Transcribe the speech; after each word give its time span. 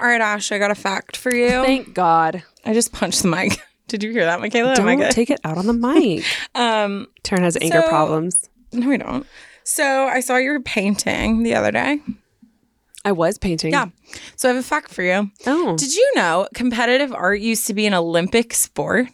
All 0.00 0.06
right, 0.06 0.20
Ash, 0.20 0.52
I 0.52 0.58
got 0.58 0.70
a 0.70 0.74
fact 0.76 1.16
for 1.16 1.34
you. 1.34 1.48
Thank 1.50 1.92
God. 1.94 2.42
I 2.64 2.72
just 2.72 2.92
punched 2.92 3.22
the 3.22 3.28
mic. 3.28 3.58
Did 3.88 4.02
you 4.02 4.10
hear 4.12 4.24
that, 4.26 4.40
Michaela? 4.40 4.74
Don't 4.76 5.10
take 5.12 5.30
it 5.30 5.40
out 5.44 5.56
on 5.58 5.66
the 5.66 5.72
mic. 5.72 6.24
um, 6.54 7.06
Taryn 7.24 7.40
has 7.40 7.56
anger 7.60 7.80
So- 7.82 7.88
problems. 7.88 8.48
no, 8.72 8.88
we 8.88 8.98
don't. 8.98 9.26
So 9.64 9.84
I 10.06 10.20
saw 10.20 10.36
you 10.36 10.50
were 10.52 10.60
painting 10.60 11.42
the 11.42 11.54
other 11.54 11.70
day. 11.70 12.00
I 13.04 13.12
was 13.12 13.38
painting. 13.38 13.72
Yeah. 13.72 13.86
So 14.36 14.48
I 14.48 14.52
have 14.54 14.60
a 14.62 14.66
fact 14.66 14.90
for 14.92 15.02
you. 15.02 15.30
Oh. 15.46 15.76
Did 15.76 15.94
you 15.94 16.12
know 16.16 16.48
competitive 16.54 17.12
art 17.12 17.40
used 17.40 17.66
to 17.66 17.74
be 17.74 17.86
an 17.86 17.94
Olympic 17.94 18.54
sport? 18.54 19.08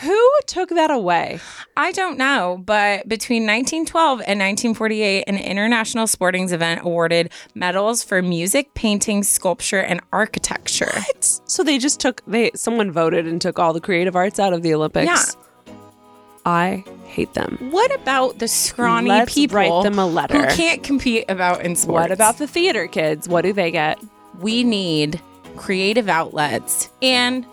Who 0.00 0.30
took 0.46 0.70
that 0.70 0.90
away? 0.90 1.40
I 1.76 1.92
don't 1.92 2.18
know, 2.18 2.62
but 2.64 3.08
between 3.08 3.42
1912 3.42 4.20
and 4.20 4.40
1948, 4.40 5.24
an 5.26 5.36
international 5.36 6.06
sporting 6.06 6.50
event 6.50 6.80
awarded 6.82 7.30
medals 7.54 8.02
for 8.02 8.22
music, 8.22 8.74
painting, 8.74 9.22
sculpture, 9.22 9.80
and 9.80 10.00
architecture. 10.12 10.92
What? 10.94 11.24
So 11.44 11.62
they 11.62 11.78
just 11.78 12.00
took 12.00 12.22
they 12.26 12.50
someone 12.54 12.90
voted 12.90 13.26
and 13.26 13.40
took 13.40 13.58
all 13.58 13.72
the 13.72 13.80
creative 13.80 14.16
arts 14.16 14.38
out 14.38 14.52
of 14.52 14.62
the 14.62 14.74
Olympics. 14.74 15.06
Yeah. 15.06 15.74
I 16.46 16.84
hate 17.04 17.34
them. 17.34 17.58
What 17.70 17.94
about 17.94 18.38
the 18.38 18.48
scrawny 18.48 19.10
Let's 19.10 19.34
people 19.34 19.56
write 19.56 19.82
them 19.82 19.98
a 19.98 20.06
letter. 20.06 20.38
who 20.38 20.56
can't 20.56 20.82
compete 20.82 21.26
about 21.28 21.62
in 21.62 21.76
sports? 21.76 21.92
What 21.92 22.10
about 22.10 22.38
the 22.38 22.46
theater 22.46 22.86
kids? 22.86 23.28
What 23.28 23.42
do 23.42 23.52
they 23.52 23.70
get? 23.70 23.98
we 24.40 24.64
need 24.64 25.20
creative 25.56 26.08
outlets 26.08 26.90
and 27.02 27.44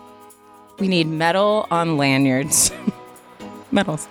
we 0.78 0.88
need 0.88 1.08
metal 1.08 1.66
on 1.70 1.96
lanyards. 1.96 2.72
Medals. 3.70 4.08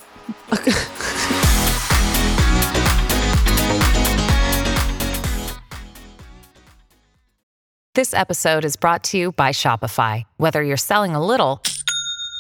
This 7.96 8.14
episode 8.14 8.64
is 8.64 8.76
brought 8.76 9.04
to 9.06 9.18
you 9.18 9.32
by 9.32 9.50
Shopify. 9.50 10.24
Whether 10.38 10.62
you're 10.62 10.78
selling 10.78 11.16
a 11.16 11.26
little 11.26 11.64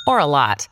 or 0.05 0.19
a 0.19 0.27
lot, 0.27 0.67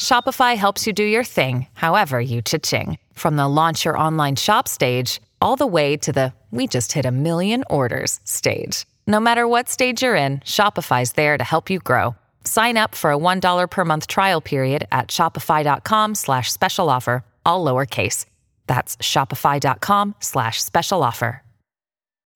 Shopify 0.00 0.56
helps 0.56 0.86
you 0.86 0.94
do 0.94 1.04
your 1.04 1.24
thing, 1.24 1.66
however 1.74 2.18
you 2.18 2.40
cha-ching. 2.40 2.96
From 3.12 3.36
the 3.36 3.46
launch 3.46 3.84
your 3.84 3.98
online 3.98 4.36
shop 4.36 4.66
stage, 4.66 5.20
all 5.42 5.56
the 5.56 5.66
way 5.66 5.96
to 5.98 6.12
the 6.12 6.32
we 6.50 6.66
just 6.66 6.92
hit 6.92 7.04
a 7.04 7.10
million 7.10 7.64
orders 7.68 8.18
stage. 8.24 8.86
No 9.06 9.20
matter 9.20 9.46
what 9.46 9.68
stage 9.68 10.02
you're 10.02 10.16
in, 10.16 10.38
Shopify's 10.38 11.12
there 11.12 11.36
to 11.36 11.44
help 11.44 11.68
you 11.68 11.78
grow. 11.78 12.14
Sign 12.46 12.76
up 12.76 12.94
for 12.94 13.10
a 13.10 13.18
$1 13.18 13.70
per 13.70 13.84
month 13.84 14.06
trial 14.06 14.40
period 14.40 14.86
at 14.92 15.08
shopify.com 15.08 16.14
slash 16.14 16.52
special 16.52 16.88
offer, 16.88 17.24
all 17.44 17.64
lowercase. 17.64 18.24
That's 18.68 18.96
shopify.com 18.98 20.14
slash 20.20 20.62
special 20.62 21.02
offer. 21.02 21.42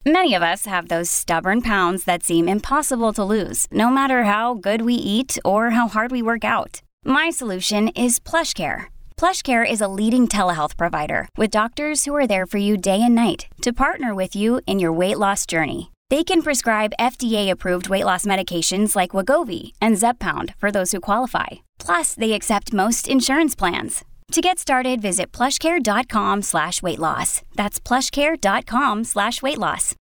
Many 0.07 0.33
of 0.33 0.43
us 0.43 0.65
have 0.65 0.89
those 0.89 1.11
stubborn 1.11 1.61
pounds 1.61 2.05
that 2.05 2.23
seem 2.23 2.49
impossible 2.49 3.13
to 3.13 3.23
lose, 3.23 3.67
no 3.71 3.91
matter 3.91 4.25
how 4.25 4.55
good 4.55 4.81
we 4.81 4.95
eat 4.95 5.39
or 5.45 5.71
how 5.71 5.89
hard 5.89 6.11
we 6.11 6.23
work 6.23 6.43
out. 6.43 6.81
My 7.05 7.29
solution 7.29 7.89
is 7.89 8.19
PlushCare. 8.19 8.85
PlushCare 9.19 9.71
is 9.71 9.83
a 9.83 9.89
leading 9.89 10.27
telehealth 10.27 10.79
provider 10.79 11.29
with 11.37 11.51
doctors 11.51 12.07
who 12.07 12.17
are 12.17 12.27
there 12.27 12.47
for 12.47 12.57
you 12.57 12.79
day 12.79 13.03
and 13.03 13.15
night 13.15 13.47
to 13.61 13.75
partner 13.75 14.15
with 14.15 14.35
you 14.35 14.63
in 14.67 14.79
your 14.79 14.93
weight 14.93 15.19
loss 15.19 15.45
journey. 15.45 15.91
They 16.11 16.25
can 16.25 16.43
prescribe 16.43 16.93
FDA-approved 16.99 17.89
weight 17.89 18.05
loss 18.05 18.27
medications 18.27 18.97
like 18.97 19.13
Wegovy 19.13 19.75
and 19.81 19.97
Zepbound 19.97 20.57
for 20.57 20.73
those 20.73 20.91
who 20.91 21.01
qualify. 21.01 21.47
Plus, 21.79 22.15
they 22.15 22.33
accept 22.33 22.73
most 22.73 23.07
insurance 23.07 23.55
plans. 23.55 24.05
To 24.33 24.41
get 24.41 24.59
started, 24.59 25.01
visit 25.01 25.31
plushcare.com 25.31 26.43
slash 26.43 26.83
weight 26.83 26.99
loss. 26.99 27.43
That's 27.55 27.79
plushcare.com 27.79 29.05
slash 29.05 29.41
weight 29.41 29.59
loss. 29.59 29.95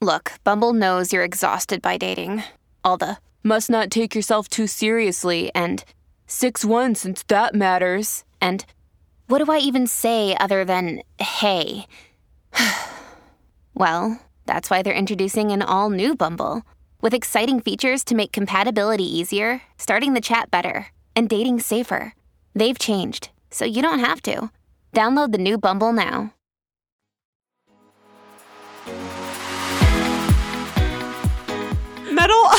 Look, 0.00 0.32
Bumble 0.42 0.72
knows 0.72 1.12
you're 1.12 1.24
exhausted 1.24 1.80
by 1.80 1.96
dating. 1.96 2.42
All 2.84 2.96
the 2.96 3.18
must 3.44 3.70
not 3.70 3.90
take 3.92 4.16
yourself 4.16 4.48
too 4.48 4.66
seriously 4.66 5.52
and 5.54 5.84
6 6.26 6.64
1 6.64 6.94
since 6.96 7.22
that 7.28 7.54
matters. 7.54 8.24
And 8.40 8.64
what 9.28 9.44
do 9.44 9.52
I 9.52 9.58
even 9.58 9.86
say 9.86 10.36
other 10.40 10.64
than 10.64 11.02
hey? 11.20 11.86
well, 13.74 14.20
that's 14.46 14.70
why 14.70 14.82
they're 14.82 14.94
introducing 14.94 15.50
an 15.52 15.62
all 15.62 15.90
new 15.90 16.14
Bumble 16.16 16.62
with 17.00 17.14
exciting 17.14 17.60
features 17.60 18.04
to 18.04 18.14
make 18.14 18.32
compatibility 18.32 19.04
easier, 19.04 19.62
starting 19.78 20.14
the 20.14 20.20
chat 20.20 20.50
better, 20.50 20.86
and 21.14 21.28
dating 21.28 21.60
safer. 21.60 22.14
They've 22.54 22.78
changed, 22.78 23.30
so 23.50 23.64
you 23.64 23.82
don't 23.82 23.98
have 24.00 24.22
to. 24.22 24.50
Download 24.94 25.32
the 25.32 25.38
new 25.38 25.58
Bumble 25.58 25.92
now. 25.92 26.32
Metal 32.10 32.50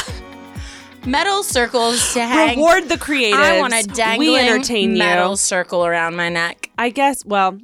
Metal 1.05 1.41
circles 1.41 2.13
to 2.13 2.21
hang. 2.21 2.57
reward 2.57 2.89
the 2.89 2.95
creatives. 2.97 3.33
I 3.35 3.59
want 3.59 3.73
a 3.73 3.83
dangling 3.83 4.29
We 4.33 4.35
entertain 4.37 4.97
metal 4.97 5.31
you. 5.31 5.37
circle 5.37 5.85
around 5.85 6.15
my 6.17 6.27
neck. 6.27 6.69
I 6.77 6.89
guess. 6.89 7.25
Well, 7.25 7.57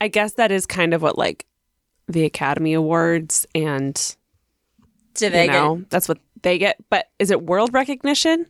I 0.00 0.08
guess 0.08 0.32
that 0.34 0.50
is 0.50 0.66
kind 0.66 0.94
of 0.94 1.00
what 1.02 1.16
like 1.16 1.46
the 2.08 2.24
Academy 2.24 2.74
Awards 2.74 3.46
and 3.54 4.16
Do 5.14 5.30
they 5.30 5.46
you 5.46 5.50
know 5.50 5.84
that's 5.90 6.08
what 6.08 6.18
they 6.42 6.58
get. 6.58 6.76
But 6.90 7.08
is 7.18 7.30
it 7.30 7.42
world 7.42 7.72
recognition? 7.74 8.46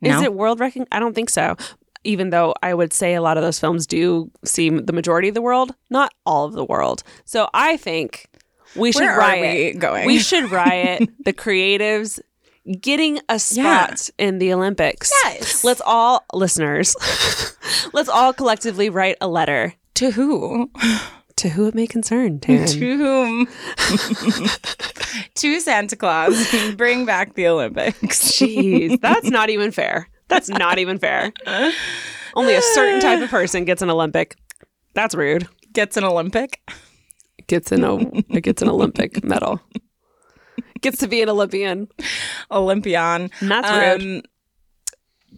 No. 0.00 0.16
Is 0.16 0.22
it 0.22 0.34
world 0.34 0.60
recognition? 0.60 0.88
I 0.92 1.00
don't 1.00 1.14
think 1.14 1.30
so. 1.30 1.56
Even 2.04 2.30
though 2.30 2.54
I 2.62 2.74
would 2.74 2.92
say 2.92 3.14
a 3.14 3.22
lot 3.22 3.36
of 3.36 3.44
those 3.44 3.60
films 3.60 3.86
do 3.86 4.30
seem 4.44 4.86
the 4.86 4.92
majority 4.92 5.28
of 5.28 5.34
the 5.34 5.42
world, 5.42 5.74
not 5.90 6.12
all 6.26 6.44
of 6.46 6.52
the 6.52 6.64
world. 6.64 7.04
So 7.24 7.48
I 7.54 7.76
think 7.76 8.26
we 8.74 8.90
should 8.90 9.02
Where 9.02 9.12
are 9.12 9.18
riot. 9.18 9.74
we 9.74 9.78
going? 9.80 10.06
We 10.06 10.18
should 10.18 10.50
riot 10.50 11.08
the 11.24 11.32
creatives 11.32 12.20
getting 12.80 13.20
a 13.28 13.38
spot 13.38 14.08
in 14.18 14.38
the 14.38 14.52
Olympics. 14.52 15.12
Yes. 15.24 15.62
Let's 15.64 15.82
all 15.84 16.24
listeners. 16.32 16.96
let's 17.92 18.08
all 18.08 18.32
collectively 18.32 18.88
write 18.90 19.16
a 19.20 19.28
letter 19.28 19.74
To 19.94 20.10
who? 20.10 20.70
To 21.36 21.48
who 21.48 21.66
it 21.66 21.74
may 21.74 21.86
concern. 21.86 22.38
Taryn. 22.40 22.66
to 22.72 22.96
whom? 22.96 23.46
to 25.34 25.60
Santa 25.60 25.96
Claus. 25.96 26.34
Bring 26.76 27.04
back 27.04 27.34
the 27.34 27.46
Olympics. 27.46 28.22
Jeez, 28.32 29.00
that's 29.02 29.28
not 29.30 29.50
even 29.50 29.70
fair. 29.70 30.08
That's 30.28 30.48
not 30.48 30.78
even 30.78 30.98
fair. 30.98 31.32
Only 32.34 32.54
a 32.54 32.62
certain 32.62 33.00
type 33.00 33.20
of 33.22 33.28
person 33.28 33.64
gets 33.64 33.82
an 33.82 33.90
Olympic. 33.90 34.36
That's 34.94 35.14
rude. 35.14 35.46
Gets 35.72 35.96
an 35.96 36.04
Olympic. 36.04 36.60
Gets 37.46 37.72
an 37.72 37.84
o- 37.84 37.98
gets 38.40 38.62
an 38.62 38.68
Olympic 38.68 39.22
medal. 39.24 39.60
Gets 40.80 40.98
to 40.98 41.08
be 41.08 41.20
an 41.22 41.28
Olympian. 41.28 41.88
Olympian. 42.50 43.30
That's 43.40 44.00
rude. 44.02 44.16
Um, 44.16 44.22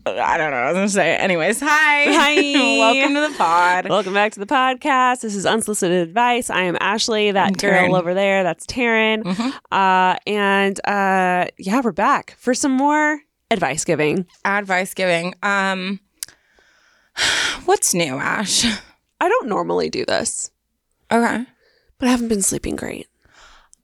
I 0.06 0.36
don't 0.36 0.50
know. 0.50 0.56
what 0.56 0.64
I 0.66 0.72
was 0.72 0.74
gonna 0.76 0.88
say. 0.90 1.16
Anyways, 1.16 1.60
hi. 1.60 2.04
Hi. 2.12 2.78
Welcome 2.78 3.14
to 3.14 3.20
the 3.20 3.34
pod. 3.38 3.88
Welcome 3.88 4.12
back 4.12 4.32
to 4.32 4.40
the 4.40 4.46
podcast. 4.46 5.20
This 5.22 5.34
is 5.34 5.46
Unsolicited 5.46 6.06
Advice. 6.08 6.50
I 6.50 6.62
am 6.62 6.76
Ashley. 6.80 7.30
That 7.32 7.46
I'm 7.48 7.52
girl 7.54 7.70
Taryn. 7.72 7.84
Mm-hmm. 7.86 7.94
over 7.94 8.14
there, 8.14 8.42
that's 8.42 8.66
Taryn. 8.66 9.24
Uh, 9.72 10.16
and 10.26 10.78
uh, 10.86 11.46
yeah, 11.58 11.80
we're 11.82 11.92
back 11.92 12.34
for 12.38 12.52
some 12.54 12.72
more 12.72 13.20
advice 13.50 13.84
giving. 13.84 14.26
Advice 14.44 14.92
giving. 14.94 15.34
Um, 15.42 16.00
what's 17.64 17.94
new, 17.94 18.16
Ash? 18.18 18.64
I 19.20 19.28
don't 19.28 19.48
normally 19.48 19.88
do 19.88 20.04
this, 20.04 20.50
Okay. 21.10 21.46
but 21.98 22.08
I 22.08 22.10
haven't 22.10 22.28
been 22.28 22.42
sleeping 22.42 22.76
great. 22.76 23.06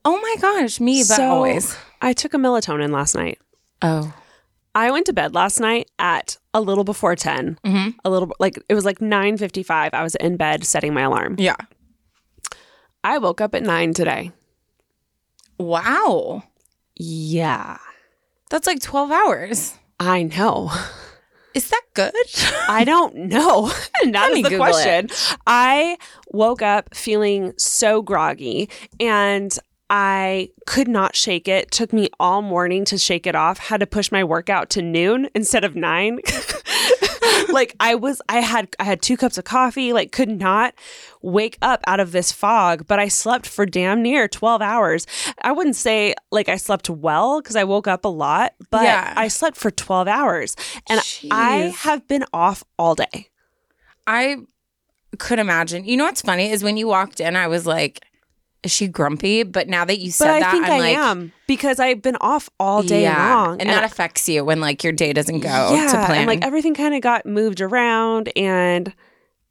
Oh 0.05 0.21
my 0.21 0.37
gosh, 0.41 0.81
me, 0.81 1.01
but 1.03 1.17
So, 1.17 1.31
always. 1.31 1.77
I 2.03 2.13
took 2.13 2.35
a 2.35 2.37
melatonin 2.37 2.91
last 2.91 3.15
night. 3.15 3.39
Oh. 3.81 4.13
I 4.75 4.91
went 4.91 5.07
to 5.07 5.13
bed 5.13 5.35
last 5.35 5.59
night 5.61 5.91
at 5.99 6.39
a 6.55 6.61
little 6.61 6.85
before 6.85 7.17
10. 7.17 7.59
Mhm. 7.65 7.95
A 8.05 8.11
little 8.11 8.33
like 8.39 8.59
it 8.69 8.75
was 8.75 8.85
like 8.85 9.01
9:55. 9.01 9.91
I 9.93 10.03
was 10.03 10.15
in 10.17 10.37
bed 10.37 10.65
setting 10.65 10.95
my 10.95 11.03
alarm. 11.03 11.37
Yeah. 11.39 11.57
I 13.03 13.19
woke 13.19 13.41
up 13.41 13.55
at 13.55 13.63
9 13.63 13.95
today. 13.95 14.31
Wow. 15.59 16.43
Yeah. 16.97 17.79
That's 18.51 18.67
like 18.67 18.81
12 18.81 19.11
hours. 19.11 19.79
I 19.99 20.23
know. 20.25 20.71
Is 21.55 21.69
that 21.71 21.83
good? 21.95 22.13
I 22.69 22.85
don't 22.85 23.15
know. 23.15 23.73
And 24.03 24.15
that 24.15 24.31
is 24.31 24.37
the 24.45 24.51
Google 24.51 24.59
question. 24.67 25.09
I 25.47 25.99
woke 26.29 26.63
up 26.63 26.95
feeling 26.95 27.53
so 27.59 28.01
groggy 28.03 28.71
and 28.99 29.57
I 29.93 30.51
could 30.67 30.87
not 30.87 31.17
shake 31.17 31.49
it. 31.49 31.73
Took 31.73 31.93
me 31.93 32.09
all 32.21 32.43
morning 32.43 32.85
to 32.87 32.97
shake 32.97 33.27
it 33.27 33.35
off. 33.35 33.59
Had 33.59 33.81
to 33.81 33.87
push 33.87 34.13
my 34.13 34.23
workout 34.23 34.71
to 34.71 34.83
noon 34.83 35.29
instead 35.35 35.65
of 35.65 35.75
9. 35.75 36.21
like 37.53 37.75
I 37.81 37.97
was 37.97 38.23
I 38.29 38.39
had 38.39 38.69
I 38.79 38.85
had 38.85 39.03
two 39.03 39.17
cups 39.17 39.37
of 39.37 39.45
coffee, 39.45 39.93
like 39.93 40.13
could 40.13 40.29
not 40.29 40.75
wake 41.23 41.59
up 41.61 41.83
out 41.89 41.99
of 41.99 42.13
this 42.13 42.31
fog, 42.31 42.87
but 42.87 43.01
I 43.01 43.09
slept 43.09 43.49
for 43.49 43.67
damn 43.67 44.01
near 44.01 44.29
12 44.29 44.63
hours. 44.63 45.09
I 45.43 45.51
wouldn't 45.51 45.77
say 45.77 46.15
like 46.31 46.49
I 46.49 46.57
slept 46.57 46.89
well 46.89 47.41
because 47.43 47.57
I 47.57 47.65
woke 47.65 47.89
up 47.89 48.05
a 48.05 48.09
lot, 48.09 48.55
but 48.71 48.85
Yeah. 48.85 49.13
I 49.17 49.27
slept 49.27 49.57
for 49.57 49.73
12 49.73 50.07
hours. 50.07 50.55
And 50.89 51.01
I 51.33 51.75
have 51.79 52.07
been 52.07 52.25
off 52.33 52.63
all 52.79 52.95
day. 52.95 53.29
I 54.07 54.37
could 55.19 55.41
imagine. 55.41 55.85
You 55.85 55.97
know 55.97 56.05
what's 56.05 56.23
funny 56.23 56.51
is 56.51 56.63
when 56.63 56.77
you 56.77 56.87
walked 56.87 57.19
in, 57.19 57.35
I 57.35 57.49
was 57.49 57.67
like, 57.67 58.05
is 58.63 58.71
she 58.71 58.89
grumpy? 58.89 59.43
But 59.43 59.69
now 59.69 59.85
that 59.85 59.99
you 59.99 60.11
said 60.11 60.27
But 60.27 60.35
I 60.35 60.41
that, 60.41 60.53
think 60.53 60.65
I'm 60.67 60.73
I 60.73 60.79
like, 60.79 60.97
am 60.97 61.33
because 61.47 61.79
I've 61.81 62.03
been 62.03 62.17
off 62.21 62.49
all 62.59 62.83
day 62.83 63.03
yeah. 63.03 63.35
long, 63.35 63.61
and, 63.61 63.71
that 63.71 63.85
affects 63.85 64.29
you 64.29 64.45
when 64.45 64.61
like 64.61 64.85
your 64.85 64.93
day 64.93 65.13
doesn't 65.13 65.41
go 65.41 65.49
yeah, 65.49 65.87
to 65.87 66.07
plan. 66.07 66.19
and 66.19 66.27
like 66.27 66.45
everything 66.45 66.75
kind 66.75 66.95
of 66.95 67.01
got 67.01 67.27
moved 67.27 67.61
around, 67.61 68.31
and 68.37 68.93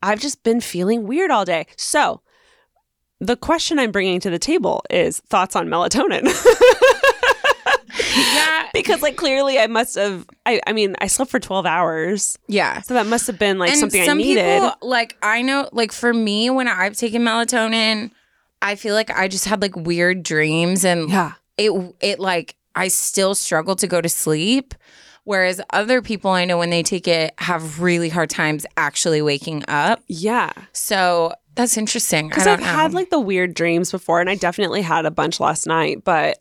I've 0.01 0.19
just 0.19 0.43
been 0.43 0.61
feeling 0.61 1.07
weird 1.07 1.31
all 1.31 1.45
day. 1.45 1.65
So, 1.75 2.21
the 3.19 3.35
question 3.35 3.79
I'm 3.79 3.91
bringing 3.91 4.19
to 4.21 4.29
the 4.29 4.39
table 4.39 4.83
is 4.89 5.19
thoughts 5.21 5.55
on 5.55 5.67
melatonin. 5.67 6.23
yeah, 8.15 8.69
because 8.73 9.01
like 9.01 9.15
clearly 9.15 9.59
I 9.59 9.67
must 9.67 9.95
have 9.95 10.25
I, 10.45 10.61
I 10.65 10.73
mean 10.73 10.95
I 10.99 11.07
slept 11.07 11.31
for 11.31 11.39
12 11.39 11.65
hours 11.65 12.37
yeah. 12.47 12.81
so 12.81 12.93
that 12.93 13.07
must 13.07 13.27
have 13.27 13.39
been 13.39 13.59
like 13.59 13.71
and 13.71 13.79
something 13.79 14.03
some 14.05 14.19
I 14.19 14.21
needed 14.21 14.43
people 14.43 14.75
like 14.81 15.17
I 15.21 15.41
know 15.41 15.69
like 15.71 15.91
for 15.91 16.13
me 16.13 16.49
when 16.49 16.67
I've 16.67 16.95
taken 16.95 17.23
melatonin, 17.23 18.11
I 18.61 18.75
feel 18.75 18.93
like 18.95 19.09
I 19.09 19.27
just 19.27 19.45
had 19.45 19.61
like 19.61 19.75
weird 19.75 20.23
dreams 20.23 20.83
and 20.83 21.09
yeah 21.09 21.33
it 21.57 21.71
it 21.99 22.19
like 22.19 22.55
I 22.75 22.87
still 22.87 23.35
struggle 23.35 23.75
to 23.77 23.87
go 23.87 24.01
to 24.01 24.09
sleep. 24.09 24.73
Whereas 25.25 25.61
other 25.71 26.01
people 26.01 26.31
I 26.31 26.45
know 26.45 26.57
when 26.57 26.71
they 26.71 26.81
take 26.81 27.07
it 27.07 27.33
have 27.37 27.81
really 27.81 28.09
hard 28.09 28.29
times 28.29 28.65
actually 28.77 29.21
waking 29.21 29.63
up. 29.67 30.01
yeah 30.07 30.51
So 30.71 31.33
that's 31.55 31.77
interesting. 31.77 32.29
Because 32.29 32.47
I've 32.47 32.61
know. 32.61 32.65
had 32.65 32.93
like 32.93 33.09
the 33.09 33.19
weird 33.19 33.53
dreams 33.53 33.91
before 33.91 34.21
and 34.21 34.29
I 34.29 34.35
definitely 34.35 34.81
had 34.81 35.05
a 35.05 35.11
bunch 35.11 35.39
last 35.39 35.67
night 35.67 36.03
but 36.03 36.39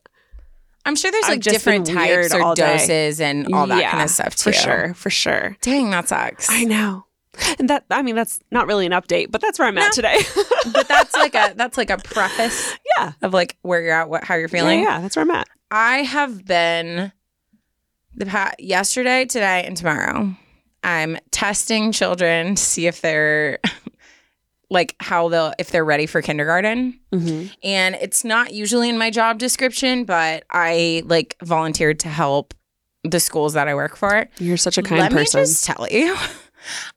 I'm 0.87 0.97
sure 0.97 1.11
there's 1.11 1.25
I've 1.25 1.31
like 1.33 1.41
different 1.41 1.87
types 1.87 2.33
or 2.33 2.55
doses 2.55 3.21
and 3.21 3.53
all 3.53 3.67
that 3.67 3.81
yeah, 3.81 3.91
kind 3.91 4.05
of 4.05 4.11
stuff 4.11 4.37
too. 4.37 4.53
for 4.53 4.53
sure 4.53 4.95
for 4.95 5.11
sure 5.11 5.57
Dang, 5.61 5.91
that 5.91 6.09
sucks. 6.09 6.49
I 6.49 6.65
know 6.65 7.05
and 7.59 7.69
that 7.71 7.85
I 7.91 8.03
mean 8.03 8.15
that's 8.17 8.41
not 8.51 8.67
really 8.67 8.87
an 8.87 8.93
update 8.93 9.31
but 9.31 9.41
that's 9.41 9.59
where 9.59 9.69
I'm 9.69 9.75
No. 9.75 9.83
at 9.83 9.93
today 9.93 10.19
but 10.73 10.89
that's 10.89 11.15
like 11.15 11.35
a 11.35 11.53
that's 11.57 11.77
like 11.79 11.91
a 11.91 11.97
preface 12.05 12.75
yeah 12.97 13.13
of 13.23 13.33
like 13.35 13.57
where 13.63 13.81
you're 13.83 13.93
at, 13.95 14.09
what 14.09 14.25
how 14.25 14.35
you're 14.35 14.49
feeling. 14.49 14.81
yeah 14.83 15.01
that's 15.01 15.17
where 15.17 15.23
I'm 15.25 15.31
at 15.31 15.49
I 15.71 15.99
have 15.99 16.45
been 16.47 17.13
the 18.15 18.27
past 18.27 18.59
yesterday, 18.59 19.27
today, 19.27 19.63
and 19.65 19.77
tomorrow. 19.77 20.35
I'm 20.83 21.19
testing 21.31 21.93
children 21.93 22.55
to 22.55 22.63
see 22.63 22.87
if 22.87 23.01
they're 23.03 23.59
like 24.71 24.97
how 25.01 25.29
they'll 25.29 25.53
if 25.59 25.71
they're 25.71 25.85
ready 25.85 26.07
for 26.07 26.21
kindergarten. 26.23 26.99
mm-hmm. 27.13 27.47
And 27.63 27.95
it's 27.97 28.25
not 28.25 28.53
usually 28.55 28.89
in 28.89 28.99
my 28.99 29.11
job 29.11 29.39
description, 29.39 30.05
but 30.05 30.45
I 30.51 31.03
like 31.07 31.37
volunteered 31.45 32.01
to 32.01 32.09
help 32.09 32.55
the 33.05 33.21
schools 33.21 33.53
that 33.55 33.69
I 33.69 33.75
work 33.75 33.97
for. 33.97 34.29
you're 34.39 34.57
such 34.57 34.79
a 34.79 34.83
kind 34.83 35.01
Let 35.01 35.13
person 35.13 35.41
me 35.41 35.47
just 35.47 35.65
tell 35.65 35.87
you, 35.91 36.17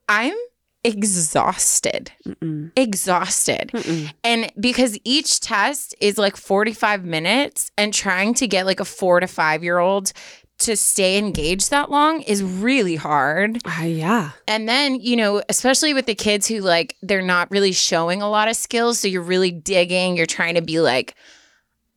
I'm 0.09 0.35
exhausted. 0.83 2.11
Mm-mm. 2.27 2.71
Exhausted. 2.75 3.71
Mm-mm. 3.73 4.11
And 4.23 4.51
because 4.59 4.97
each 5.03 5.39
test 5.39 5.95
is 5.99 6.17
like 6.17 6.35
45 6.35 7.05
minutes 7.05 7.71
and 7.77 7.93
trying 7.93 8.33
to 8.35 8.47
get 8.47 8.65
like 8.65 8.79
a 8.79 8.85
4 8.85 9.19
to 9.19 9.27
5 9.27 9.63
year 9.63 9.77
old 9.77 10.11
to 10.59 10.75
stay 10.75 11.17
engaged 11.17 11.71
that 11.71 11.89
long 11.89 12.21
is 12.21 12.43
really 12.43 12.95
hard. 12.95 13.57
Uh, 13.65 13.83
yeah 13.83 14.31
And 14.47 14.69
then, 14.69 14.95
you 14.99 15.15
know, 15.15 15.41
especially 15.49 15.93
with 15.93 16.05
the 16.05 16.13
kids 16.13 16.47
who 16.47 16.59
like 16.59 16.95
they're 17.01 17.21
not 17.21 17.49
really 17.49 17.71
showing 17.71 18.21
a 18.21 18.29
lot 18.29 18.47
of 18.47 18.55
skills, 18.55 18.99
so 18.99 19.07
you're 19.07 19.23
really 19.23 19.51
digging, 19.51 20.15
you're 20.15 20.27
trying 20.27 20.55
to 20.55 20.61
be 20.61 20.79
like 20.79 21.15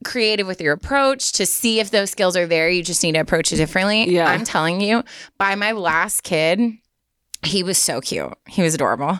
creative 0.05 0.47
with 0.47 0.61
your 0.61 0.73
approach 0.73 1.33
to 1.33 1.47
see 1.47 1.81
if 1.81 1.91
those 1.91 2.11
skills 2.11 2.37
are 2.37 2.47
there. 2.47 2.69
You 2.71 2.83
just 2.83 3.03
need 3.03 3.13
to 3.13 3.21
approach 3.21 3.53
it 3.53 3.57
differently. 3.57 4.11
Yeah. 4.11 4.31
I'm 4.31 4.45
telling 4.45 4.81
you, 4.81 5.03
by 5.39 5.55
my 5.55 5.73
last 5.73 6.23
kid, 6.23 6.61
he 7.47 7.63
was 7.63 7.79
so 7.79 8.01
cute. 8.01 8.33
He 8.49 8.63
was 8.63 8.75
adorable. 8.75 9.19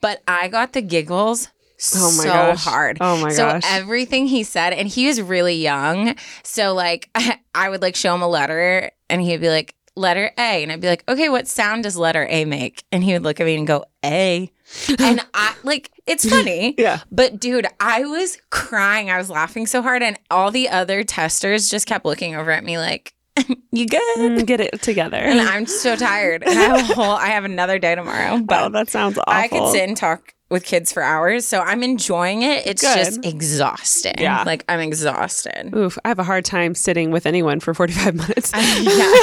But 0.00 0.22
I 0.28 0.48
got 0.48 0.72
the 0.72 0.82
giggles 0.82 1.48
Oh 1.96 2.12
my 2.16 2.22
so 2.24 2.28
gosh. 2.30 2.64
hard. 2.64 2.98
Oh 3.00 3.20
my 3.20 3.30
so 3.30 3.46
gosh. 3.46 3.62
everything 3.66 4.26
he 4.26 4.42
said, 4.44 4.72
and 4.72 4.86
he 4.88 5.06
was 5.06 5.20
really 5.20 5.56
young. 5.56 6.14
So 6.42 6.72
like 6.72 7.10
I 7.54 7.68
would 7.68 7.82
like 7.82 7.96
show 7.96 8.14
him 8.14 8.22
a 8.22 8.28
letter 8.28 8.90
and 9.10 9.20
he'd 9.20 9.40
be 9.40 9.48
like, 9.48 9.74
letter 9.96 10.30
A. 10.38 10.62
And 10.62 10.72
I'd 10.72 10.80
be 10.80 10.88
like, 10.88 11.04
okay, 11.08 11.28
what 11.28 11.46
sound 11.48 11.82
does 11.82 11.96
letter 11.96 12.26
A 12.28 12.44
make? 12.44 12.84
And 12.92 13.02
he 13.04 13.12
would 13.12 13.22
look 13.22 13.40
at 13.40 13.44
me 13.46 13.56
and 13.56 13.66
go, 13.66 13.84
A. 14.04 14.50
and 14.98 15.20
I 15.34 15.54
like 15.62 15.90
it's 16.06 16.28
funny. 16.28 16.74
yeah 16.78 17.00
But 17.10 17.40
dude, 17.40 17.66
I 17.80 18.04
was 18.04 18.38
crying. 18.50 19.10
I 19.10 19.18
was 19.18 19.28
laughing 19.30 19.66
so 19.66 19.82
hard. 19.82 20.02
And 20.02 20.18
all 20.30 20.50
the 20.50 20.68
other 20.68 21.02
testers 21.02 21.68
just 21.68 21.86
kept 21.86 22.04
looking 22.04 22.34
over 22.36 22.50
at 22.50 22.64
me 22.64 22.78
like, 22.78 23.13
you 23.72 23.86
good? 23.86 24.00
Mm, 24.18 24.46
get 24.46 24.60
it 24.60 24.80
together 24.80 25.16
And 25.16 25.40
I'm 25.40 25.66
so 25.66 25.96
tired. 25.96 26.42
And 26.44 26.58
I 26.58 26.62
have 26.62 26.90
a 26.90 26.94
whole 26.94 27.10
I 27.10 27.28
have 27.28 27.44
another 27.44 27.78
day 27.78 27.94
tomorrow. 27.94 28.40
But 28.40 28.62
oh 28.64 28.68
that 28.70 28.88
sounds 28.88 29.18
awful 29.18 29.32
I 29.32 29.48
could 29.48 29.72
sit 29.72 29.88
and 29.88 29.96
talk 29.96 30.34
with 30.50 30.64
kids 30.64 30.92
for 30.92 31.02
hours. 31.02 31.46
So 31.46 31.60
I'm 31.60 31.82
enjoying 31.82 32.42
it. 32.42 32.66
It's 32.66 32.82
Good. 32.82 32.96
just 32.96 33.24
exhausting. 33.24 34.14
Yeah. 34.18 34.44
Like 34.44 34.64
I'm 34.68 34.80
exhausted. 34.80 35.74
Oof, 35.74 35.98
I 36.04 36.08
have 36.08 36.18
a 36.18 36.24
hard 36.24 36.44
time 36.44 36.74
sitting 36.74 37.10
with 37.10 37.26
anyone 37.26 37.60
for 37.60 37.74
45 37.74 38.14
minutes. 38.14 38.52
yeah. 38.54 39.14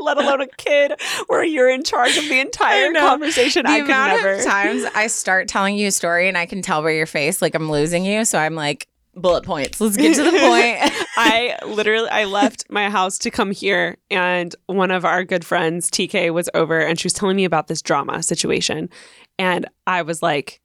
Let 0.00 0.18
alone 0.18 0.40
a 0.42 0.46
kid 0.46 0.92
where 1.26 1.42
you're 1.42 1.68
in 1.70 1.82
charge 1.82 2.16
of 2.16 2.28
the 2.28 2.38
entire 2.38 2.92
know. 2.92 3.00
conversation. 3.00 3.64
The 3.64 3.70
I 3.70 3.80
could 3.80 3.86
amount 3.86 4.12
never. 4.12 4.32
of 4.34 4.44
times 4.44 4.84
I 4.94 5.08
start 5.08 5.48
telling 5.48 5.76
you 5.76 5.88
a 5.88 5.90
story 5.90 6.28
and 6.28 6.38
I 6.38 6.46
can 6.46 6.62
tell 6.62 6.82
by 6.82 6.90
your 6.90 7.06
face 7.06 7.42
like 7.42 7.54
I'm 7.56 7.70
losing 7.70 8.04
you. 8.04 8.24
So 8.24 8.38
I'm 8.38 8.54
like, 8.54 8.86
bullet 9.16 9.44
points. 9.44 9.80
Let's 9.80 9.96
get 9.96 10.14
to 10.16 10.22
the 10.22 10.30
point. 10.30 11.06
I 11.16 11.58
literally 11.66 12.08
I 12.08 12.24
left 12.24 12.66
my 12.70 12.90
house 12.90 13.18
to 13.18 13.30
come 13.30 13.50
here 13.50 13.96
and 14.10 14.54
one 14.66 14.90
of 14.90 15.04
our 15.04 15.24
good 15.24 15.44
friends 15.44 15.90
TK 15.90 16.32
was 16.32 16.48
over 16.54 16.78
and 16.78 16.98
she 16.98 17.06
was 17.06 17.14
telling 17.14 17.36
me 17.36 17.44
about 17.44 17.68
this 17.68 17.82
drama 17.82 18.22
situation 18.22 18.90
and 19.38 19.66
I 19.86 20.02
was 20.02 20.22
like 20.22 20.60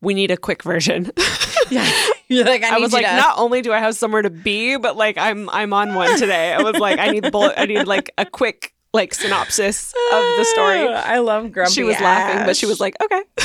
we 0.00 0.12
need 0.12 0.30
a 0.30 0.36
quick 0.36 0.62
version. 0.62 1.10
yeah. 1.70 1.90
You're 2.28 2.44
like, 2.44 2.62
I, 2.62 2.76
I 2.76 2.78
was 2.78 2.92
like, 2.92 3.06
to- 3.06 3.16
not 3.16 3.38
only 3.38 3.62
do 3.62 3.72
I 3.72 3.78
have 3.78 3.96
somewhere 3.96 4.22
to 4.22 4.30
be, 4.30 4.76
but 4.76 4.96
like 4.96 5.16
I'm 5.16 5.48
I'm 5.50 5.72
on 5.72 5.94
one 5.94 6.18
today. 6.18 6.52
I 6.52 6.62
was 6.62 6.76
like, 6.76 6.98
I 6.98 7.10
need 7.10 7.32
bullet, 7.32 7.54
I 7.56 7.66
need 7.66 7.84
like 7.86 8.10
a 8.18 8.26
quick 8.26 8.74
like 8.94 9.12
synopsis 9.12 9.92
of 10.12 10.22
the 10.38 10.44
story. 10.46 10.88
I 10.88 11.18
love 11.18 11.52
grumpy. 11.52 11.72
She 11.74 11.82
was 11.84 12.00
laughing, 12.00 12.46
but 12.46 12.56
she 12.56 12.64
was 12.64 12.80
like, 12.80 12.94
okay. 13.02 13.20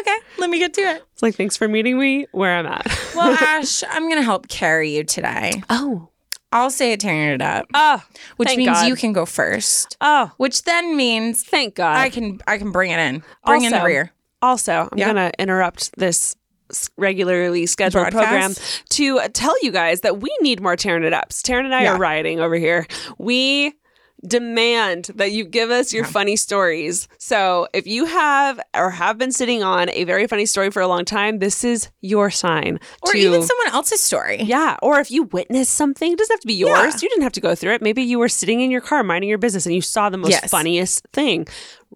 okay, 0.00 0.16
let 0.38 0.50
me 0.50 0.58
get 0.58 0.74
to 0.74 0.80
it. 0.82 1.02
It's 1.14 1.22
like, 1.22 1.34
thanks 1.36 1.56
for 1.56 1.68
meeting 1.68 1.98
me 1.98 2.26
where 2.32 2.54
I'm 2.56 2.66
at. 2.66 2.86
Well, 3.14 3.30
Ash, 3.40 3.84
I'm 3.90 4.08
gonna 4.08 4.22
help 4.22 4.48
carry 4.48 4.96
you 4.96 5.04
today. 5.04 5.62
oh, 5.70 6.08
I'll 6.50 6.70
say 6.70 6.92
it 6.92 7.00
tearing 7.00 7.28
it 7.34 7.42
up, 7.42 7.66
oh, 7.74 8.02
which 8.36 8.48
thank 8.48 8.58
means 8.58 8.70
God. 8.70 8.88
you 8.88 8.96
can 8.96 9.12
go 9.12 9.24
first. 9.24 9.96
oh, 10.00 10.32
Which 10.38 10.64
then 10.64 10.96
means 10.96 11.42
thank 11.44 11.74
God. 11.74 11.96
I 11.96 12.10
can 12.10 12.40
I 12.46 12.58
can 12.58 12.72
bring 12.72 12.90
it 12.90 12.98
in, 12.98 13.22
bring 13.46 13.64
in 13.64 13.72
the 13.72 13.82
rear. 13.84 14.12
Also, 14.42 14.88
I'm 14.90 14.98
Yeah. 14.98 15.12
going 15.12 15.30
to 15.30 15.40
interrupt 15.40 15.96
this 15.96 16.34
regularly 16.96 17.66
scheduled 17.66 18.10
program 18.10 18.54
to 18.90 19.20
tell 19.28 19.54
you 19.62 19.70
guys 19.70 20.00
that 20.00 20.20
we 20.20 20.34
need 20.40 20.60
more 20.60 20.74
tearing 20.74 21.04
it 21.04 21.12
ups. 21.12 21.42
Taryn 21.42 21.64
and 21.66 21.74
I 21.74 21.82
Yeah. 21.82 21.94
are 21.94 21.98
rioting 21.98 22.40
over 22.40 22.56
here. 22.56 22.86
We 23.18 23.74
demand 24.26 25.10
that 25.16 25.32
you 25.32 25.44
give 25.44 25.70
us 25.70 25.92
your 25.92 26.04
Yeah. 26.04 26.10
funny 26.10 26.36
stories. 26.36 27.08
So 27.18 27.66
if 27.72 27.86
you 27.86 28.04
have 28.06 28.60
or 28.74 28.90
have 28.90 29.18
been 29.18 29.32
sitting 29.32 29.62
on 29.62 29.88
a 29.90 30.04
very 30.04 30.26
funny 30.26 30.46
story 30.46 30.70
for 30.70 30.80
a 30.80 30.88
long 30.88 31.04
time, 31.04 31.38
this 31.38 31.64
is 31.64 31.88
your 32.00 32.30
sign. 32.30 32.78
Or 33.02 33.12
to, 33.12 33.18
even 33.18 33.42
someone 33.42 33.68
else's 33.72 34.00
story. 34.00 34.42
yeah, 34.42 34.76
or 34.82 35.00
if 35.00 35.10
you 35.10 35.24
witnessed 35.24 35.74
something, 35.74 36.12
it 36.12 36.18
doesn't 36.18 36.32
have 36.34 36.40
to 36.40 36.46
be 36.46 36.54
yours. 36.54 36.94
Yeah. 36.94 36.98
You 37.02 37.08
didn't 37.08 37.22
have 37.22 37.32
to 37.32 37.40
go 37.40 37.54
through 37.54 37.74
it. 37.74 37.82
Maybe 37.82 38.02
you 38.02 38.18
were 38.18 38.28
sitting 38.28 38.60
in 38.60 38.70
your 38.70 38.80
car 38.80 39.02
minding 39.02 39.28
your 39.28 39.38
business 39.38 39.66
and 39.66 39.74
you 39.74 39.82
saw 39.82 40.08
the 40.08 40.18
most 40.18 40.30
Yes. 40.30 40.50
funniest 40.50 41.06
thing. 41.12 41.46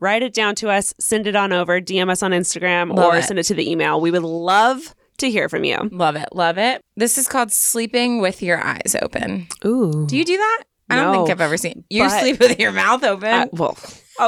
Write 0.01 0.23
it 0.23 0.35
down 0.35 0.55
to 0.57 0.69
us, 0.69 0.93
send 0.99 1.27
it 1.27 1.37
on 1.37 1.53
over, 1.53 1.81
DM 1.81 2.11
us 2.11 2.23
on 2.23 2.33
Instagram, 2.33 2.95
Love 2.95 3.15
or 3.15 3.17
it. 3.19 3.25
send 3.25 3.39
it 3.39 3.45
to 3.45 3.55
the 3.55 3.71
email. 3.71 4.01
We 4.01 4.11
would 4.11 4.23
love 4.23 4.95
to 5.19 5.31
hear 5.31 5.49
from 5.49 5.65
you. 5.65 5.79
Love 5.91 6.17
it, 6.17 6.29
love 6.33 6.59
it. 6.59 6.83
This 6.97 7.17
is 7.17 7.27
called 7.27 7.51
sleeping 7.51 8.21
with 8.21 8.43
your 8.43 8.63
eyes 8.63 8.95
open. 9.01 9.47
Ooh. 9.65 10.05
Do 10.07 10.17
you 10.17 10.25
do 10.27 10.37
that? 10.37 10.65
I 10.89 10.97
don't 10.97 11.13
No. 11.13 11.13
think 11.19 11.31
I've 11.31 11.41
ever 11.41 11.57
seen 11.57 11.85
you 11.91 12.05
But- 12.05 12.21
sleep 12.21 12.39
with 12.41 12.59
your 12.61 12.73
mouth 12.73 13.03
open. 13.03 13.29
Uh, 13.29 13.47
well, 13.53 13.77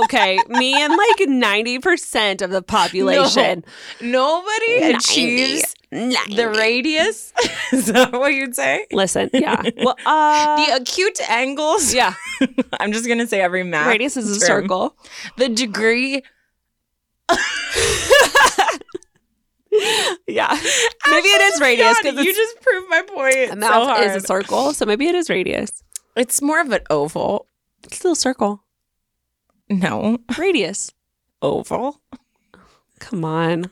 okay. 0.05 0.39
Me 0.49 0.75
and 0.83 0.93
like 0.93 1.29
90% 1.29 2.43
of 2.43 2.51
the 2.51 2.63
population. 2.77 3.65
Nobody 4.01 4.81
90. 4.81 4.95
achieves 4.97 5.75
90. 5.93 6.35
the 6.35 6.49
radius. 6.51 7.33
is 7.73 7.87
that 7.87 8.13
what 8.13 8.35
you'd 8.35 8.55
say? 8.57 8.87
Listen, 8.93 9.31
yeah. 9.33 9.63
Well, 9.77 9.97
uh, 10.05 10.57
The 10.67 10.77
acute 10.77 11.21
angles. 11.31 11.95
yeah. 11.95 12.15
I'm 12.81 12.93
just 12.93 13.07
gonna 13.07 13.27
say 13.27 13.41
every 13.41 13.63
math. 13.63 13.87
Radius 13.87 14.17
is 14.17 14.37
a 14.37 14.41
term. 14.41 14.63
circle. 14.65 14.97
The 15.37 15.49
degree. 15.49 16.23
Yeah. 20.27 20.49
Maybe 21.11 21.29
it 21.29 21.53
is 21.55 21.61
radius 21.61 21.99
God, 22.03 22.17
you 22.17 22.35
just 22.35 22.61
proved 22.61 22.89
my 22.91 23.03
point. 23.03 23.53
a 23.53 23.57
mouth 23.57 24.01
is 24.01 24.17
a 24.23 24.27
circle. 24.27 24.73
So 24.73 24.85
maybe 24.87 25.07
it 25.07 25.15
is 25.15 25.31
radius. 25.31 25.83
It's 26.19 26.43
more 26.43 26.61
of 26.61 26.71
an 26.73 26.81
oval. 26.91 27.47
It's 27.85 28.01
a 28.01 28.05
little 28.05 28.15
circle. 28.17 28.65
No, 29.71 30.19
Radius. 30.37 30.93
oval. 31.43 32.01
Come 32.99 33.25
on. 33.25 33.65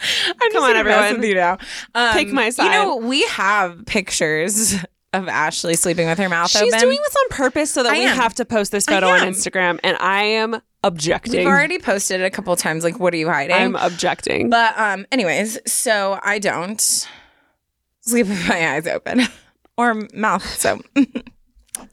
I'm 0.00 0.52
Come 0.52 0.62
on, 0.64 0.74
just 0.74 0.74
gonna 0.74 0.84
mess 0.84 0.92
everyone. 0.94 1.20
with 1.20 1.28
you 1.28 1.34
now. 1.36 1.58
Um, 1.94 2.12
Pick 2.12 2.28
my 2.28 2.50
side. 2.50 2.64
You 2.64 2.70
know, 2.70 2.96
we 2.96 3.24
have 3.28 3.86
pictures 3.86 4.74
of 5.12 5.28
Ashley 5.28 5.74
sleeping 5.74 6.06
with 6.08 6.18
her 6.18 6.28
mouth 6.28 6.54
open. 6.54 6.68
She's 6.70 6.82
doing 6.82 6.98
this 7.02 7.16
on 7.16 7.28
purpose 7.30 7.70
so 7.70 7.82
that 7.82 7.92
I 7.92 7.98
we 7.98 8.04
am. 8.06 8.16
have 8.16 8.34
to 8.34 8.44
post 8.44 8.72
this 8.72 8.84
photo 8.84 9.08
on. 9.08 9.20
Instagram, 9.20 9.78
and 9.82 9.96
I 9.98 10.22
am 10.24 10.60
objecting. 10.84 11.38
We've 11.38 11.46
already 11.46 11.78
posted 11.78 12.20
it 12.20 12.24
a 12.24 12.30
couple 12.30 12.54
times. 12.56 12.84
Like, 12.84 13.00
what 13.00 13.14
are 13.14 13.16
you 13.16 13.28
hiding? 13.28 13.56
I'm 13.56 13.76
objecting. 13.76 14.50
But 14.50 14.78
um, 14.78 15.06
anyways, 15.12 15.58
so 15.70 16.18
I 16.22 16.38
don't 16.40 16.80
sleep 18.00 18.26
with 18.26 18.48
my 18.48 18.74
eyes 18.74 18.86
open 18.86 19.22
or 19.78 19.94
mouth. 20.12 20.44
So 20.58 20.82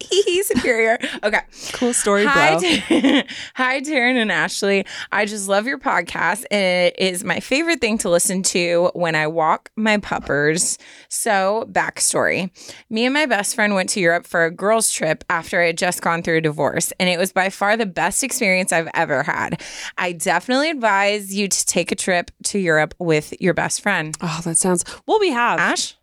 he's 0.10 0.48
superior. 0.54 0.98
Okay. 1.24 1.42
cool 1.74 1.94
story, 1.94 2.26
Hi, 2.26 2.52
bro. 2.52 2.60
T- 2.60 2.78
Hi, 3.56 3.82
Taryn 3.82 4.16
and 4.22 4.32
Ashley. 4.32 4.86
I 5.12 5.26
just 5.26 5.48
love 5.48 5.66
your 5.68 5.80
podcast, 5.80 6.46
it 6.52 6.96
is 6.98 7.24
my 7.24 7.40
favorite 7.40 7.82
thing 7.82 7.98
to 8.00 8.10
listen 8.10 8.44
to 8.44 8.92
when 8.94 9.16
I 9.16 9.28
walk 9.28 9.70
my 9.76 9.98
puppers. 9.98 10.78
So, 11.10 11.68
backstory 11.72 12.52
me 12.90 13.06
and 13.06 13.14
my 13.14 13.26
best 13.26 13.56
friend 13.56 13.74
went 13.76 13.90
to 13.90 14.00
Europe 14.00 14.26
for 14.28 14.46
a 14.46 14.52
girls' 14.52 14.92
trip 14.92 15.24
after 15.30 15.62
I 15.62 15.68
had 15.68 15.78
just 15.78 16.02
gone 16.02 16.24
through 16.24 16.38
a 16.38 16.42
divorce, 16.42 16.92
and 17.00 17.10
it 17.10 17.18
was 17.18 17.32
by 17.32 17.50
far 17.50 17.78
the 17.78 17.86
best 17.86 18.24
experience 18.24 18.72
I've 18.72 18.90
ever 18.94 19.24
had. 19.24 19.62
I 19.98 20.12
definitely 20.14 20.70
advise 20.70 21.34
you 21.34 21.48
to 21.48 21.66
take 21.66 21.92
a 21.92 21.96
trip 21.96 22.32
to 22.46 22.60
Europe 22.60 22.94
with 23.00 23.34
your 23.42 23.54
best 23.54 23.82
friend. 23.82 24.16
Oh, 24.22 24.42
that 24.44 24.58
sounds. 24.58 24.84
Well, 25.08 25.20
we 25.20 25.32
have. 25.32 25.60
Ash, 25.60 25.96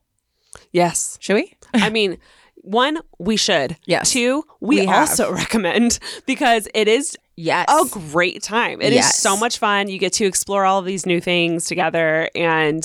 yes. 0.72 1.18
should 1.20 1.34
we? 1.34 1.54
I 1.74 1.90
mean, 1.90 2.18
one, 2.62 2.98
we 3.18 3.36
should. 3.36 3.76
Yes. 3.86 4.10
Two, 4.10 4.44
we, 4.60 4.80
We 4.80 4.86
have. 4.86 5.08
also 5.08 5.32
recommend 5.44 5.98
because 6.26 6.68
it 6.74 6.88
is 6.88 7.16
Yes. 7.36 7.66
a 7.68 7.88
great 8.12 8.42
time. 8.42 8.80
It 8.82 8.88
is 8.92 8.96
Yes. 8.96 9.18
so 9.18 9.36
much 9.36 9.58
fun. 9.58 9.88
You 9.88 9.98
get 9.98 10.12
to 10.14 10.26
explore 10.26 10.64
all 10.66 10.78
of 10.78 10.84
these 10.84 11.06
new 11.06 11.20
things 11.20 11.64
together 11.66 12.28
and 12.34 12.84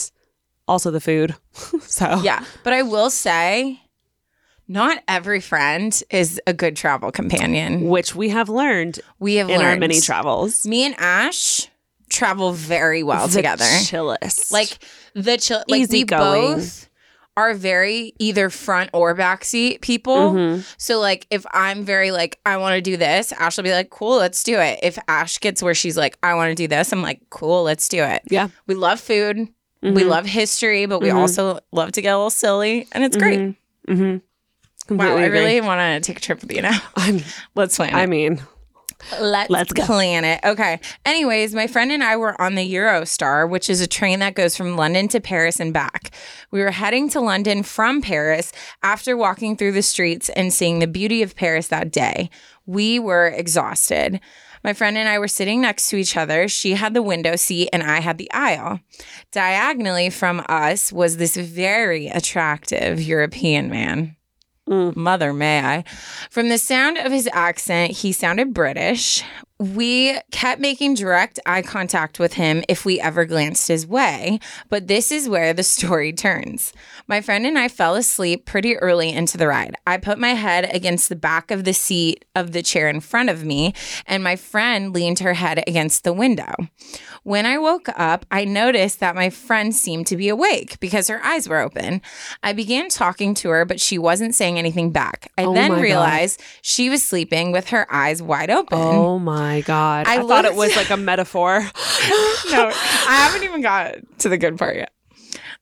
also 0.67 0.91
the 0.91 1.01
food. 1.01 1.35
so, 1.81 2.21
Yeah, 2.23 2.43
but 2.63 2.71
I 2.73 2.81
will 2.83 3.09
say, 3.09 3.81
not 4.67 4.97
every 5.07 5.41
friend 5.41 6.01
is 6.09 6.41
a 6.47 6.53
good 6.53 6.75
travel 6.75 7.11
companion. 7.11 7.87
which 7.89 8.15
we 8.15 8.29
have 8.29 8.49
learned 8.49 8.99
We 9.19 9.35
have 9.35 9.49
in 9.49 9.57
our 9.61 9.69
learned. 9.71 9.79
mini 9.81 9.99
travels. 10.01 10.65
Me 10.65 10.85
and 10.85 10.95
Ash 10.97 11.67
travel 12.09 12.53
very 12.53 13.03
well 13.03 13.27
The 13.27 13.33
together. 13.35 13.65
chillest. 13.83 14.51
Like 14.51 14.77
the 15.13 15.37
chill, 15.37 15.63
like 15.67 15.89
we 15.89 16.03
Easygoing. 16.03 16.55
both 16.55 16.89
are 17.37 17.53
very 17.53 18.13
either 18.19 18.49
front 18.49 18.89
or 18.93 19.15
backseat 19.15 19.81
people. 19.81 20.33
Mhm. 20.33 20.65
So 20.77 20.99
like 20.99 21.27
if 21.29 21.45
I'm 21.51 21.83
very 21.83 22.11
like 22.11 22.39
I 22.45 22.57
want 22.57 22.75
to 22.75 22.81
do 22.81 22.97
this, 22.97 23.31
Ash 23.33 23.57
will 23.57 23.63
be 23.65 23.71
like, 23.73 23.89
"Cool, 23.89 24.17
let's 24.17 24.43
do 24.43 24.57
it." 24.59 24.79
If 24.83 24.97
Ash 25.07 25.39
gets 25.39 25.61
where 25.61 25.73
she's 25.73 25.97
like, 25.97 26.17
"I 26.23 26.33
want 26.35 26.49
to 26.51 26.55
do 26.55 26.67
this," 26.67 26.91
I'm 26.93 27.01
like, 27.01 27.19
"Cool, 27.29 27.63
let's 27.63 27.87
do 27.89 28.03
it." 28.03 28.21
Yeah. 28.29 28.47
We 28.67 28.75
love 28.75 28.99
food. 28.99 29.47
We 29.81 30.01
Mhm. 30.03 30.07
love 30.07 30.25
history, 30.25 30.85
but 30.87 30.99
we 30.99 31.09
Mhm. 31.09 31.15
also 31.15 31.59
love 31.71 31.91
to 31.91 32.01
get 32.01 32.09
a 32.13 32.17
little 32.17 32.29
silly, 32.31 32.87
and 32.93 33.03
it's 33.03 33.17
great. 33.17 33.39
Mhm. 33.39 33.55
Mhm. 33.87 34.21
Wow, 34.97 35.17
I 35.17 35.23
agree. 35.23 35.39
really 35.39 35.61
want 35.61 35.79
to 36.03 36.07
take 36.07 36.17
a 36.17 36.21
trip 36.21 36.41
with 36.41 36.51
you 36.51 36.61
now. 36.61 36.79
I'm, 36.95 37.21
Let's 37.55 37.75
plan. 37.75 37.93
I 37.93 38.05
mean, 38.05 38.41
Let's, 39.19 39.49
Let's 39.49 39.73
go. 39.73 39.85
plan 39.85 40.25
it. 40.25 40.39
Okay. 40.43 40.79
Anyways, 41.05 41.53
my 41.53 41.67
friend 41.67 41.91
and 41.91 42.03
I 42.03 42.17
were 42.17 42.39
on 42.41 42.55
the 42.55 42.73
Eurostar, 42.73 43.47
which 43.49 43.69
is 43.69 43.81
a 43.81 43.87
train 43.87 44.19
that 44.19 44.35
goes 44.35 44.57
from 44.57 44.75
London 44.75 45.07
to 45.09 45.19
Paris 45.19 45.59
and 45.59 45.73
back. 45.73 46.11
We 46.51 46.61
were 46.61 46.71
heading 46.71 47.09
to 47.09 47.21
London 47.21 47.63
from 47.63 48.01
Paris 48.01 48.51
after 48.81 49.15
walking 49.15 49.57
through 49.57 49.73
the 49.73 49.81
streets 49.81 50.29
and 50.29 50.53
seeing 50.53 50.79
the 50.79 50.87
beauty 50.87 51.21
of 51.21 51.35
Paris 51.35 51.67
that 51.67 51.91
day. 51.91 52.29
We 52.65 52.97
were 52.99 53.27
exhausted. 53.27 54.19
My 54.63 54.73
friend 54.73 54.97
and 54.97 55.07
I 55.07 55.19
were 55.19 55.27
sitting 55.27 55.61
next 55.61 55.89
to 55.89 55.97
each 55.97 56.17
other. 56.17 56.47
She 56.47 56.71
had 56.71 56.95
the 56.95 57.03
window 57.03 57.35
seat 57.35 57.69
and 57.71 57.83
I 57.83 57.99
had 57.99 58.17
the 58.17 58.31
aisle. 58.31 58.79
Diagonally 59.31 60.09
from 60.09 60.43
us 60.49 60.91
was 60.91 61.17
this 61.17 61.35
very 61.35 62.07
attractive 62.07 62.99
European 62.99 63.69
man. 63.69 64.15
Mother, 64.67 65.31
may 65.31 65.59
I? 65.61 65.83
From 66.29 66.49
the 66.49 66.57
sound 66.57 66.97
of 66.97 67.11
his 67.11 67.29
accent, 67.31 67.91
he 67.91 68.11
sounded 68.11 68.53
British. 68.53 69.23
We 69.57 70.17
kept 70.31 70.59
making 70.59 70.95
direct 70.95 71.39
eye 71.45 71.61
contact 71.61 72.19
with 72.19 72.33
him 72.33 72.61
if 72.67 72.83
we 72.83 72.99
ever 72.99 73.23
glanced 73.23 73.69
his 73.69 73.87
way, 73.87 74.39
but 74.69 74.87
this 74.87 75.13
is 75.13 75.29
where 75.29 75.53
the 75.53 75.63
story 75.75 76.11
turns. 76.11 76.73
My 77.07 77.21
friend 77.21 77.45
and 77.45 77.57
I 77.57 77.69
fell 77.69 77.95
asleep 77.95 78.45
pretty 78.45 78.75
early 78.77 79.09
into 79.13 79.37
the 79.37 79.47
ride. 79.47 79.75
I 79.87 79.95
put 79.95 80.19
my 80.19 80.33
head 80.33 80.69
against 80.75 81.07
the 81.07 81.15
back 81.15 81.51
of 81.51 81.63
the 81.63 81.73
seat 81.73 82.25
of 82.35 82.51
the 82.51 82.61
chair 82.61 82.89
in 82.89 82.99
front 82.99 83.29
of 83.29 83.45
me, 83.45 83.73
and 84.05 84.21
my 84.23 84.35
friend 84.35 84.93
leaned 84.93 85.19
her 85.19 85.35
head 85.35 85.63
against 85.65 86.03
the 86.03 86.11
window. 86.11 86.53
When 87.23 87.45
I 87.45 87.57
woke 87.57 87.87
up, 87.97 88.25
I 88.29 88.43
noticed 88.43 88.99
that 88.99 89.15
my 89.15 89.29
friend 89.29 89.73
seemed 89.73 90.05
to 90.07 90.17
be 90.17 90.27
awake 90.27 90.79
because 90.81 91.07
her 91.07 91.23
eyes 91.23 91.47
were 91.47 91.59
open. 91.61 92.01
I 92.43 92.51
began 92.53 92.89
talking 92.89 93.33
to 93.35 93.49
her, 93.49 93.63
but 93.65 93.79
she 93.79 93.97
wasn't 93.97 94.35
saying 94.35 94.59
anything 94.59 94.91
back. 94.91 95.31
I 95.37 95.45
Oh 95.45 95.53
then 95.53 95.71
my 95.71 95.77
God. 95.77 95.81
realized 95.83 96.41
she 96.61 96.89
was 96.89 97.01
sleeping 97.03 97.51
with 97.53 97.69
her 97.69 97.87
eyes 97.91 98.21
wide 98.21 98.49
open. 98.51 98.77
oh 98.77 99.17
my 99.17 99.44
My 99.45 99.61
god. 99.61 100.07
I 100.07 100.15
I, 100.15 100.27
thought 100.27 100.45
it 100.45 100.55
was 100.55 100.75
like 100.81 100.89
a 100.89 100.97
metaphor. 100.97 101.59
no, 101.59 101.69
I 102.71 103.27
haven't 103.29 103.43
even 103.43 103.61
got 103.61 103.97
to 104.19 104.29
the 104.29 104.39
good 104.39 104.57
part 104.57 104.75
yet. 104.75 104.91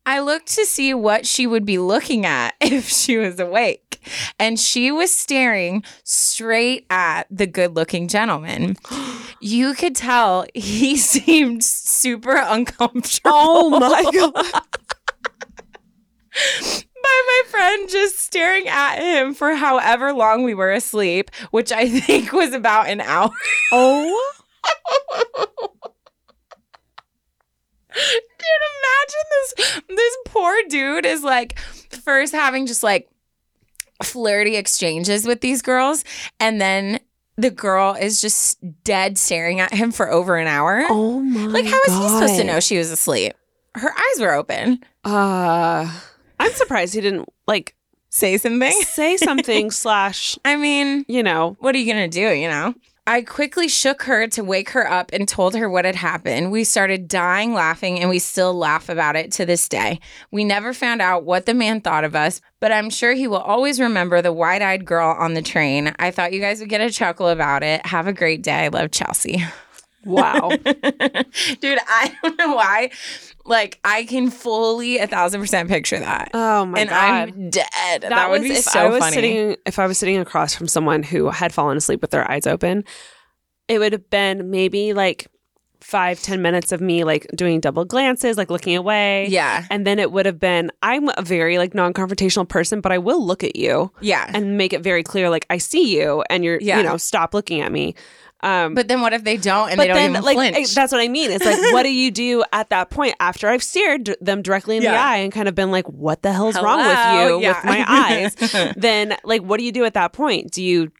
I 0.05 0.21
looked 0.21 0.47
to 0.55 0.65
see 0.65 0.93
what 0.93 1.25
she 1.25 1.45
would 1.45 1.65
be 1.65 1.77
looking 1.77 2.25
at 2.25 2.55
if 2.61 2.87
she 2.87 3.17
was 3.17 3.37
awake. 3.41 3.99
And 4.39 4.57
she 4.57 4.89
was 4.89 5.13
staring 5.13 5.83
straight 6.05 6.85
at 6.89 7.23
the 7.29 7.45
good 7.45 7.75
looking 7.75 8.07
gentleman. 8.07 8.77
You 9.45 9.73
could 9.73 9.93
tell 9.93 10.45
he 10.53 10.95
seemed 10.95 11.65
super 11.65 12.37
uncomfortable. 12.37 13.33
oh 13.35 13.69
my 13.77 14.09
God. 14.13 14.63
My 17.27 17.41
friend 17.47 17.89
just 17.89 18.19
staring 18.19 18.67
at 18.67 18.99
him 18.99 19.33
for 19.33 19.55
however 19.55 20.13
long 20.13 20.43
we 20.43 20.53
were 20.53 20.71
asleep, 20.71 21.31
which 21.51 21.71
I 21.71 21.87
think 21.99 22.31
was 22.31 22.53
about 22.53 22.87
an 22.89 23.01
hour. 23.01 23.29
Oh. 23.71 24.31
Dude, 27.95 28.63
imagine 28.73 29.25
this 29.29 29.81
this 29.89 30.17
poor 30.25 30.55
dude 30.67 31.05
is 31.05 31.23
like 31.23 31.59
first 31.59 32.33
having 32.33 32.65
just 32.65 32.81
like 32.81 33.07
flirty 34.01 34.55
exchanges 34.55 35.25
with 35.27 35.41
these 35.41 35.61
girls 35.61 36.03
and 36.39 36.59
then 36.59 36.99
the 37.37 37.51
girl 37.51 37.93
is 37.93 38.19
just 38.19 38.57
dead 38.83 39.17
staring 39.17 39.59
at 39.59 39.73
him 39.73 39.91
for 39.91 40.09
over 40.11 40.35
an 40.37 40.47
hour. 40.47 40.83
Oh 40.89 41.19
my 41.19 41.45
like 41.45 41.65
how 41.65 41.79
is 41.87 41.93
he 41.93 42.09
supposed 42.09 42.37
to 42.37 42.43
know 42.43 42.59
she 42.59 42.77
was 42.77 42.89
asleep? 42.91 43.33
Her 43.75 43.91
eyes 43.91 44.19
were 44.19 44.33
open. 44.33 44.83
Uh, 45.03 45.91
I'm 46.53 46.57
surprised 46.57 46.93
he 46.93 47.01
didn't 47.01 47.27
like 47.47 47.75
Say 48.09 48.37
something. 48.37 48.71
say 48.71 49.17
something 49.17 49.71
slash, 49.71 50.37
I 50.45 50.55
mean, 50.55 51.03
you 51.07 51.23
know, 51.23 51.57
what 51.59 51.73
are 51.73 51.79
you 51.79 51.91
going 51.91 52.07
to 52.07 52.15
do, 52.15 52.31
you 52.31 52.47
know? 52.47 52.75
I 53.07 53.23
quickly 53.23 53.67
shook 53.67 54.03
her 54.03 54.27
to 54.27 54.43
wake 54.43 54.69
her 54.69 54.89
up 54.89 55.09
and 55.11 55.27
told 55.27 55.55
her 55.55 55.67
what 55.67 55.83
had 55.83 55.95
happened. 55.95 56.51
We 56.51 56.63
started 56.63 57.07
dying 57.07 57.55
laughing 57.55 57.99
and 57.99 58.11
we 58.11 58.19
still 58.19 58.53
laugh 58.53 58.87
about 58.87 59.15
it 59.15 59.31
to 59.33 59.47
this 59.47 59.67
day. 59.67 59.99
We 60.29 60.43
never 60.43 60.73
found 60.73 61.01
out 61.01 61.23
what 61.23 61.47
the 61.47 61.55
man 61.55 61.81
thought 61.81 62.03
of 62.03 62.15
us, 62.15 62.39
but 62.59 62.71
I'm 62.71 62.91
sure 62.91 63.13
he 63.13 63.27
will 63.27 63.37
always 63.37 63.79
remember 63.79 64.21
the 64.21 64.31
wide 64.31 64.61
eyed 64.61 64.85
girl 64.85 65.09
on 65.19 65.33
the 65.33 65.41
train. 65.41 65.95
I 65.97 66.11
thought 66.11 66.33
you 66.33 66.39
guys 66.39 66.59
would 66.59 66.69
get 66.69 66.81
a 66.81 66.91
chuckle 66.91 67.29
about 67.29 67.63
it. 67.63 67.83
Have 67.87 68.05
a 68.05 68.13
great 68.13 68.43
day. 68.43 68.65
I 68.65 68.67
love 68.67 68.91
Chelsea. 68.91 69.43
wow. 70.05 70.49
Dude, 70.63 71.79
I 71.87 72.15
don't 72.21 72.37
know 72.37 72.55
why. 72.55 72.91
Like, 73.45 73.79
I 73.83 74.05
can 74.05 74.29
fully 74.29 74.99
a 74.99 75.07
thousand 75.07 75.41
percent 75.41 75.67
picture 75.69 75.99
that. 75.99 76.31
Oh 76.33 76.65
my 76.65 76.79
and 76.79 76.89
God. 76.89 77.29
And 77.29 77.33
I'm 77.43 77.49
dead. 77.49 78.01
That, 78.03 78.29
would 78.29 78.41
was 78.41 78.49
be 78.49 78.55
if 78.57 78.63
so 78.63 78.79
I 78.79 78.89
was 78.89 78.99
funny. 78.99 79.15
Sitting, 79.15 79.57
if 79.65 79.79
I 79.79 79.87
was 79.87 79.97
sitting 79.97 80.17
across 80.17 80.55
from 80.55 80.67
someone 80.67 81.03
who 81.03 81.29
had 81.29 81.53
fallen 81.53 81.75
asleep 81.77 82.01
with 82.01 82.11
their 82.11 82.29
eyes 82.31 82.47
open, 82.47 82.85
it 83.67 83.79
would 83.79 83.91
have 83.91 84.09
been 84.09 84.49
maybe 84.49 84.93
like 84.93 85.27
five, 85.81 86.21
ten 86.21 86.41
minutes 86.41 86.71
of 86.71 86.79
me 86.79 87.03
like 87.03 87.27
doing 87.35 87.59
double 87.59 87.83
glances, 87.83 88.37
like 88.37 88.49
looking 88.49 88.77
away. 88.77 89.27
yeah. 89.27 89.65
And 89.69 89.85
then 89.85 89.99
it 89.99 90.13
would 90.13 90.25
have 90.25 90.39
been, 90.39 90.71
I'm 90.81 91.09
a 91.17 91.21
very 91.21 91.57
like 91.57 91.73
non 91.75 91.91
confrontational 91.93 92.47
person, 92.47 92.79
but 92.79 92.93
I 92.93 92.97
will 92.97 93.25
look 93.25 93.43
at 93.43 93.57
you 93.57 93.91
Yeah. 93.99 94.31
and 94.33 94.57
make 94.57 94.71
it 94.71 94.81
very 94.81 95.03
clear, 95.03 95.29
like, 95.29 95.45
I 95.49 95.57
see 95.57 95.97
you 95.99 96.23
and 96.29 96.45
you're, 96.45 96.57
Yeah. 96.61 96.77
you 96.77 96.83
know, 96.83 96.95
stop 96.95 97.33
looking 97.33 97.59
at 97.59 97.73
me. 97.73 97.95
Um, 98.43 98.73
But 98.75 98.89
then 98.89 98.99
what 99.01 99.13
if 99.13 99.23
they 99.23 99.37
don't 99.37 99.69
and 99.69 99.77
but 99.77 99.83
they 99.83 99.87
don't 99.87 99.95
then, 99.95 100.09
even 100.11 100.21
like, 100.23 100.35
flinch? 100.35 100.75
that's 100.75 100.91
what 100.91 100.99
I 100.99 101.07
mean. 101.07 101.31
It's 101.31 101.45
like, 101.45 101.57
what 101.73 101.83
do 101.83 101.89
you 101.89 102.11
do 102.11 102.43
at 102.51 102.69
that 102.71 102.89
point 102.89 103.15
after 103.21 103.47
I've 103.47 103.63
stared 103.63 104.03
d- 104.03 104.15
them 104.19 104.41
directly 104.41 104.75
in 104.75 104.83
the 104.83 104.89
eye 104.89 105.17
and 105.17 105.31
kind 105.31 105.47
of 105.47 105.55
been 105.55 105.71
like, 105.71 105.87
what 105.87 106.23
the 106.23 106.33
hell's 106.33 106.55
wrong 106.61 106.79
with 106.79 106.89
you 107.29 107.41
Yeah. 107.41 107.55
with 107.55 107.63
my 107.63 107.85
eyes? 107.87 108.73
then, 108.77 109.15
like, 109.23 109.41
what 109.43 109.59
do 109.59 109.63
you 109.65 109.71
do 109.71 109.85
at 109.85 109.93
that 109.93 110.11
point? 110.11 110.51
Do 110.51 110.61
you 110.61 110.91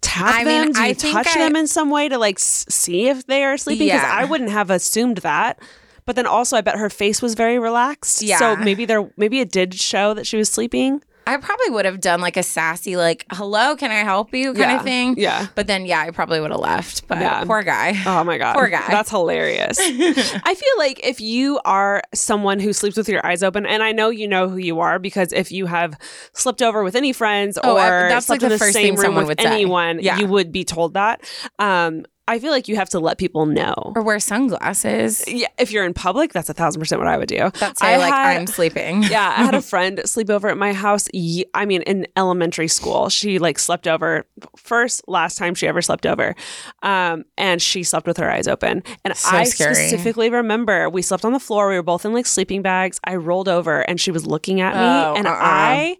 tap 0.00 0.34
I 0.34 0.44
them? 0.44 0.62
mean, 0.66 0.72
do 0.72 0.80
you 0.80 0.86
I 0.86 0.94
think 0.94 1.14
touch 1.14 1.36
I- 1.36 1.38
them 1.40 1.56
in 1.56 1.66
some 1.66 1.90
way 1.90 2.08
to 2.08 2.18
like 2.18 2.36
s- 2.38 2.64
see 2.68 3.08
if 3.08 3.26
they 3.26 3.44
are 3.44 3.56
sleeping? 3.56 3.88
Because 3.88 4.02
Yeah. 4.02 4.10
I 4.14 4.24
wouldn't 4.24 4.50
have 4.50 4.70
assumed 4.70 5.18
that. 5.18 5.58
But 6.04 6.16
then 6.16 6.26
also, 6.26 6.56
I 6.56 6.62
bet 6.62 6.76
her 6.78 6.90
face 6.90 7.22
was 7.22 7.34
very 7.34 7.58
relaxed. 7.60 8.22
Yeah. 8.22 8.38
So 8.38 8.56
maybe 8.56 8.84
there, 8.84 9.08
maybe 9.16 9.38
it 9.40 9.52
did 9.52 9.74
show 9.74 10.14
that 10.14 10.26
she 10.26 10.36
was 10.36 10.48
sleeping. 10.48 11.02
I 11.26 11.36
probably 11.36 11.70
would 11.70 11.84
have 11.84 12.00
done 12.00 12.20
like 12.20 12.36
a 12.36 12.42
sassy, 12.42 12.96
like, 12.96 13.24
hello, 13.32 13.76
can 13.76 13.90
I 13.90 14.02
help 14.02 14.34
you 14.34 14.46
kind 14.54 14.58
Yeah, 14.58 14.76
of 14.76 14.82
thing. 14.82 15.14
yeah. 15.18 15.46
But 15.54 15.66
then, 15.68 15.86
yeah, 15.86 16.00
I 16.00 16.10
probably 16.10 16.40
would 16.40 16.50
have 16.50 16.60
left. 16.60 17.06
But 17.06 17.18
Yeah. 17.20 17.44
poor 17.44 17.62
guy. 17.62 17.94
Oh 18.06 18.24
my 18.24 18.38
god. 18.38 18.54
Poor 18.54 18.68
guy. 18.68 18.84
That's 18.88 19.10
hilarious. 19.10 19.78
I 19.80 20.54
feel 20.54 20.78
like 20.78 21.00
if 21.06 21.20
you 21.20 21.60
are 21.64 22.02
someone 22.12 22.58
who 22.60 22.72
sleeps 22.72 22.96
with 22.96 23.08
your 23.08 23.24
eyes 23.24 23.42
open, 23.42 23.66
and 23.66 23.82
I 23.82 23.92
know 23.92 24.10
you 24.10 24.26
know 24.26 24.48
who 24.48 24.56
you 24.56 24.80
are 24.80 24.98
because 24.98 25.32
if 25.32 25.52
you 25.52 25.66
have 25.66 25.96
slept 26.34 26.60
over 26.62 26.82
with 26.82 26.96
any 26.96 27.12
friends 27.12 27.58
Oh, 27.62 27.76
or 27.76 27.80
I- 27.80 28.08
that's, 28.08 28.28
like, 28.28 28.40
the 28.40 28.48
the 28.48 28.58
first 28.58 28.72
same 28.72 28.82
thing 28.82 28.94
room 28.96 29.04
someone 29.04 29.26
with 29.26 29.38
would 29.38 29.40
say. 29.46 29.52
anyone, 29.52 30.00
Yeah. 30.02 30.18
you 30.18 30.26
would 30.26 30.50
be 30.52 30.64
told 30.64 30.94
that. 30.94 31.20
Um, 31.58 32.04
I 32.28 32.38
feel 32.38 32.52
like 32.52 32.68
you 32.68 32.76
have 32.76 32.88
to 32.90 33.00
let 33.00 33.18
people 33.18 33.46
know. 33.46 33.92
Or 33.96 34.02
wear 34.02 34.20
sunglasses. 34.20 35.24
Yeah, 35.26 35.48
if 35.58 35.72
you're 35.72 35.84
in 35.84 35.92
public, 35.92 36.32
that's 36.32 36.48
a 36.48 36.54
thousand 36.54 36.80
percent 36.80 37.00
what 37.00 37.08
I 37.08 37.16
would 37.16 37.28
do. 37.28 37.50
That 37.58 37.78
say, 37.78 37.94
I 37.94 37.96
like, 37.96 38.12
had- 38.12 38.36
I'm 38.36 38.46
sleeping. 38.46 39.02
yeah, 39.10 39.34
I 39.36 39.42
had 39.44 39.54
a 39.54 39.60
friend 39.72 40.00
sleep 40.04 40.30
over 40.30 40.48
at 40.48 40.56
my 40.56 40.72
house. 40.72 41.08
I 41.54 41.64
mean, 41.66 41.82
in 41.82 42.06
elementary 42.16 42.68
school, 42.68 43.08
she 43.08 43.38
like 43.40 43.58
slept 43.58 43.88
over 43.88 44.24
first 44.56 45.02
last 45.08 45.36
time 45.36 45.54
she 45.56 45.66
ever 45.66 45.82
slept 45.82 46.06
over, 46.06 46.36
um, 46.82 47.24
and 47.36 47.60
she 47.60 47.82
slept 47.82 48.06
with 48.06 48.18
her 48.18 48.30
eyes 48.30 48.46
open. 48.46 48.84
And 49.04 49.16
So 49.16 49.36
I 49.36 49.44
scary. 49.44 49.74
specifically 49.74 50.30
remember 50.30 50.88
we 50.88 51.02
slept 51.02 51.24
on 51.24 51.32
the 51.32 51.40
floor. 51.40 51.68
We 51.68 51.74
were 51.74 51.82
both 51.82 52.04
in 52.04 52.12
like 52.12 52.26
sleeping 52.26 52.62
bags. 52.62 53.00
I 53.04 53.16
rolled 53.16 53.48
over 53.48 53.80
and 53.80 54.00
she 54.00 54.12
was 54.12 54.26
looking 54.26 54.60
at 54.60 54.74
me, 54.74 54.80
Oh, 54.80 55.14
and 55.16 55.26
uh-uh. 55.26 55.38
I 55.40 55.96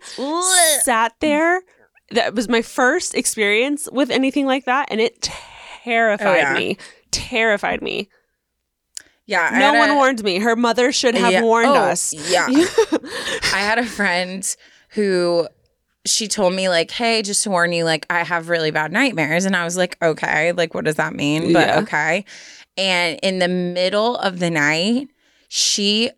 sat 0.84 1.14
there. 1.20 1.62
That 2.10 2.34
was 2.34 2.48
my 2.48 2.62
first 2.62 3.14
experience 3.14 3.88
with 3.90 4.10
anything 4.10 4.46
like 4.46 4.66
that, 4.66 4.88
and 4.90 5.00
it 5.00 5.28
terrified 5.84 6.26
Oh, 6.26 6.34
yeah. 6.34 6.54
me. 6.54 6.76
Terrified 7.10 7.82
me. 7.82 8.08
Yeah. 9.26 9.48
I 9.52 9.58
no 9.58 9.74
one 9.78 9.90
a- 9.90 9.94
warned 9.94 10.22
me. 10.24 10.38
Her 10.38 10.56
mother 10.56 10.92
should 10.92 11.14
have 11.14 11.32
Yeah. 11.32 11.42
warned 11.42 11.68
Oh, 11.68 11.74
us. 11.74 12.12
Yeah. 12.12 12.46
I 12.50 13.58
had 13.60 13.78
a 13.78 13.84
friend 13.84 14.44
who 14.90 15.48
she 16.04 16.26
told 16.26 16.54
me 16.54 16.68
like, 16.68 16.90
"Hey, 16.90 17.22
just 17.22 17.44
to 17.44 17.50
warn 17.50 17.72
you, 17.72 17.84
like 17.84 18.06
I 18.10 18.24
have 18.24 18.48
really 18.48 18.70
bad 18.72 18.90
nightmares." 18.92 19.44
And 19.44 19.54
I 19.56 19.64
was 19.64 19.76
like, 19.76 19.96
"Okay, 20.02 20.52
like 20.52 20.74
what 20.74 20.84
does 20.84 20.96
that 20.96 21.14
mean?" 21.14 21.52
But 21.52 21.68
Yeah. 21.68 21.78
okay. 21.80 22.24
And 22.76 23.20
in 23.22 23.38
the 23.38 23.48
middle 23.48 24.16
of 24.16 24.38
the 24.40 24.50
night, 24.50 25.08
she 25.48 26.10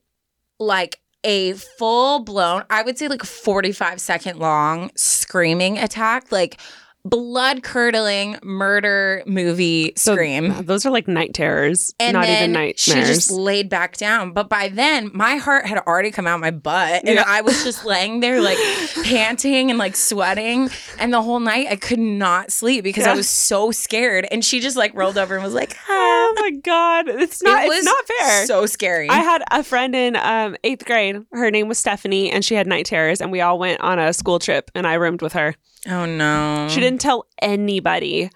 like 0.58 0.98
a 1.24 1.52
full 1.54 2.20
blown, 2.20 2.64
I 2.70 2.82
would 2.82 2.96
say 2.98 3.08
like 3.08 3.22
45 3.24 4.00
second 4.00 4.38
long 4.38 4.90
screaming 4.96 5.78
attack, 5.78 6.30
like 6.32 6.58
blood 7.04 7.62
curdling 7.62 8.36
murder 8.42 9.22
movie 9.26 9.92
So, 9.96 10.14
scream. 10.14 10.64
Those 10.64 10.86
are 10.86 10.90
like 10.90 11.06
night 11.06 11.34
terrors, 11.34 11.94
And 12.00 12.14
not 12.14 12.26
even 12.26 12.52
nightmares. 12.52 12.80
she 12.80 12.94
just 12.94 13.30
laid 13.30 13.68
back 13.68 13.96
down. 13.98 14.32
But 14.32 14.48
by 14.48 14.68
then, 14.68 15.10
my 15.12 15.36
heart 15.36 15.66
had 15.66 15.78
already 15.78 16.10
come 16.10 16.26
out 16.26 16.40
my 16.40 16.50
butt, 16.50 17.02
and 17.04 17.16
Yeah. 17.16 17.24
I 17.26 17.42
was 17.42 17.62
just 17.62 17.84
laying 17.84 18.20
there 18.20 18.40
like 18.40 18.56
panting 19.04 19.68
and 19.70 19.78
like 19.78 19.96
sweating. 19.96 20.70
And 20.98 21.12
the 21.12 21.20
whole 21.20 21.40
night, 21.40 21.66
I 21.70 21.76
could 21.76 21.98
not 21.98 22.50
sleep 22.50 22.84
because 22.84 23.06
I 23.06 23.14
was 23.14 23.28
so 23.28 23.70
scared. 23.70 24.26
And 24.30 24.42
she 24.42 24.60
just 24.60 24.76
like 24.76 24.94
rolled 24.94 25.18
over 25.18 25.34
and 25.34 25.44
was 25.44 25.54
like, 25.54 25.76
oh 25.88 26.34
my 26.40 26.50
god, 26.52 27.08
it's 27.08 27.42
not. 27.42 27.64
it 27.64 27.70
it's 27.72 27.84
not 27.84 28.04
fair. 28.18 28.46
So 28.46 28.64
scary. 28.64 29.10
I 29.10 29.16
had 29.18 29.42
a 29.50 29.62
friend 29.62 29.94
in 29.94 30.16
um, 30.16 30.56
eighth 30.64 30.86
grade. 30.86 31.22
Her 31.32 31.50
name 31.50 31.68
was 31.68 31.78
Stephanie, 31.78 32.30
and 32.30 32.42
she 32.42 32.54
had 32.54 32.66
night 32.66 32.86
terrors. 32.86 33.20
And 33.20 33.30
we 33.30 33.42
all 33.42 33.58
went 33.58 33.82
on 33.82 33.98
a 33.98 34.14
school 34.14 34.38
trip, 34.38 34.70
and 34.74 34.86
I 34.86 34.94
roomed 34.94 35.20
with 35.20 35.34
her. 35.34 35.54
Oh 35.88 36.06
no, 36.06 36.68
She 36.70 36.80
didn't 36.80 37.00
tell 37.00 37.26
anybody. 37.40 38.30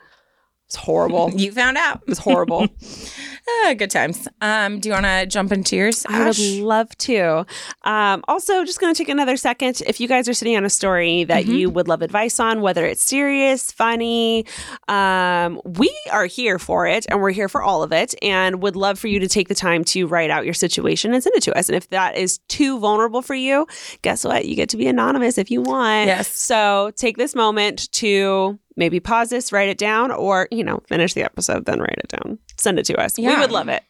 It's 0.66 0.76
horrible. 0.76 1.30
You 1.34 1.52
found 1.52 1.78
out. 1.78 2.06
was 2.06 2.18
horrible. 2.18 2.68
Ah, 3.64 3.74
good 3.76 3.90
times. 3.90 4.28
Um, 4.40 4.78
do 4.80 4.88
you 4.88 4.92
want 4.92 5.06
to 5.06 5.26
jump 5.26 5.52
into 5.52 5.76
yours? 5.76 6.04
I 6.08 6.26
would 6.26 6.38
love 6.38 6.96
to. 6.98 7.46
Um, 7.84 8.22
also, 8.28 8.64
just 8.64 8.80
going 8.80 8.92
to 8.94 8.98
take 8.98 9.08
another 9.08 9.36
second. 9.36 9.82
If 9.86 10.00
you 10.00 10.08
guys 10.08 10.28
are 10.28 10.34
sitting 10.34 10.56
on 10.56 10.64
a 10.64 10.70
story 10.70 11.24
that 11.24 11.44
Mm-hmm. 11.44 11.54
you 11.54 11.70
would 11.70 11.88
love 11.88 12.02
advice 12.02 12.38
on, 12.40 12.60
whether 12.60 12.84
it's 12.84 13.02
serious, 13.02 13.70
funny, 13.72 14.44
um, 14.88 15.60
we 15.64 15.94
are 16.10 16.26
here 16.26 16.58
for 16.58 16.86
it 16.86 17.06
and 17.08 17.20
we're 17.22 17.30
here 17.30 17.48
for 17.48 17.62
all 17.62 17.82
of 17.82 17.92
it 17.92 18.14
and 18.22 18.60
would 18.62 18.76
love 18.76 18.98
for 18.98 19.06
you 19.08 19.20
to 19.20 19.28
take 19.28 19.48
the 19.48 19.54
time 19.54 19.84
to 19.84 20.06
write 20.06 20.30
out 20.30 20.44
your 20.44 20.54
situation 20.54 21.14
and 21.14 21.22
send 21.22 21.34
it 21.36 21.42
to 21.44 21.56
us. 21.56 21.68
And 21.68 21.76
if 21.76 21.88
that 21.90 22.16
is 22.16 22.38
too 22.48 22.78
vulnerable 22.80 23.22
for 23.22 23.34
you, 23.34 23.66
guess 24.02 24.24
what? 24.24 24.46
You 24.46 24.56
get 24.56 24.68
to 24.70 24.76
be 24.76 24.88
anonymous 24.88 25.38
if 25.38 25.50
you 25.50 25.62
want. 25.62 26.06
Yes. 26.08 26.28
So 26.36 26.90
take 26.96 27.16
this 27.16 27.34
moment 27.34 27.90
to 27.92 28.58
maybe 28.78 29.00
pause 29.00 29.28
this, 29.28 29.52
write 29.52 29.68
it 29.68 29.76
down, 29.76 30.10
or, 30.10 30.48
you 30.50 30.64
know, 30.64 30.80
finish 30.86 31.12
the 31.12 31.22
episode, 31.22 31.66
then 31.66 31.80
write 31.80 31.98
it 31.98 32.08
down. 32.08 32.38
Send 32.56 32.78
it 32.78 32.86
to 32.86 32.96
us. 32.98 33.18
Yeah. 33.18 33.34
We 33.34 33.40
would 33.40 33.50
love 33.52 33.68
it. 33.68 33.82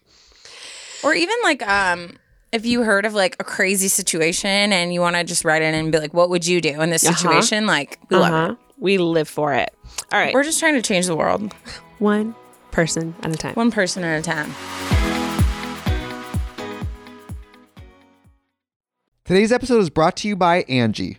Or 1.05 1.15
even 1.15 1.37
like 1.45 1.63
um 1.69 2.17
if 2.51 2.65
you 2.67 2.83
heard 2.83 3.05
of 3.05 3.13
like 3.15 3.37
a 3.39 3.45
crazy 3.45 3.89
situation 3.89 4.73
and 4.73 4.93
you 4.93 5.01
want 5.01 5.15
to 5.17 5.23
just 5.23 5.45
write 5.45 5.61
in 5.63 5.75
and 5.75 5.93
be 5.93 5.99
like, 6.01 6.15
what 6.15 6.31
would 6.31 6.47
you 6.47 6.61
do 6.63 6.81
in 6.81 6.89
this 6.91 7.05
Uh-huh. 7.07 7.15
situation? 7.17 7.67
Like, 7.67 7.99
we 8.09 8.17
love 8.17 8.33
Uh-huh. 8.33 8.53
it. 8.55 8.59
We 8.79 8.97
live 8.99 9.29
for 9.29 9.53
it. 9.55 9.71
All 10.13 10.19
right. 10.19 10.33
We're 10.33 10.45
just 10.45 10.59
trying 10.59 10.75
to 10.75 10.83
change 10.83 11.07
the 11.07 11.15
world 11.17 11.53
one 11.99 12.35
person 12.71 13.15
at 13.23 13.31
a 13.35 13.37
time. 13.37 13.55
one 13.55 13.71
person 13.71 14.03
at 14.03 14.19
a 14.19 14.23
time. 14.23 14.55
Today's 19.25 19.53
episode 19.53 19.81
is 19.81 19.91
brought 19.91 20.17
to 20.19 20.29
you 20.29 20.37
by 20.37 20.63
Angi. 20.65 21.19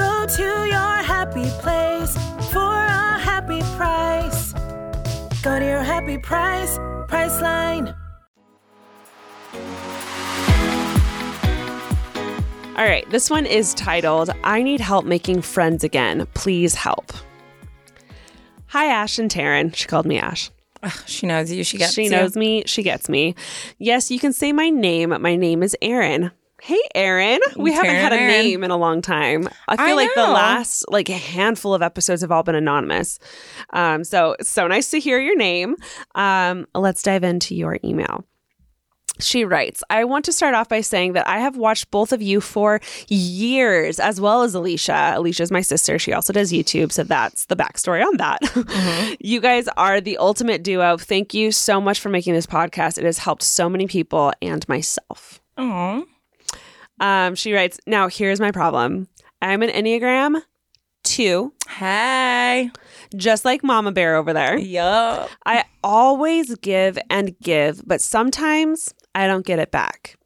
Go 0.00 0.26
to 0.26 0.42
your 0.42 0.96
happy 1.14 1.44
place 1.60 2.14
for 2.50 2.72
a 2.72 3.18
happy 3.18 3.60
price. 3.76 4.54
Go 5.42 5.58
to 5.58 5.64
your 5.64 5.82
happy 5.82 6.16
price, 6.16 6.78
Priceline. 7.06 7.94
All 12.78 12.86
right, 12.86 13.04
this 13.10 13.28
one 13.28 13.44
is 13.44 13.74
titled 13.74 14.30
I 14.42 14.62
Need 14.62 14.80
Help 14.80 15.04
Making 15.04 15.42
Friends 15.42 15.84
Again. 15.84 16.26
Please 16.32 16.74
help. 16.74 17.12
Hi, 18.68 18.86
Ash 18.86 19.18
and 19.18 19.30
Taryn. 19.30 19.74
She 19.74 19.86
called 19.86 20.06
me 20.06 20.18
Ash. 20.18 20.50
She 21.04 21.26
knows 21.26 21.52
you. 21.52 21.62
She 21.62 21.76
gets 21.76 21.92
she 21.92 22.04
you. 22.04 22.10
knows 22.10 22.36
me. 22.36 22.62
She 22.64 22.82
gets 22.82 23.10
me. 23.10 23.34
Yes, 23.76 24.10
you 24.10 24.18
can 24.18 24.32
say 24.32 24.50
my 24.54 24.70
name. 24.70 25.10
My 25.20 25.36
name 25.36 25.62
is 25.62 25.76
Erin. 25.82 26.30
Hey, 26.62 26.80
Erin. 26.94 27.40
We 27.56 27.72
haven't 27.72 27.94
had 27.94 28.12
a 28.12 28.16
Erin. 28.16 28.28
name 28.28 28.64
in 28.64 28.70
a 28.70 28.76
long 28.76 29.02
time. 29.02 29.48
I 29.68 29.76
feel 29.76 29.86
I 29.86 29.92
like 29.92 30.14
the 30.14 30.22
last 30.22 30.84
like 30.88 31.08
a 31.08 31.14
handful 31.16 31.74
of 31.74 31.82
episodes 31.82 32.22
have 32.22 32.30
all 32.30 32.42
been 32.42 32.54
anonymous. 32.54 33.18
Um, 33.72 34.04
so 34.04 34.36
so 34.42 34.66
nice 34.66 34.90
to 34.90 35.00
hear 35.00 35.18
your 35.18 35.36
name. 35.36 35.76
Um, 36.14 36.66
let's 36.74 37.02
dive 37.02 37.24
into 37.24 37.54
your 37.54 37.78
email. 37.84 38.24
She 39.18 39.44
writes, 39.44 39.82
I 39.90 40.04
want 40.04 40.24
to 40.26 40.32
start 40.32 40.54
off 40.54 40.68
by 40.70 40.80
saying 40.80 41.12
that 41.12 41.28
I 41.28 41.40
have 41.40 41.56
watched 41.56 41.90
both 41.90 42.12
of 42.12 42.22
you 42.22 42.40
for 42.40 42.80
years, 43.08 44.00
as 44.00 44.18
well 44.20 44.42
as 44.42 44.54
Alicia. 44.54 45.12
Alicia 45.16 45.42
is 45.42 45.50
my 45.50 45.60
sister. 45.60 45.98
She 45.98 46.12
also 46.14 46.32
does 46.32 46.52
YouTube. 46.52 46.90
So 46.90 47.04
that's 47.04 47.44
the 47.46 47.56
backstory 47.56 48.02
on 48.02 48.16
that. 48.16 49.16
you 49.20 49.40
guys 49.40 49.68
are 49.76 50.00
the 50.00 50.16
ultimate 50.16 50.62
duo. 50.62 50.96
Thank 50.96 51.34
you 51.34 51.52
so 51.52 51.80
much 51.82 52.00
for 52.00 52.08
making 52.08 52.32
this 52.32 52.46
podcast. 52.46 52.96
It 52.96 53.04
has 53.04 53.18
helped 53.18 53.42
so 53.42 53.68
many 53.68 53.86
people 53.86 54.32
and 54.40 54.66
myself. 54.68 55.40
Aw. 55.58 56.02
Um, 57.00 57.34
she 57.34 57.52
writes, 57.52 57.78
Now 57.86 58.08
here's 58.08 58.40
my 58.40 58.52
problem. 58.52 59.08
I'm 59.42 59.62
an 59.62 59.70
Enneagram 59.70 60.42
two, 61.02 61.52
Hey. 61.68 62.70
just 63.16 63.44
like 63.44 63.64
Mama 63.64 63.90
Bear 63.90 64.16
over 64.16 64.32
there. 64.32 64.58
Yup. 64.58 65.30
I 65.46 65.64
always 65.82 66.54
give 66.56 66.98
and 67.08 67.38
give, 67.40 67.82
but 67.86 68.00
sometimes 68.02 68.92
I 69.14 69.26
don't 69.26 69.46
get 69.46 69.58
it 69.58 69.70
back. 69.70 70.16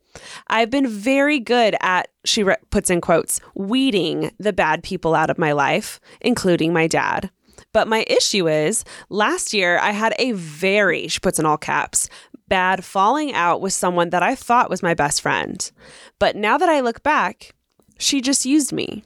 I've 0.48 0.70
been 0.70 0.86
very 0.88 1.38
good 1.38 1.76
at, 1.80 2.08
she 2.24 2.42
re- 2.42 2.56
puts 2.70 2.90
in 2.90 3.00
quotes, 3.00 3.40
weeding 3.54 4.32
the 4.38 4.52
bad 4.52 4.82
people 4.82 5.14
out 5.14 5.30
of 5.30 5.38
my 5.38 5.52
life, 5.52 6.00
including 6.20 6.72
my 6.72 6.86
dad. 6.86 7.30
But 7.72 7.88
my 7.88 8.04
issue 8.08 8.48
is 8.48 8.84
last 9.10 9.52
year 9.52 9.78
I 9.78 9.90
had 9.90 10.14
a 10.18 10.32
very, 10.32 11.08
she 11.08 11.18
puts 11.20 11.38
in 11.38 11.46
all 11.46 11.56
caps, 11.56 12.08
bad 12.48 12.84
falling 12.84 13.32
out 13.32 13.60
with 13.60 13.72
someone 13.72 14.10
that 14.10 14.22
I 14.22 14.34
thought 14.34 14.70
was 14.70 14.82
my 14.82 14.94
best 14.94 15.22
friend. 15.22 15.70
But 16.18 16.36
now 16.36 16.58
that 16.58 16.68
I 16.68 16.80
look 16.80 17.02
back, 17.02 17.54
she 17.98 18.20
just 18.20 18.44
used 18.44 18.72
me. 18.72 19.04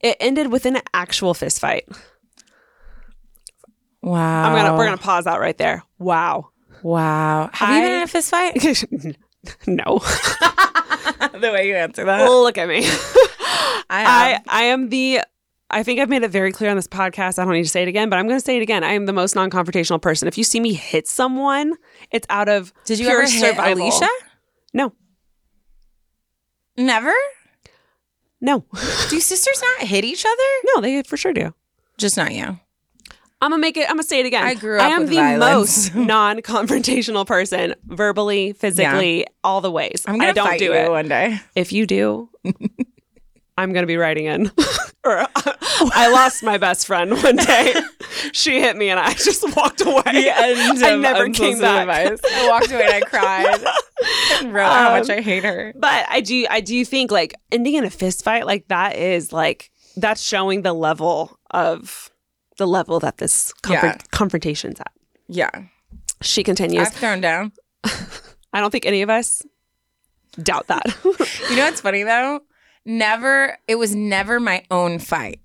It 0.00 0.16
ended 0.20 0.50
with 0.50 0.66
an 0.66 0.78
actual 0.94 1.34
fist 1.34 1.60
fight. 1.60 1.86
Wow. 4.02 4.44
I'm 4.44 4.56
gonna 4.56 4.76
we're 4.76 4.86
gonna 4.86 4.96
pause 4.96 5.24
that 5.24 5.40
right 5.40 5.56
there. 5.58 5.84
Wow. 5.98 6.48
Wow. 6.82 7.50
Have 7.52 7.76
you 7.76 7.82
been 7.82 7.92
in 7.96 8.02
a 8.02 8.06
fist 8.06 8.30
fight? 8.30 8.54
no. 9.66 9.98
the 11.38 11.50
way 11.52 11.68
you 11.68 11.76
answer 11.76 12.04
that. 12.04 12.26
Look 12.26 12.56
at 12.56 12.68
me. 12.68 12.82
I 13.90 13.90
I. 13.90 14.40
I 14.48 14.62
am 14.64 14.88
the 14.88 15.20
I 15.72 15.82
think 15.82 16.00
I've 16.00 16.08
made 16.08 16.22
it 16.22 16.30
very 16.30 16.52
clear 16.52 16.70
on 16.70 16.76
this 16.76 16.88
podcast. 16.88 17.38
I 17.38 17.44
don't 17.44 17.52
need 17.54 17.62
to 17.62 17.68
say 17.68 17.82
it 17.82 17.88
again, 17.88 18.10
but 18.10 18.18
I'm 18.18 18.26
going 18.26 18.38
to 18.40 18.44
say 18.44 18.56
it 18.56 18.62
again. 18.62 18.82
I 18.84 18.92
am 18.92 19.06
the 19.06 19.12
most 19.12 19.34
non-confrontational 19.36 20.02
person. 20.02 20.26
If 20.28 20.36
you 20.36 20.44
see 20.44 20.58
me 20.60 20.72
hit 20.72 21.06
someone, 21.06 21.74
it's 22.10 22.26
out 22.28 22.48
of 22.48 22.72
Did 22.84 22.98
you 22.98 23.08
ever 23.08 23.22
hit 23.22 23.30
survival. 23.30 23.82
Alicia? 23.84 24.08
No, 24.74 24.92
Never? 26.76 27.12
no, 28.40 28.64
Do 29.10 29.20
sisters 29.20 29.62
not 29.78 29.86
hit 29.88 30.04
each 30.04 30.24
other? 30.24 30.42
no. 30.74 30.80
They 30.80 31.02
for 31.02 31.16
sure 31.16 31.32
do. 31.32 31.52
Just 31.98 32.16
not 32.16 32.32
you. 32.32 32.58
I'm 33.42 33.50
gonna 33.50 33.58
make 33.58 33.76
it. 33.76 33.84
I'm 33.88 33.96
gonna 33.96 34.02
say 34.02 34.20
it 34.20 34.26
again. 34.26 34.44
I 34.44 34.54
grew 34.54 34.78
up. 34.78 34.84
I 34.84 34.88
am 34.88 35.06
the 35.06 35.16
violence. 35.16 35.92
most 35.92 35.94
non-confrontational 36.06 37.26
person, 37.26 37.74
verbally, 37.84 38.52
physically, 38.52 39.26
all 39.44 39.60
the 39.60 39.70
ways. 39.70 40.04
I'm 40.06 40.16
gonna 40.18 40.30
I 40.30 40.32
don't 40.32 40.58
do 40.58 40.72
it. 40.72 40.90
one 40.90 41.08
day. 41.08 41.38
If 41.54 41.72
you 41.72 41.86
do, 41.86 42.28
I'm 43.58 43.72
gonna 43.72 43.86
be 43.86 43.96
writing 43.96 44.26
in. 44.26 44.50
Or 45.04 45.26
I 45.36 46.10
lost 46.12 46.42
my 46.42 46.58
best 46.58 46.86
friend 46.86 47.12
one 47.22 47.36
day. 47.36 47.74
she 48.32 48.60
hit 48.60 48.76
me 48.76 48.90
and 48.90 49.00
I 49.00 49.12
just 49.14 49.44
walked 49.56 49.80
away. 49.80 50.02
I 50.06 50.96
never 51.00 51.28
came 51.30 51.58
back. 51.58 51.88
I 51.88 52.48
walked 52.48 52.70
away 52.70 52.84
and 52.84 52.92
I 52.94 53.00
cried 53.00 53.64
and 54.40 54.52
wrote 54.52 54.64
how 54.66 54.90
much 54.98 55.08
I 55.08 55.18
um, 55.18 55.22
hate 55.22 55.44
her. 55.44 55.72
But 55.76 56.06
I 56.08 56.20
do 56.20 56.46
I 56.50 56.60
do 56.60 56.84
think 56.84 57.10
like 57.10 57.34
ending 57.50 57.74
in 57.74 57.84
a 57.84 57.90
fist 57.90 58.22
fight 58.24 58.46
like 58.46 58.68
that 58.68 58.96
is 58.96 59.32
like 59.32 59.70
that's 59.96 60.22
showing 60.22 60.62
the 60.62 60.72
level 60.72 61.38
of 61.50 62.10
the 62.58 62.66
level 62.66 63.00
that 63.00 63.18
this 63.18 63.52
confront- 63.62 64.02
Yeah. 64.02 64.06
confrontation's 64.10 64.80
at. 64.80 64.92
Yeah. 65.28 65.50
She 66.20 66.44
continues. 66.44 66.86
I've 66.88 66.94
thrown 66.94 67.20
down. 67.22 67.52
I 68.52 68.60
don't 68.60 68.70
think 68.70 68.84
any 68.84 69.00
of 69.00 69.08
us 69.08 69.42
doubt 70.42 70.66
that. 70.66 70.84
You 71.48 71.56
know 71.56 71.64
what's 71.64 71.80
funny 71.80 72.02
though? 72.02 72.40
Never, 72.84 73.58
it 73.68 73.74
was 73.76 73.94
never 73.94 74.40
my 74.40 74.64
own 74.70 74.98
fight. 74.98 75.40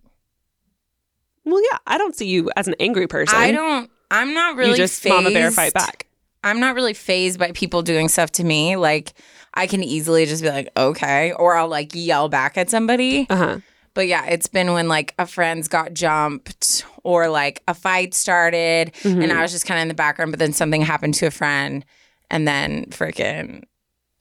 well, 1.43 1.61
yeah, 1.71 1.77
I 1.85 1.97
don't 1.97 2.15
see 2.15 2.27
you 2.27 2.49
as 2.55 2.67
an 2.67 2.75
angry 2.79 3.07
person. 3.07 3.37
I 3.37 3.51
don't, 3.51 3.89
I'm 4.09 4.33
not 4.33 4.55
really 4.55 4.71
you 4.71 4.77
just 4.77 5.01
phased. 5.01 5.13
mama 5.15 5.31
bear 5.31 5.51
fight 5.51 5.73
back. 5.73 6.07
I'm 6.43 6.59
not 6.59 6.75
really 6.75 6.93
phased 6.93 7.39
by 7.39 7.51
people 7.51 7.81
doing 7.81 8.07
stuff 8.07 8.31
to 8.33 8.43
me. 8.43 8.75
Like, 8.77 9.13
I 9.53 9.67
can 9.67 9.83
easily 9.83 10.25
just 10.25 10.43
be 10.43 10.49
like, 10.49 10.69
okay, 10.77 11.31
or 11.33 11.55
I'll 11.55 11.67
like 11.67 11.91
yell 11.93 12.29
back 12.29 12.57
at 12.57 12.69
somebody. 12.69 13.25
Uh 13.29 13.35
huh. 13.35 13.57
But 13.93 14.07
yeah, 14.07 14.25
it's 14.25 14.47
been 14.47 14.73
when 14.73 14.87
like 14.89 15.13
a 15.17 15.25
friend's 15.25 15.67
got 15.69 15.93
jumped 15.93 16.85
or 17.03 17.29
like 17.29 17.63
a 17.67 17.73
fight 17.73 18.13
started 18.13 18.91
Mm-hmm. 19.03 19.21
and 19.21 19.31
I 19.31 19.41
was 19.41 19.51
just 19.53 19.65
kind 19.65 19.77
of 19.79 19.83
in 19.83 19.87
the 19.87 19.93
background, 19.93 20.31
but 20.33 20.39
then 20.39 20.51
something 20.53 20.81
happened 20.81 21.13
to 21.15 21.27
a 21.27 21.31
friend 21.31 21.85
and 22.29 22.45
then 22.47 22.85
freaking 22.89 23.63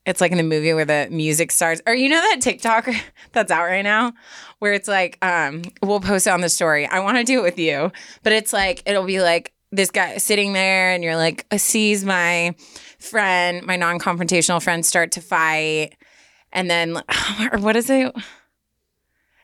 it's 0.07 0.21
like 0.21 0.33
in 0.33 0.37
the 0.37 0.45
movie 0.45 0.73
where 0.75 0.85
the 0.85 1.09
music 1.11 1.51
starts. 1.51 1.81
Or 1.87 1.95
you 1.95 2.09
know 2.09 2.21
that 2.21 2.41
TikTok 2.41 2.89
that's 3.33 3.51
out 3.51 3.65
right 3.65 3.83
now 3.83 4.13
where 4.59 4.73
it's 4.73 4.89
like, 4.89 5.19
um, 5.25 5.63
we'll 5.83 6.01
post 6.01 6.27
it 6.27 6.31
on 6.31 6.41
the 6.41 6.49
story. 6.49 6.87
I 6.87 7.01
want 7.01 7.19
to 7.19 7.25
do 7.25 7.41
it 7.41 7.43
with 7.43 7.59
you. 7.59 7.91
But 8.23 8.33
it's 8.33 8.53
like 8.53 8.83
it'll 8.87 9.05
be 9.05 9.21
like 9.21 9.53
this 9.73 9.91
guy 9.91 10.19
sitting 10.19 10.53
there 10.53 10.91
and 10.91 11.03
you're 11.03 11.17
like, 11.17 11.47
uh, 11.51 11.59
sees 11.59 12.05
my 12.05 12.55
friend, 12.99 13.67
my 13.67 13.77
non-confrontational 13.77 14.63
friend 14.63 14.85
start 14.85 15.13
to 15.13 15.21
fight. 15.21 15.97
And 16.53 16.71
then 16.71 16.97
or 17.53 17.59
what 17.59 17.77
is 17.77 17.91
it? 17.91 18.15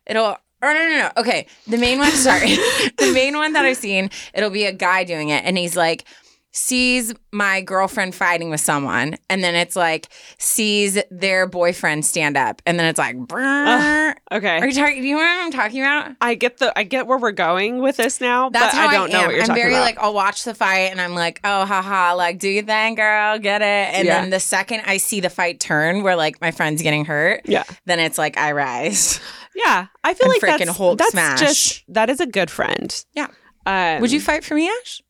It'll 0.06 0.36
or 0.62 0.74
no, 0.74 0.88
no, 0.88 0.98
no. 0.98 1.10
Okay. 1.16 1.46
The 1.68 1.78
main 1.78 1.98
one, 1.98 2.10
sorry. 2.10 2.50
the 2.98 3.12
main 3.14 3.36
one 3.36 3.54
that 3.54 3.64
I've 3.64 3.78
seen, 3.78 4.10
it'll 4.34 4.50
be 4.50 4.66
a 4.66 4.72
guy 4.72 5.04
doing 5.04 5.30
it. 5.30 5.44
And 5.44 5.56
he's 5.56 5.74
like, 5.74 6.04
sees 6.52 7.14
my 7.32 7.60
girlfriend 7.60 8.14
fighting 8.14 8.50
with 8.50 8.60
someone. 8.60 9.16
And 9.28 9.42
then 9.44 9.54
it's 9.54 9.76
like, 9.76 10.08
sees 10.38 11.00
their 11.10 11.46
boyfriend 11.46 12.04
stand 12.04 12.36
up. 12.36 12.60
And 12.66 12.78
then 12.78 12.86
it's 12.86 12.98
like, 12.98 13.16
brrr. 13.16 14.14
Okay. 14.32 14.58
Are 14.58 14.66
you 14.66 14.72
talking? 14.74 15.02
Do 15.02 15.08
you 15.08 15.14
know 15.14 15.20
what 15.22 15.44
I'm 15.44 15.52
talking 15.52 15.80
about? 15.80 16.12
I 16.20 16.34
get 16.34 16.58
the 16.58 16.76
I 16.78 16.82
get 16.82 17.06
where 17.06 17.18
we're 17.18 17.30
going 17.32 17.80
with 17.80 17.96
this 17.96 18.20
now, 18.20 18.50
That's 18.50 18.74
but 18.74 18.80
how 18.80 18.88
I 18.88 18.92
don't 18.92 19.12
know 19.12 19.20
am. 19.20 19.26
what 19.26 19.32
you're 19.34 19.42
I'm 19.42 19.46
talking 19.48 19.62
very 19.62 19.74
about. 19.74 19.82
like, 19.82 19.98
I'll 19.98 20.14
watch 20.14 20.44
the 20.44 20.54
fight 20.54 20.90
and 20.90 21.00
I'm 21.00 21.14
like, 21.14 21.40
oh, 21.44 21.64
haha, 21.66 22.14
like, 22.14 22.38
do 22.38 22.48
you 22.48 22.62
think 22.62 22.98
girl, 22.98 23.38
get 23.38 23.62
it. 23.62 23.64
And 23.94 24.06
Yeah. 24.06 24.20
then 24.20 24.30
the 24.30 24.40
second 24.40 24.82
I 24.86 24.96
see 24.96 25.20
the 25.20 25.30
fight 25.30 25.60
turn 25.60 26.02
where 26.02 26.16
like 26.16 26.40
my 26.40 26.50
friend's 26.50 26.82
getting 26.82 27.04
hurt, 27.04 27.42
yeah. 27.44 27.64
then 27.86 28.00
it's 28.00 28.18
like, 28.18 28.36
I 28.38 28.52
rise. 28.52 29.20
Yeah. 29.54 29.86
I 30.04 30.14
feel 30.14 30.28
like 30.28 30.40
frickin' 30.40 30.66
that's, 30.66 30.76
Hulk 30.78 30.98
that's 30.98 31.10
smash. 31.10 31.40
just 31.40 31.84
that 31.88 32.08
is 32.08 32.20
a 32.20 32.26
good 32.26 32.50
friend. 32.50 33.04
Yeah. 33.14 33.26
Um, 33.66 34.00
Would 34.00 34.12
you 34.12 34.20
fight 34.20 34.44
for 34.44 34.54
me, 34.54 34.68
Ash? 34.82 35.02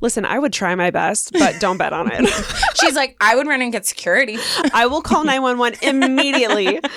Listen? 0.00 0.24
I 0.24 0.38
would 0.38 0.52
try 0.52 0.74
my 0.74 0.90
best, 0.90 1.32
but 1.32 1.60
don't 1.60 1.76
bet 1.76 1.92
on 1.92 2.10
it. 2.12 2.28
She's 2.80 2.94
like, 2.94 3.16
I 3.20 3.36
would 3.36 3.46
run 3.46 3.62
and 3.62 3.72
get 3.72 3.86
security. 3.86 4.38
I 4.72 4.86
will 4.86 5.02
call 5.02 5.24
911 5.24 5.78
immediately. 5.82 6.80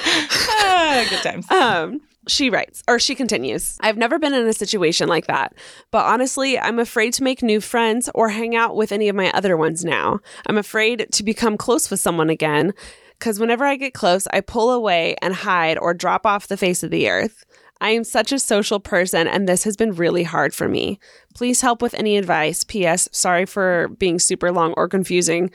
Ah, 0.59 1.05
good 1.09 1.21
times. 1.21 1.49
Um, 1.51 2.01
she 2.27 2.49
writes, 2.49 2.83
or 2.87 2.99
she 2.99 3.15
continues, 3.15 3.77
I've 3.81 3.97
never 3.97 4.19
been 4.19 4.33
in 4.33 4.47
a 4.47 4.53
situation 4.53 5.07
like 5.07 5.27
that, 5.27 5.53
but 5.91 6.05
honestly, 6.05 6.59
I'm 6.59 6.79
afraid 6.79 7.13
to 7.13 7.23
make 7.23 7.41
new 7.41 7.61
friends 7.61 8.09
or 8.13 8.29
hang 8.29 8.55
out 8.55 8.75
with 8.75 8.91
any 8.91 9.07
of 9.07 9.15
my 9.15 9.31
other 9.31 9.55
ones 9.55 9.85
now. 9.85 10.19
I'm 10.47 10.57
afraid 10.57 11.07
to 11.11 11.23
become 11.23 11.57
close 11.57 11.89
with 11.89 11.99
someone 11.99 12.29
again, 12.29 12.73
because 13.17 13.39
whenever 13.39 13.65
I 13.65 13.75
get 13.75 13.93
close, 13.93 14.27
I 14.27 14.41
pull 14.41 14.71
away 14.71 15.15
and 15.21 15.33
hide 15.33 15.77
or 15.77 15.93
drop 15.93 16.25
off 16.25 16.47
the 16.47 16.57
face 16.57 16.83
of 16.83 16.91
the 16.91 17.09
earth. 17.09 17.45
I 17.81 17.91
am 17.91 18.03
such 18.03 18.31
a 18.31 18.39
social 18.39 18.79
person, 18.79 19.27
and 19.27 19.47
this 19.47 19.63
has 19.63 19.77
been 19.77 19.93
really 19.93 20.23
hard 20.23 20.53
for 20.53 20.67
me. 20.67 20.99
Please 21.35 21.61
help 21.61 21.81
with 21.81 21.93
any 21.93 22.17
advice. 22.17 22.63
P.S. 22.63 23.07
Sorry 23.11 23.45
for 23.45 23.89
being 23.99 24.19
super 24.19 24.51
long 24.51 24.73
or 24.77 24.87
confusing. 24.87 25.51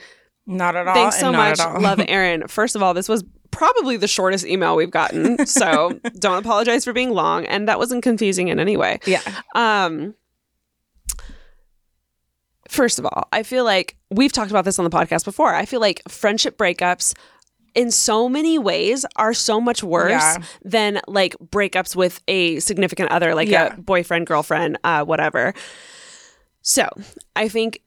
Not 0.46 0.76
at 0.76 0.88
all. 0.88 0.94
Thanks 0.94 1.18
so 1.18 1.32
much. 1.32 1.58
Love 1.58 2.00
Erin. 2.08 2.48
First 2.48 2.76
of 2.76 2.82
all, 2.82 2.94
this 2.94 3.08
was 3.08 3.24
probably 3.50 3.96
the 3.96 4.08
shortest 4.08 4.46
email 4.46 4.74
we've 4.76 4.90
gotten. 4.90 5.46
So 5.46 6.00
don't 6.18 6.38
apologize 6.38 6.84
for 6.84 6.92
being 6.92 7.10
long. 7.10 7.44
And 7.46 7.68
that 7.68 7.78
wasn't 7.78 8.02
confusing 8.02 8.48
in 8.48 8.58
any 8.58 8.76
way. 8.76 8.98
Yeah. 9.06 9.20
Um 9.54 10.14
First 12.68 12.98
of 12.98 13.04
all, 13.04 13.28
I 13.32 13.42
feel 13.42 13.64
like 13.64 13.96
we've 14.10 14.32
talked 14.32 14.50
about 14.50 14.64
this 14.64 14.78
on 14.78 14.84
the 14.84 14.90
podcast 14.90 15.26
before. 15.26 15.54
I 15.54 15.66
feel 15.66 15.80
like 15.80 16.00
friendship 16.08 16.56
breakups 16.56 17.14
in 17.74 17.90
so 17.90 18.28
many 18.28 18.58
ways 18.58 19.04
are 19.16 19.32
so 19.34 19.60
much 19.60 19.82
worse 19.82 20.10
Yeah. 20.10 20.36
than 20.64 21.00
like 21.06 21.34
breakups 21.38 21.96
with 21.96 22.20
a 22.28 22.60
significant 22.60 23.10
other, 23.10 23.34
like 23.34 23.48
Yeah. 23.48 23.74
a 23.74 23.80
boyfriend, 23.80 24.26
girlfriend, 24.26 24.78
uh, 24.84 25.04
whatever. 25.04 25.54
So 26.62 26.88
I 27.36 27.48
think 27.48 27.80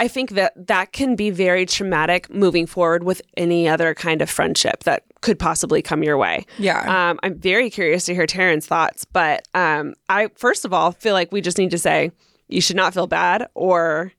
I 0.00 0.06
think 0.06 0.30
that 0.30 0.52
that 0.68 0.92
can 0.92 1.16
be 1.16 1.30
very 1.30 1.66
traumatic 1.66 2.30
moving 2.32 2.66
forward 2.66 3.02
with 3.02 3.20
any 3.36 3.68
other 3.68 3.94
kind 3.94 4.22
of 4.22 4.30
friendship 4.30 4.84
that 4.84 5.02
could 5.22 5.40
possibly 5.40 5.82
come 5.82 6.04
your 6.04 6.16
way. 6.16 6.46
Yeah. 6.56 7.10
Um, 7.10 7.18
I'm 7.24 7.36
very 7.36 7.68
curious 7.68 8.04
to 8.04 8.14
hear 8.14 8.24
Taryn's 8.24 8.64
thoughts, 8.66 9.04
but 9.04 9.48
um, 9.54 9.94
I 10.08 10.28
first 10.36 10.64
of 10.64 10.72
all 10.72 10.92
feel 10.92 11.14
like 11.14 11.32
we 11.32 11.40
just 11.40 11.58
need 11.58 11.72
to 11.72 11.78
say 11.78 12.12
you 12.46 12.60
should 12.60 12.76
not 12.76 12.94
feel 12.94 13.08
bad 13.08 13.48
or 13.54 14.12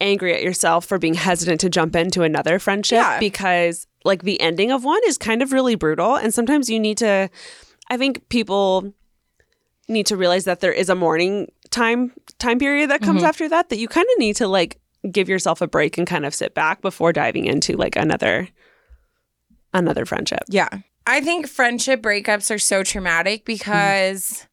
angry 0.00 0.34
at 0.34 0.42
yourself 0.42 0.84
for 0.84 0.98
being 0.98 1.14
hesitant 1.14 1.60
to 1.60 1.68
jump 1.68 1.96
into 1.96 2.22
another 2.22 2.58
friendship 2.58 2.96
Yeah. 2.96 3.18
because 3.18 3.86
like 4.04 4.22
the 4.22 4.40
ending 4.40 4.70
of 4.70 4.84
one 4.84 5.00
is 5.06 5.18
kind 5.18 5.42
of 5.42 5.52
really 5.52 5.74
brutal 5.74 6.14
and 6.14 6.32
sometimes 6.32 6.70
you 6.70 6.78
need 6.78 6.98
to 6.98 7.28
I 7.90 7.96
think 7.96 8.28
people 8.28 8.92
need 9.88 10.06
to 10.06 10.16
realize 10.16 10.44
that 10.44 10.60
there 10.60 10.72
is 10.72 10.88
a 10.88 10.94
mourning 10.94 11.50
time 11.70 12.12
time 12.38 12.58
period 12.58 12.90
that 12.90 13.02
comes 13.02 13.18
mm-hmm. 13.18 13.26
after 13.28 13.48
that 13.48 13.70
that 13.70 13.78
you 13.78 13.88
kind 13.88 14.06
of 14.12 14.18
need 14.18 14.36
to 14.36 14.46
like 14.46 14.80
give 15.10 15.28
yourself 15.28 15.60
a 15.60 15.66
break 15.66 15.98
and 15.98 16.06
kind 16.06 16.24
of 16.26 16.34
sit 16.34 16.54
back 16.54 16.80
before 16.80 17.12
diving 17.12 17.46
into 17.46 17.76
like 17.76 17.96
another 17.96 18.48
another 19.72 20.04
friendship. 20.04 20.44
Yeah. 20.48 20.68
I 21.06 21.20
think 21.20 21.48
friendship 21.48 22.02
breakups 22.02 22.54
are 22.54 22.58
so 22.58 22.82
traumatic 22.82 23.40
mm-hmm. 23.40 23.54
because, 23.54 24.46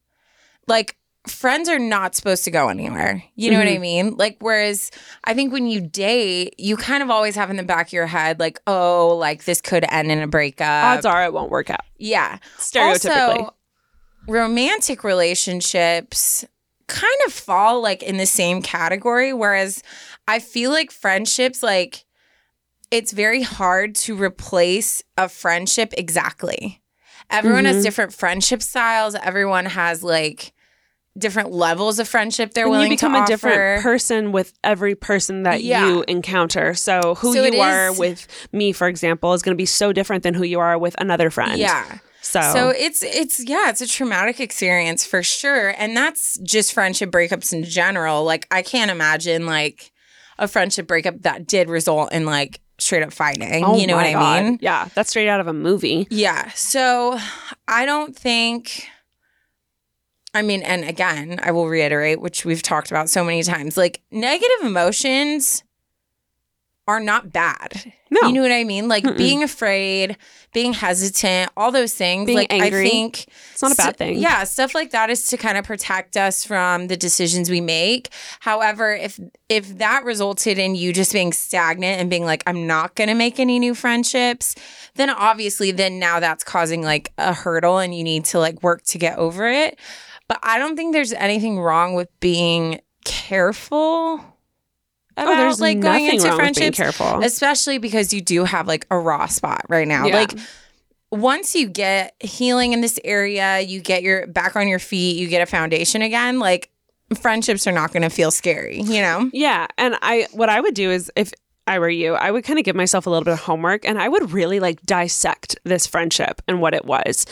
like, 0.67 0.95
friends 1.27 1.69
are 1.69 1.79
not 1.79 2.15
supposed 2.15 2.43
to 2.45 2.51
go 2.51 2.69
anywhere. 2.69 3.23
You 3.35 3.51
know 3.51 3.57
what 3.57 3.67
I 3.67 3.73
mm-hmm. 3.73 3.81
mean? 3.81 4.15
Like, 4.17 4.37
whereas 4.39 4.91
I 5.23 5.33
think 5.33 5.51
when 5.51 5.67
you 5.67 5.81
date, 5.81 6.55
you 6.57 6.77
kind 6.77 7.03
of 7.03 7.09
always 7.09 7.35
have 7.35 7.49
in 7.49 7.57
the 7.57 7.63
back 7.63 7.87
of 7.87 7.93
your 7.93 8.07
head, 8.07 8.39
like, 8.39 8.59
oh, 8.67 9.15
like 9.17 9.45
this 9.45 9.61
could 9.61 9.85
end 9.89 10.11
in 10.11 10.19
a 10.21 10.27
breakup. 10.27 10.83
Odds 10.97 11.05
are 11.05 11.25
it 11.25 11.33
won't 11.33 11.51
work 11.51 11.69
out. 11.69 11.81
Yeah. 11.97 12.39
Stereotypically. 12.57 13.37
Also, 13.37 13.55
romantic 14.27 15.03
relationships 15.03 16.45
kind 16.87 17.19
of 17.25 17.33
fall 17.33 17.81
like 17.81 18.03
in 18.03 18.17
the 18.17 18.25
same 18.25 18.61
category, 18.61 19.33
whereas 19.33 19.83
I 20.27 20.39
feel 20.39 20.71
like 20.71 20.91
friendships, 20.91 21.63
like, 21.63 22.05
it's 22.91 23.11
very 23.11 23.41
hard 23.41 23.95
to 23.95 24.15
replace 24.15 25.03
a 25.17 25.27
friendship 25.27 25.93
exactly. 25.97 26.81
Everyone 27.31 27.65
has 27.65 27.77
mm-hmm. 27.77 27.83
different 27.83 28.13
friendship 28.13 28.61
styles. 28.61 29.15
Everyone 29.15 29.65
has 29.65 30.03
like 30.03 30.53
different 31.17 31.51
levels 31.51 31.97
of 31.99 32.07
friendship 32.07 32.53
they're 32.53 32.65
And 32.65 32.71
willing 32.71 32.91
you 32.91 32.97
become 32.97 33.13
to 33.13 33.23
a 33.23 33.25
different 33.25 33.81
person 33.83 34.31
with 34.33 34.51
every 34.63 34.95
person 34.95 35.43
that 35.43 35.63
Yeah. 35.63 35.87
you 35.87 36.03
encounter. 36.07 36.73
So 36.73 37.15
who 37.15 37.33
So 37.33 37.43
you 37.45 37.61
are 37.61 37.91
is- 37.91 37.97
with 37.99 38.27
me, 38.51 38.71
for 38.73 38.87
example, 38.87 39.33
is 39.33 39.41
going 39.41 39.55
to 39.55 39.61
be 39.61 39.65
so 39.65 39.93
different 39.93 40.23
than 40.23 40.33
who 40.33 40.43
you 40.43 40.59
are 40.59 40.77
with 40.77 40.95
another 40.99 41.29
friend. 41.29 41.57
Yeah. 41.57 41.99
So, 42.21 42.41
So 42.41 42.69
it's 42.69 43.03
it's 43.03 43.39
yeah, 43.47 43.69
it's 43.69 43.81
a 43.81 43.87
traumatic 43.87 44.39
experience 44.39 45.05
for 45.05 45.21
sure. 45.23 45.69
And 45.77 45.95
that's 45.95 46.37
just 46.39 46.73
friendship 46.73 47.11
breakups 47.11 47.53
in 47.53 47.63
general. 47.63 48.23
Like 48.23 48.47
I 48.51 48.61
can't 48.63 48.89
imagine 48.91 49.45
like 49.45 49.91
a 50.39 50.47
friendship 50.47 50.87
breakup 50.87 51.21
that 51.21 51.47
did 51.47 51.69
result 51.69 52.11
in 52.11 52.25
like 52.25 52.59
straight 52.77 53.03
up 53.03 53.13
fighting. 53.13 53.63
Oh 53.63 53.77
you 53.77 53.87
know 53.87 53.95
what 53.95 54.11
my 54.11 54.15
I 54.15 54.41
mean? 54.41 54.57
Yeah, 54.59 54.89
that's 54.95 55.11
straight 55.11 55.29
out 55.29 55.39
of 55.39 55.47
a 55.47 55.53
movie. 55.53 56.07
Yeah. 56.09 56.49
So 56.55 57.17
I 57.69 57.85
don't 57.85 58.13
think 58.15 58.87
I 60.35 60.41
mean, 60.41 60.61
and 60.63 60.83
again, 60.83 61.39
I 61.41 61.51
will 61.51 61.67
reiterate, 61.69 62.19
which 62.19 62.43
we've 62.43 62.61
talked 62.61 62.91
about 62.91 63.09
so 63.09 63.23
many 63.23 63.41
times, 63.41 63.77
like 63.77 64.01
negative 64.11 64.63
emotions 64.63 65.63
are 66.87 66.99
not 66.99 67.31
bad. 67.31 67.93
No. 68.11 68.27
You 68.27 68.33
know 68.33 68.41
what 68.43 68.51
I 68.51 68.63
mean? 68.63 68.87
Like 68.87 69.17
being 69.17 69.41
afraid, 69.41 70.17
being 70.53 70.73
hesitant, 70.73 71.51
all 71.57 71.71
those 71.71 71.93
things. 71.93 72.27
Being 72.27 72.37
like 72.37 72.53
angry. 72.53 72.85
I 72.85 72.89
think 72.89 73.25
It's 73.51 73.61
not 73.63 73.71
a 73.71 73.75
bad 73.75 73.97
thing. 73.97 74.19
Yeah, 74.19 74.43
stuff 74.43 74.75
like 74.75 74.91
that 74.91 75.09
is 75.09 75.27
to 75.29 75.37
kind 75.37 75.57
of 75.57 75.65
protect 75.65 76.15
us 76.15 76.45
from 76.45 76.87
the 76.87 76.95
decisions 76.95 77.49
we 77.49 77.61
make. 77.61 78.09
However, 78.41 78.93
if 78.93 79.19
if 79.49 79.79
that 79.79 80.03
resulted 80.03 80.59
in 80.59 80.75
you 80.75 80.93
just 80.93 81.11
being 81.11 81.33
stagnant 81.33 81.99
and 81.99 82.09
being 82.09 82.25
like, 82.25 82.43
I'm 82.45 82.67
not 82.67 82.93
gonna 82.93 83.15
make 83.15 83.39
any 83.39 83.57
new 83.57 83.73
friendships, 83.73 84.53
then 84.93 85.09
obviously 85.09 85.71
then 85.71 85.97
now 85.97 86.19
that's 86.19 86.43
causing 86.43 86.83
like 86.83 87.11
a 87.17 87.33
hurdle 87.33 87.79
and 87.79 87.95
you 87.95 88.03
need 88.03 88.25
to 88.25 88.39
like 88.39 88.61
work 88.61 88.83
to 88.83 88.99
get 88.99 89.17
over 89.17 89.47
it. 89.47 89.79
But 90.27 90.39
I 90.43 90.57
don't 90.57 90.75
think 90.75 90.93
there's 90.93 91.13
anything 91.13 91.59
wrong 91.59 91.93
with 91.93 92.09
being 92.19 92.81
careful 93.03 93.77
oh, 93.77 94.23
about 95.17 95.33
oh, 95.33 95.37
there's 95.37 95.61
like 95.61 95.79
going 95.79 96.05
into 96.05 96.33
friendships 96.35 96.77
careful. 96.77 97.23
especially 97.23 97.77
because 97.77 98.13
you 98.13 98.21
do 98.21 98.43
have 98.43 98.67
like 98.67 98.87
a 98.89 98.97
raw 98.97 99.27
spot 99.27 99.65
right 99.69 99.87
now. 99.87 100.05
Yeah. 100.05 100.15
Like 100.15 100.33
once 101.11 101.55
you 101.55 101.67
get 101.67 102.15
healing 102.19 102.73
in 102.73 102.81
this 102.81 102.99
area, 103.03 103.61
you 103.61 103.79
get 103.79 104.03
your 104.03 104.27
back 104.27 104.55
on 104.55 104.67
your 104.67 104.79
feet, 104.79 105.17
you 105.17 105.27
get 105.27 105.41
a 105.41 105.45
foundation 105.45 106.01
again, 106.01 106.39
like 106.39 106.71
friendships 107.13 107.67
are 107.67 107.71
not 107.71 107.93
going 107.93 108.03
to 108.03 108.09
feel 108.09 108.31
scary, 108.31 108.81
you 108.81 109.01
know? 109.01 109.29
Yeah, 109.31 109.67
and 109.77 109.95
I 110.01 110.27
what 110.33 110.49
I 110.49 110.59
would 110.59 110.73
do 110.73 110.91
is 110.91 111.11
if 111.15 111.31
I 111.67 111.79
were 111.79 111.89
you, 111.89 112.13
I 112.13 112.31
would 112.31 112.43
kind 112.43 112.59
of 112.59 112.65
give 112.65 112.75
myself 112.75 113.07
a 113.07 113.09
little 113.09 113.23
bit 113.23 113.33
of 113.33 113.39
homework 113.39 113.87
and 113.87 113.99
I 113.99 114.07
would 114.07 114.31
really 114.31 114.59
like 114.59 114.81
dissect 114.83 115.57
this 115.63 115.87
friendship 115.87 116.41
and 116.47 116.61
what 116.61 116.73
it 116.73 116.85
was. 116.85 117.25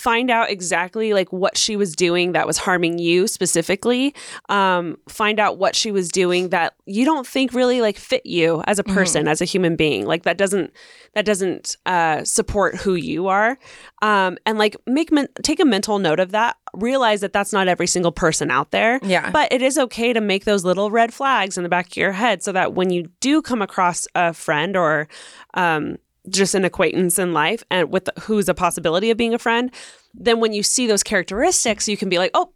Find 0.00 0.30
out 0.30 0.50
exactly 0.50 1.12
like 1.12 1.30
what 1.30 1.58
she 1.58 1.76
was 1.76 1.94
doing 1.94 2.32
that 2.32 2.46
was 2.46 2.56
harming 2.56 2.98
you 2.98 3.26
specifically. 3.26 4.14
Um, 4.48 4.96
find 5.10 5.38
out 5.38 5.58
what 5.58 5.76
she 5.76 5.92
was 5.92 6.08
doing 6.08 6.48
that 6.48 6.72
you 6.86 7.04
don't 7.04 7.26
think 7.26 7.52
really 7.52 7.82
like 7.82 7.98
fit 7.98 8.24
you 8.24 8.62
as 8.66 8.78
a 8.78 8.82
person, 8.84 9.28
as 9.28 9.42
a 9.42 9.44
human 9.44 9.76
being. 9.76 10.06
Like 10.06 10.22
that 10.22 10.38
doesn't 10.38 10.72
that 11.14 11.26
doesn't 11.26 11.76
uh, 11.84 12.24
support 12.24 12.76
who 12.76 12.94
you 12.94 13.26
are. 13.26 13.58
Um, 14.00 14.38
and 14.46 14.56
like 14.56 14.74
make 14.86 15.12
men- 15.12 15.28
take 15.42 15.60
a 15.60 15.66
mental 15.66 15.98
note 15.98 16.18
of 16.18 16.30
that. 16.30 16.56
Realize 16.72 17.20
that 17.20 17.34
that's 17.34 17.52
not 17.52 17.68
every 17.68 17.86
single 17.86 18.12
person 18.12 18.50
out 18.50 18.70
there. 18.70 19.00
Yeah. 19.02 19.30
But 19.30 19.52
it 19.52 19.60
is 19.60 19.76
okay 19.76 20.14
to 20.14 20.20
make 20.22 20.46
those 20.46 20.64
little 20.64 20.90
red 20.90 21.12
flags 21.12 21.58
in 21.58 21.62
the 21.62 21.68
back 21.68 21.88
of 21.88 21.96
your 21.96 22.12
head 22.12 22.42
so 22.42 22.52
that 22.52 22.72
when 22.72 22.88
you 22.88 23.10
do 23.20 23.42
come 23.42 23.60
across 23.60 24.06
a 24.14 24.32
friend 24.32 24.76
or 24.78 25.08
um, 25.54 25.98
just 26.28 26.54
an 26.54 26.64
acquaintance 26.64 27.18
in 27.18 27.32
life 27.32 27.64
and 27.70 27.90
with 27.90 28.08
who's 28.20 28.48
a 28.48 28.54
possibility 28.54 29.10
of 29.10 29.16
being 29.16 29.34
a 29.34 29.38
friend, 29.38 29.72
then 30.14 30.40
when 30.40 30.52
you 30.52 30.62
see 30.62 30.86
those 30.86 31.02
characteristics, 31.02 31.88
you 31.88 31.96
can 31.96 32.08
be 32.08 32.18
like, 32.18 32.30
oh, 32.34 32.52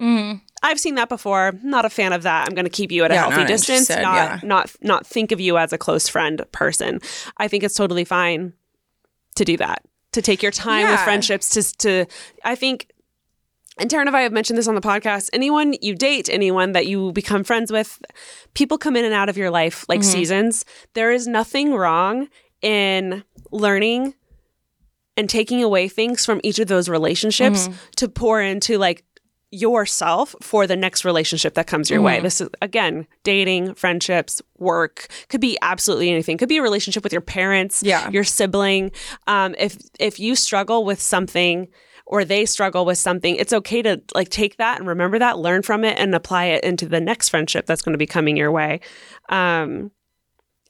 mm-hmm. 0.00 0.38
I've 0.62 0.80
seen 0.80 0.94
that 0.94 1.08
before. 1.08 1.52
Not 1.62 1.84
a 1.84 1.90
fan 1.90 2.12
of 2.12 2.22
that. 2.22 2.48
I'm 2.48 2.54
going 2.54 2.64
to 2.64 2.70
keep 2.70 2.90
you 2.90 3.04
at 3.04 3.10
a 3.10 3.14
Yeah, 3.14 3.20
healthy 3.22 3.38
not 3.38 3.48
distance. 3.48 3.90
Not 3.90 4.00
yeah. 4.00 4.40
not 4.42 4.74
not 4.80 5.06
think 5.06 5.30
of 5.30 5.40
you 5.40 5.58
as 5.58 5.72
a 5.72 5.78
close 5.78 6.08
friend 6.08 6.42
person. 6.52 7.00
I 7.36 7.48
think 7.48 7.62
it's 7.64 7.74
totally 7.74 8.04
fine 8.04 8.54
to 9.36 9.44
do 9.44 9.56
that. 9.58 9.82
To 10.12 10.22
take 10.22 10.42
your 10.42 10.52
time 10.52 10.90
with 10.90 11.00
friendships. 11.00 11.50
To 11.50 11.62
to 11.78 12.06
I 12.44 12.54
think 12.54 12.88
and 13.76 13.90
Taryn 13.90 14.06
and 14.06 14.16
I 14.16 14.22
have 14.22 14.32
mentioned 14.32 14.56
this 14.56 14.68
on 14.68 14.74
the 14.76 14.80
podcast. 14.80 15.30
Anyone 15.32 15.74
you 15.82 15.94
date, 15.94 16.28
anyone 16.30 16.72
that 16.72 16.86
you 16.86 17.12
become 17.12 17.42
friends 17.42 17.72
with, 17.72 18.00
people 18.54 18.78
come 18.78 18.96
in 18.96 19.04
and 19.04 19.12
out 19.12 19.28
of 19.28 19.36
your 19.36 19.50
life 19.50 19.84
like 19.88 20.00
mm-hmm. 20.00 20.10
seasons. 20.10 20.64
There 20.94 21.10
is 21.10 21.26
nothing 21.26 21.74
wrong 21.74 22.28
in 22.64 23.22
learning 23.52 24.14
and 25.16 25.28
taking 25.30 25.62
away 25.62 25.86
things 25.86 26.24
from 26.24 26.40
each 26.42 26.58
of 26.58 26.66
those 26.66 26.88
relationships 26.88 27.68
to 27.96 28.08
pour 28.08 28.40
into 28.40 28.78
like 28.78 29.04
yourself 29.52 30.34
for 30.42 30.66
the 30.66 30.74
next 30.74 31.04
relationship 31.04 31.54
that 31.54 31.68
comes 31.68 31.88
your 31.88 32.02
way. 32.02 32.18
This 32.18 32.40
is 32.40 32.48
again, 32.60 33.06
dating, 33.22 33.74
friendships, 33.74 34.42
work, 34.58 35.06
could 35.28 35.40
be 35.40 35.56
absolutely 35.62 36.10
anything. 36.10 36.38
Could 36.38 36.48
be 36.48 36.56
a 36.56 36.62
relationship 36.62 37.04
with 37.04 37.12
your 37.12 37.20
parents, 37.20 37.80
Yeah. 37.84 38.10
your 38.10 38.24
sibling. 38.24 38.90
Um, 39.28 39.54
if 39.56 39.76
if 40.00 40.18
you 40.18 40.34
struggle 40.34 40.84
with 40.84 41.00
something 41.00 41.68
or 42.06 42.24
they 42.24 42.44
struggle 42.46 42.84
with 42.84 42.98
something, 42.98 43.36
it's 43.36 43.52
okay 43.52 43.80
to 43.82 44.02
like 44.14 44.28
take 44.30 44.56
that 44.56 44.78
and 44.80 44.88
remember 44.88 45.20
that, 45.20 45.38
learn 45.38 45.62
from 45.62 45.84
it, 45.84 45.96
and 45.98 46.12
apply 46.16 46.46
it 46.46 46.64
into 46.64 46.86
the 46.86 47.00
next 47.00 47.28
friendship 47.28 47.64
that's 47.66 47.82
going 47.82 47.92
to 47.94 47.98
be 47.98 48.06
coming 48.06 48.36
your 48.36 48.50
way. 48.50 48.80
Um, 49.28 49.92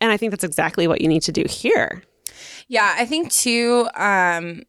and 0.01 0.11
I 0.13 0.17
think 0.17 0.31
that's 0.31 0.45
exactly 0.45 0.87
what 0.89 1.01
you 1.01 1.09
need 1.09 1.23
to 1.23 1.33
do 1.33 1.45
here. 1.49 2.03
Yeah, 2.69 2.95
I 2.99 3.07
think 3.07 3.31
too. 3.31 3.89
Um, 3.95 4.63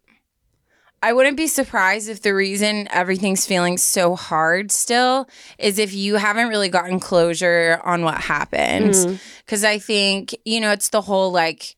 I 1.03 1.13
wouldn't 1.13 1.37
be 1.37 1.47
surprised 1.47 2.09
if 2.09 2.21
the 2.23 2.33
reason 2.33 2.87
everything's 2.91 3.45
feeling 3.45 3.77
so 3.77 4.15
hard 4.15 4.71
still 4.71 5.29
is 5.59 5.77
if 5.77 5.93
you 5.93 6.15
haven't 6.15 6.47
really 6.49 6.69
gotten 6.69 6.99
closure 6.99 7.79
on 7.83 8.03
what 8.03 8.15
happened. 8.21 9.19
Because 9.45 9.63
I 9.63 9.77
think 9.77 10.35
you 10.45 10.59
know 10.59 10.71
it's 10.71 10.89
the 10.89 11.01
whole 11.01 11.31
like 11.31 11.75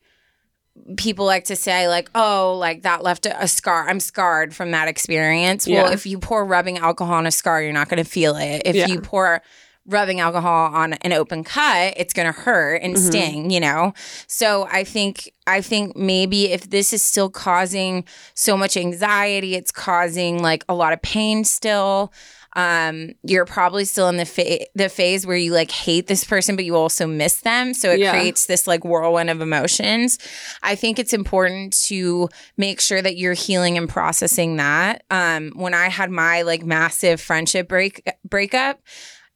people 0.96 1.26
like 1.26 1.46
to 1.46 1.56
say 1.56 1.88
like 1.88 2.10
oh 2.14 2.56
like 2.60 2.84
that 2.84 3.02
left 3.02 3.26
a, 3.26 3.44
a 3.44 3.48
scar 3.48 3.90
i'm 3.90 4.00
scarred 4.00 4.56
from 4.56 4.70
that 4.72 4.88
experience 4.88 5.68
well 5.68 5.92
if 5.92 6.06
you 6.06 6.20
pour 6.20 6.46
rubbing 6.46 6.78
alcohol 6.78 7.16
on 7.16 7.26
a 7.26 7.32
scar 7.32 7.64
you're 7.64 7.74
not 7.74 7.90
going 7.90 8.02
to 8.02 8.08
feel 8.10 8.36
it 8.36 8.62
if 8.64 8.76
Yeah. 8.76 8.86
you 8.86 9.02
pour 9.02 9.42
rubbing 9.88 10.20
alcohol 10.20 10.74
on 10.74 10.94
an 10.94 11.14
open 11.14 11.44
cut 11.44 11.94
it's 11.98 12.14
going 12.14 12.26
to 12.32 12.38
hurt 12.38 12.82
and 12.82 12.98
sting 13.00 13.50
you 13.50 13.60
know? 13.60 13.94
So 14.28 14.68
i 14.72 14.84
think 14.84 15.32
i 15.48 15.62
think 15.62 15.96
maybe 15.96 16.52
if 16.52 16.70
this 16.70 16.94
is 16.94 17.02
still 17.02 17.30
causing 17.30 18.04
so 18.34 18.58
much 18.58 18.76
anxiety 18.78 19.56
it's 19.56 19.72
causing 19.72 20.42
like 20.42 20.64
a 20.70 20.74
lot 20.76 20.94
of 20.94 21.02
pain 21.02 21.44
still 21.44 22.12
um 22.56 23.12
you're 23.24 23.46
probably 23.46 23.86
still 23.86 24.10
in 24.10 24.18
the 24.18 24.26
fa- 24.26 24.66
the 24.74 24.90
phase 24.90 25.28
where 25.28 25.38
you 25.38 25.54
like 25.54 25.70
hate 25.70 26.08
this 26.08 26.24
person 26.24 26.56
but 26.56 26.66
you 26.66 26.76
also 26.76 27.06
miss 27.06 27.42
them. 27.42 27.74
So 27.74 27.92
it 27.92 28.00
Yeah. 28.00 28.12
creates 28.12 28.48
this 28.48 28.66
like 28.66 28.84
whirlwind 28.84 29.30
of 29.30 29.42
emotions. 29.42 30.18
I 30.64 30.74
think 30.76 30.98
it's 30.98 31.14
important 31.14 31.74
to 31.86 32.30
make 32.56 32.82
sure 32.82 33.02
that 33.02 33.16
you're 33.18 33.34
healing 33.34 33.78
and 33.78 33.88
processing 33.88 34.56
that. 34.58 35.04
Um 35.12 35.52
when 35.56 35.74
i 35.76 35.88
had 35.90 36.10
my 36.10 36.42
like 36.42 36.66
massive 36.66 37.22
friendship 37.22 37.68
break 37.68 38.02
breakup 38.28 38.80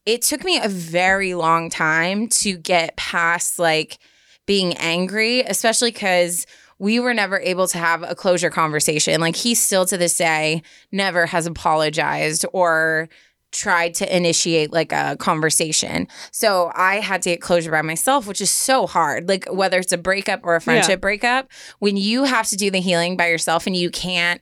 it 0.06 0.22
took 0.22 0.44
me 0.44 0.60
a 0.60 0.68
very 0.68 1.34
long 1.34 1.70
time 1.70 2.28
to 2.28 2.58
get 2.58 2.96
past 2.96 3.60
like 3.60 4.00
being 4.46 4.74
angry, 4.78 5.42
especially 5.42 5.92
because 5.92 6.46
we 6.80 7.00
were 7.00 7.14
never 7.14 7.40
able 7.40 7.68
to 7.68 7.78
have 7.78 8.02
a 8.02 8.16
closure 8.16 8.50
conversation. 8.50 9.22
Like 9.22 9.36
he 9.36 9.54
still 9.54 9.86
to 9.86 9.98
this 9.98 10.18
day 10.18 10.64
never 10.92 11.28
has 11.28 11.46
apologized 11.46 12.46
or 12.54 13.08
tried 13.52 13.94
to 13.94 14.16
initiate 14.16 14.72
like 14.72 14.92
a 14.92 15.16
conversation. 15.20 16.08
So 16.32 16.72
I 16.74 16.96
had 16.96 17.22
to 17.24 17.32
get 17.32 17.42
closure 17.42 17.70
by 17.70 17.82
myself, 17.82 18.26
which 18.26 18.42
is 18.42 18.50
so 18.50 18.88
hard. 18.88 19.28
Like 19.28 19.46
whether 19.52 19.78
it's 19.78 19.92
a 19.92 19.98
breakup 19.98 20.40
or 20.44 20.56
a 20.56 20.62
friendship 20.62 21.02
breakup, 21.02 21.52
when 21.80 21.98
you 21.98 22.24
have 22.24 22.48
to 22.48 22.56
do 22.56 22.72
the 22.72 22.80
healing 22.80 23.18
by 23.18 23.28
yourself 23.28 23.68
and 23.68 23.76
you 23.76 23.92
can't 23.92 24.42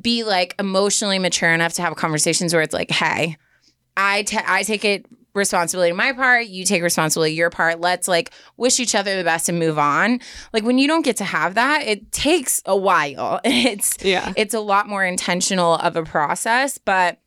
be 0.00 0.24
like 0.24 0.54
emotionally 0.58 1.18
mature 1.18 1.52
enough 1.52 1.74
to 1.74 1.82
have 1.82 1.94
conversations 1.96 2.52
where 2.52 2.62
it's 2.62 2.74
like, 2.74 2.90
hey, 2.90 3.36
I 3.98 4.24
I 4.46 4.62
take 4.62 4.84
it 4.84 5.06
responsibility 5.34 5.92
my 5.92 6.12
part, 6.12 6.46
you 6.46 6.64
take 6.64 6.82
responsibility 6.82 7.34
your 7.34 7.50
part. 7.50 7.80
Let's 7.80 8.08
like 8.08 8.32
wish 8.56 8.80
each 8.80 8.94
other 8.94 9.16
the 9.16 9.24
best 9.24 9.48
and 9.48 9.58
move 9.58 9.78
on. 9.78 10.20
Like 10.52 10.64
when 10.64 10.78
you 10.78 10.88
don't 10.88 11.04
get 11.04 11.16
to 11.18 11.24
have 11.24 11.54
that, 11.54 11.82
it 11.86 12.10
takes 12.12 12.62
a 12.64 12.76
while. 12.76 13.40
It's 13.44 13.96
Yeah. 14.02 14.32
it's 14.36 14.54
a 14.54 14.60
lot 14.60 14.88
more 14.88 15.04
intentional 15.04 15.74
of 15.74 15.96
a 15.96 16.02
process, 16.04 16.78
but 16.78 17.20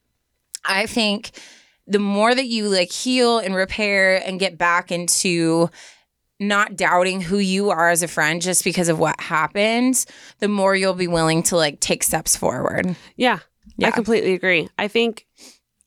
I 0.66 0.86
think 0.86 1.32
the 1.88 2.00
more 2.00 2.34
that 2.34 2.48
you 2.48 2.70
like 2.70 2.92
heal 2.92 3.40
and 3.40 3.56
repair 3.56 4.18
and 4.26 4.40
get 4.40 4.58
back 4.58 4.92
into 4.92 5.70
not 6.40 6.76
doubting 6.76 7.22
who 7.22 7.38
you 7.38 7.70
are 7.70 7.90
as 7.90 8.02
a 8.02 8.08
friend 8.08 8.42
just 8.42 8.64
because 8.64 8.90
of 8.90 8.98
what 8.98 9.20
happened, 9.22 10.06
the 10.40 10.48
more 10.48 10.76
you'll 10.76 10.94
be 10.94 11.08
willing 11.08 11.44
to 11.44 11.56
like 11.56 11.80
take 11.80 12.02
steps 12.04 12.36
forward. 12.36 12.96
Yeah. 13.16 13.40
Yeah. 13.78 13.88
I 13.90 13.92
completely 13.92 14.34
agree. 14.34 14.68
I 14.78 14.88
think 14.88 15.28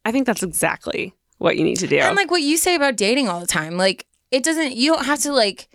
I 0.05 0.13
think 0.13 0.27
that's 0.27 0.43
exactly 0.43 1.15
what 1.39 1.57
you 1.57 1.65
need 1.65 1.77
to 1.79 1.87
do. 1.87 1.99
And 1.99 2.17
like 2.17 2.31
what 2.31 2.43
you 2.43 2.57
say 2.57 2.75
about 2.75 2.97
dating 2.97 3.29
all 3.29 3.41
the 3.41 3.47
time, 3.47 3.77
like 3.77 4.07
it 4.31 4.43
doesn't. 4.43 4.77
You 4.77 4.95
don't 4.95 5.05
have 5.07 5.21
to 5.21 5.33
like. 5.33 5.69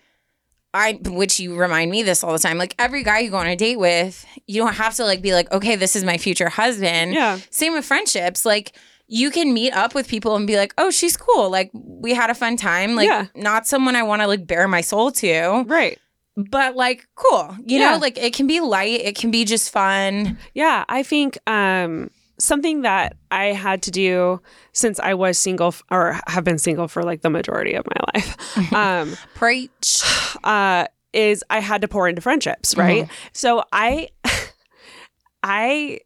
I 0.71 0.99
which 1.03 1.39
you 1.39 1.55
remind 1.55 1.89
me 1.89 2.03
this 2.03 2.23
all 2.23 2.31
the 2.31 2.37
time. 2.39 2.59
Like 2.59 2.75
every 2.77 3.01
guy 3.03 3.19
you 3.19 3.31
go 3.31 3.37
on 3.37 3.47
a 3.47 3.55
date 3.55 3.79
with, 3.79 4.23
you 4.45 4.61
don't 4.61 4.75
have 4.75 4.93
to 4.95 5.03
like 5.03 5.19
be 5.21 5.33
like, 5.33 5.51
okay, 5.51 5.75
this 5.75 5.95
is 5.95 6.03
my 6.03 6.17
future 6.19 6.47
husband. 6.49 7.13
Yeah. 7.13 7.39
Same 7.49 7.73
with 7.73 7.85
friendships. 7.85 8.45
Like 8.45 8.75
you 9.07 9.31
can 9.31 9.51
meet 9.51 9.71
up 9.73 9.95
with 9.95 10.07
people 10.07 10.35
and 10.35 10.45
be 10.45 10.57
like, 10.57 10.75
oh, 10.77 10.91
she's 10.91 11.17
cool. 11.17 11.49
Like 11.49 11.71
we 11.73 12.13
had 12.13 12.29
a 12.29 12.35
fun 12.35 12.55
time. 12.55 12.93
Like 12.95 13.07
Yeah. 13.07 13.25
not 13.33 13.65
someone 13.65 13.95
I 13.95 14.03
want 14.03 14.21
to 14.21 14.27
like 14.27 14.45
bare 14.45 14.67
my 14.67 14.81
soul 14.81 15.09
to, 15.13 15.63
right. 15.65 15.97
but 16.35 16.75
like 16.75 17.07
cool. 17.15 17.55
You 17.65 17.79
Yeah. 17.79 17.93
know, 17.93 17.97
like 17.97 18.19
it 18.19 18.35
can 18.35 18.45
be 18.45 18.59
light. 18.59 19.01
It 19.01 19.15
can 19.15 19.31
be 19.31 19.45
just 19.45 19.71
fun. 19.71 20.37
Yeah, 20.53 20.85
I 20.87 21.01
think 21.01 21.39
um, 21.47 22.11
something 22.39 22.81
that 22.81 23.15
I 23.31 23.45
had 23.47 23.81
to 23.83 23.91
do 23.91 24.41
since 24.71 24.99
I 24.99 25.13
was 25.13 25.37
single 25.37 25.67
f- 25.67 25.83
or 25.91 26.19
have 26.27 26.43
been 26.43 26.57
single 26.57 26.87
for 26.87 27.03
like 27.03 27.21
the 27.21 27.29
majority 27.29 27.73
of 27.73 27.85
my 27.85 28.01
life 28.13 28.73
um, 28.73 29.17
Preach. 29.35 30.01
uh, 30.43 30.85
is 31.13 31.43
I 31.49 31.59
had 31.59 31.81
to 31.81 31.87
pour 31.87 32.07
into 32.07 32.21
friendships, 32.21 32.77
right? 32.77 33.07
So 33.33 33.63
I, 33.73 34.09
I 35.43 35.99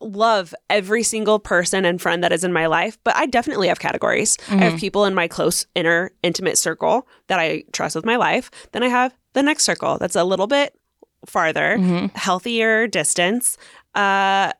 love 0.00 0.54
every 0.68 1.02
single 1.02 1.38
person 1.38 1.84
and 1.84 2.00
friend 2.00 2.22
that 2.22 2.32
is 2.32 2.44
in 2.44 2.52
my 2.52 2.66
life, 2.66 2.98
but 3.04 3.16
I 3.16 3.26
definitely 3.26 3.68
have 3.68 3.78
categories. 3.78 4.36
I 4.48 4.56
have 4.64 4.76
people 4.76 5.06
in 5.06 5.14
my 5.14 5.28
close 5.28 5.66
inner 5.74 6.12
intimate 6.22 6.58
circle 6.58 7.08
that 7.28 7.38
I 7.38 7.64
trust 7.72 7.96
with 7.96 8.04
my 8.04 8.16
life. 8.16 8.50
Then 8.72 8.82
I 8.82 8.88
have 8.88 9.14
the 9.32 9.42
next 9.42 9.64
circle 9.64 9.96
that's 9.98 10.16
a 10.16 10.24
little 10.24 10.46
bit 10.46 10.78
farther, 11.26 11.78
healthier 12.14 12.86
distance. 12.86 13.56
Uh, 13.94 14.52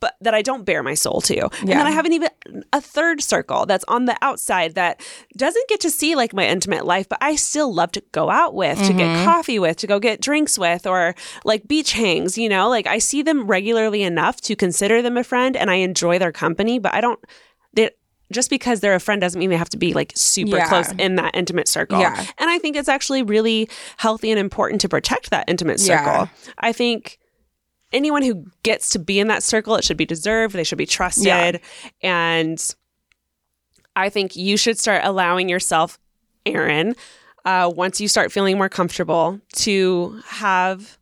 but 0.00 0.16
that 0.20 0.34
I 0.34 0.42
don't 0.42 0.64
bare 0.64 0.82
my 0.82 0.94
soul 0.94 1.20
to. 1.22 1.48
And 1.60 1.68
then 1.68 1.86
I 1.86 1.90
have 1.90 2.04
an 2.04 2.12
even 2.12 2.28
a 2.72 2.80
third 2.80 3.22
circle 3.22 3.66
that's 3.66 3.84
on 3.88 4.04
the 4.04 4.16
outside 4.22 4.74
that 4.74 5.00
doesn't 5.36 5.68
get 5.68 5.80
to 5.80 5.90
see 5.90 6.14
like 6.14 6.32
my 6.32 6.46
intimate 6.46 6.84
life, 6.84 7.08
but 7.08 7.18
I 7.20 7.36
still 7.36 7.72
love 7.72 7.92
to 7.92 8.02
go 8.12 8.30
out 8.30 8.54
with, 8.54 8.78
to 8.78 8.92
get 8.92 9.08
mm-hmm. 9.08 9.24
coffee 9.24 9.58
with, 9.58 9.76
to 9.78 9.86
go 9.86 9.98
get 9.98 10.20
drinks 10.20 10.58
with, 10.58 10.86
or 10.86 11.14
like 11.44 11.66
beach 11.66 11.92
hangs, 11.92 12.36
you 12.36 12.48
know? 12.48 12.68
Like 12.68 12.86
I 12.86 12.98
see 12.98 13.22
them 13.22 13.46
regularly 13.46 14.02
enough 14.02 14.40
to 14.42 14.56
consider 14.56 15.02
them 15.02 15.16
a 15.16 15.24
friend 15.24 15.56
and 15.56 15.70
I 15.70 15.76
enjoy 15.76 16.18
their 16.18 16.32
company, 16.32 16.78
but 16.78 16.94
I 16.94 17.00
don't 17.00 17.20
they 17.72 17.90
just 18.32 18.50
because 18.50 18.80
they're 18.80 18.94
a 18.94 19.00
friend 19.00 19.20
doesn't 19.20 19.38
mean 19.38 19.50
they 19.50 19.56
have 19.56 19.68
to 19.70 19.76
be 19.76 19.92
like 19.92 20.12
super 20.16 20.56
Yeah. 20.56 20.68
close 20.68 20.90
in 20.98 21.14
that 21.16 21.36
intimate 21.36 21.68
circle. 21.68 22.00
Yeah. 22.00 22.26
And 22.38 22.50
I 22.50 22.58
think 22.58 22.76
it's 22.76 22.88
actually 22.88 23.22
really 23.22 23.68
healthy 23.98 24.30
and 24.30 24.40
important 24.40 24.80
to 24.80 24.88
protect 24.88 25.30
that 25.30 25.44
intimate 25.48 25.78
circle. 25.78 26.12
Yeah. 26.12 26.26
I 26.58 26.72
think 26.72 27.18
anyone 27.96 28.22
who 28.22 28.46
gets 28.62 28.90
to 28.90 28.98
be 28.98 29.18
in 29.18 29.28
that 29.28 29.42
circle, 29.42 29.74
it 29.76 29.84
should 29.84 29.96
be 29.96 30.04
deserved. 30.06 30.54
They 30.54 30.64
should 30.64 30.78
be 30.78 30.86
trusted. 30.86 31.26
Yeah. 31.26 31.58
And 32.02 32.74
I 33.96 34.08
think 34.10 34.36
you 34.36 34.56
should 34.56 34.78
start 34.78 35.02
allowing 35.04 35.48
yourself, 35.48 35.98
Erin, 36.44 36.94
uh, 37.44 37.72
once 37.74 38.00
you 38.00 38.08
start 38.08 38.30
feeling 38.32 38.56
more 38.58 38.68
comfortable, 38.68 39.40
to 39.54 40.20
have 40.26 40.98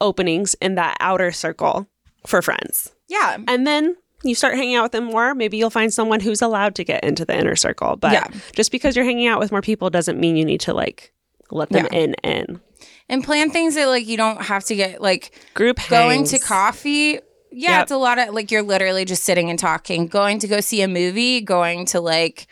openings 0.00 0.54
in 0.60 0.74
that 0.74 0.96
outer 1.00 1.32
circle 1.32 1.86
for 2.26 2.42
friends. 2.42 2.92
Yeah. 3.08 3.38
And 3.48 3.66
then 3.66 3.96
you 4.22 4.34
start 4.34 4.54
hanging 4.54 4.74
out 4.74 4.84
with 4.84 4.92
them 4.92 5.04
more, 5.04 5.34
maybe 5.34 5.56
you'll 5.56 5.70
find 5.70 5.92
someone 5.92 6.20
who's 6.20 6.42
allowed 6.42 6.74
to 6.76 6.84
get 6.84 7.04
into 7.04 7.24
the 7.24 7.36
inner 7.38 7.56
circle. 7.56 7.96
But 7.96 8.12
Yeah. 8.12 8.26
just 8.54 8.70
because 8.72 8.96
you're 8.96 9.04
hanging 9.04 9.26
out 9.26 9.38
with 9.38 9.50
more 9.52 9.62
people 9.62 9.90
doesn't 9.90 10.18
mean 10.18 10.36
you 10.36 10.44
need 10.44 10.60
to 10.60 10.74
like 10.74 11.12
let 11.50 11.68
them 11.70 11.86
Yeah. 11.90 11.98
in 11.98 12.14
in. 12.24 12.60
And 13.08 13.22
plan 13.22 13.50
things 13.50 13.74
that 13.74 13.86
like 13.88 14.06
you 14.06 14.16
don't 14.16 14.40
have 14.42 14.64
to 14.64 14.74
get 14.74 15.00
like 15.02 15.38
Group 15.54 15.78
going 15.90 16.24
to 16.24 16.38
coffee 16.38 17.20
yeah 17.56 17.70
Yep. 17.78 17.82
it's 17.84 17.92
a 17.92 17.96
lot 17.96 18.18
of 18.18 18.34
like 18.34 18.50
you're 18.50 18.62
literally 18.62 19.04
just 19.04 19.22
sitting 19.24 19.48
and 19.50 19.58
talking 19.58 20.08
going 20.08 20.38
to 20.40 20.48
go 20.48 20.60
see 20.60 20.82
a 20.82 20.88
movie 20.88 21.40
going 21.40 21.86
to 21.86 22.00
like 22.00 22.48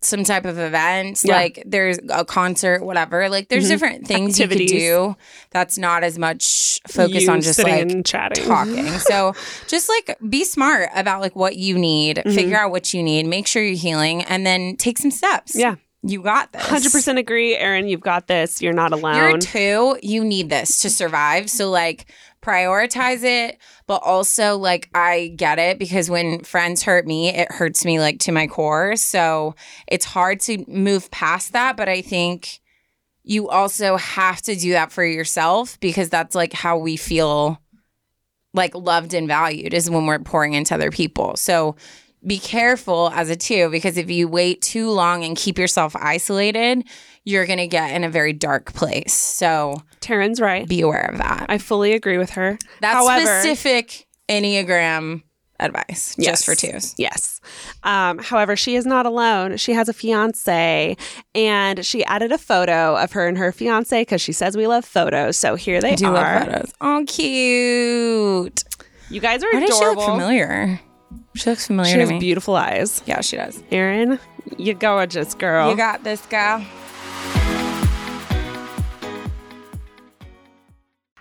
some 0.00 0.22
type 0.24 0.44
of 0.46 0.56
event 0.58 1.20
Yeah. 1.24 1.34
like 1.34 1.62
there's 1.66 1.98
a 2.08 2.24
concert 2.24 2.82
whatever 2.84 3.28
like 3.28 3.48
there's 3.48 3.64
mm-hmm. 3.64 3.70
different 3.72 4.06
things 4.06 4.38
you 4.38 4.44
Activities. 4.44 4.70
could 4.70 4.78
do 4.78 5.16
that's 5.50 5.76
not 5.76 6.04
as 6.04 6.18
much 6.18 6.78
focus 6.86 7.24
You 7.24 7.30
on 7.32 7.40
just 7.42 7.58
like 7.62 7.82
and 7.82 8.06
chatting. 8.06 8.44
talking 8.46 8.86
so 9.00 9.34
just 9.66 9.88
like 9.90 10.16
be 10.30 10.44
smart 10.44 10.88
about 10.94 11.20
like 11.20 11.34
what 11.36 11.56
you 11.56 11.76
need 11.76 12.22
figure 12.24 12.54
mm-hmm. 12.56 12.66
out 12.66 12.70
what 12.70 12.94
you 12.94 13.02
need 13.02 13.26
make 13.26 13.46
sure 13.48 13.62
you're 13.62 13.74
healing 13.76 14.22
and 14.22 14.46
then 14.46 14.76
take 14.76 14.96
some 14.98 15.10
steps 15.10 15.54
Yeah. 15.56 15.74
You 16.02 16.22
got 16.22 16.52
this 16.52 16.62
100% 16.62 17.18
agree, 17.18 17.56
Erin. 17.56 17.88
You've 17.88 18.00
got 18.00 18.28
this. 18.28 18.62
You're 18.62 18.72
not 18.72 18.92
alone. 18.92 19.16
you're 19.16 19.38
two, 19.38 19.98
you 20.02 20.24
need 20.24 20.48
this 20.48 20.78
to 20.80 20.90
survive. 20.90 21.50
So 21.50 21.70
like 21.70 22.06
prioritize 22.40 23.24
it, 23.24 23.58
but 23.86 24.00
also 24.04 24.56
like 24.56 24.88
I 24.94 25.32
get 25.36 25.58
it 25.58 25.78
because 25.78 26.08
when 26.08 26.44
friends 26.44 26.82
hurt 26.84 27.06
me, 27.06 27.30
it 27.30 27.50
hurts 27.50 27.84
me 27.84 27.98
like 27.98 28.20
to 28.20 28.32
my 28.32 28.46
core. 28.46 28.94
So 28.96 29.56
it's 29.88 30.04
hard 30.04 30.40
to 30.40 30.64
move 30.68 31.10
past 31.10 31.52
that, 31.52 31.76
but 31.76 31.88
I 31.88 32.00
think 32.00 32.60
you 33.24 33.48
also 33.48 33.96
have 33.96 34.40
to 34.42 34.54
do 34.54 34.72
that 34.72 34.92
for 34.92 35.04
yourself 35.04 35.78
because 35.80 36.08
that's 36.08 36.34
like 36.34 36.52
how 36.52 36.78
we 36.78 36.96
feel 36.96 37.60
like 38.54 38.74
loved 38.74 39.14
and 39.14 39.28
valued 39.28 39.74
is 39.74 39.90
when 39.90 40.06
we're 40.06 40.18
pouring 40.18 40.54
into 40.54 40.74
other 40.74 40.90
people. 40.90 41.36
So 41.36 41.76
be 42.28 42.38
careful 42.38 43.10
as 43.14 43.30
a 43.30 43.36
two 43.36 43.70
because 43.70 43.96
if 43.96 44.10
you 44.10 44.28
wait 44.28 44.62
too 44.62 44.90
long 44.90 45.24
and 45.24 45.36
keep 45.36 45.58
yourself 45.58 45.96
isolated, 45.96 46.84
you're 47.24 47.46
going 47.46 47.58
to 47.58 47.66
get 47.66 47.90
in 47.92 48.04
a 48.04 48.08
very 48.10 48.32
dark 48.32 48.72
place. 48.74 49.12
So 49.14 49.82
Taryne's 50.00 50.40
right. 50.40 50.68
be 50.68 50.82
aware 50.82 51.10
of 51.10 51.18
that. 51.18 51.46
I 51.48 51.58
fully 51.58 51.92
agree 51.92 52.18
with 52.18 52.30
her. 52.30 52.58
That's 52.80 52.94
However, 52.94 53.26
specific 53.40 54.06
Enneagram 54.28 55.22
advice 55.60 56.14
Yes. 56.16 56.44
just 56.44 56.44
for 56.44 56.54
twos. 56.54 56.94
Yes. 56.98 57.40
Um, 57.82 58.18
however, 58.18 58.54
she 58.56 58.76
is 58.76 58.86
not 58.86 59.06
alone. 59.06 59.56
She 59.56 59.72
has 59.72 59.88
a 59.88 59.92
fiance, 59.92 60.96
and 61.34 61.84
she 61.84 62.04
added 62.04 62.30
a 62.30 62.38
photo 62.38 62.94
of 62.96 63.10
her 63.12 63.26
and 63.26 63.36
her 63.38 63.50
fiance 63.50 64.02
because 64.02 64.20
she 64.20 64.32
says 64.32 64.56
we 64.56 64.68
love 64.68 64.84
photos. 64.84 65.36
So 65.36 65.56
here 65.56 65.80
they 65.80 65.92
I 65.92 65.96
do 65.96 66.06
are. 66.06 66.12
love 66.12 66.44
photos. 66.44 66.72
Oh, 66.80 67.04
cute. 67.08 68.64
You 69.10 69.20
guys 69.20 69.42
are 69.42 69.52
Why 69.52 69.60
does 69.66 69.76
she 69.76 69.84
look 69.84 70.00
familiar? 70.00 70.80
She 71.38 71.50
looks 71.50 71.66
familiar 71.68 71.90
She 71.92 71.94
to 71.96 72.00
has 72.00 72.10
me. 72.10 72.18
beautiful 72.18 72.56
eyes. 72.56 73.00
yeah, 73.06 73.20
she 73.20 73.36
does. 73.36 73.62
Erin, 73.70 74.18
you 74.56 74.74
gorgeous 74.74 75.34
girl. 75.34 75.70
You 75.70 75.76
got 75.76 76.02
this, 76.02 76.24
girl. 76.26 76.64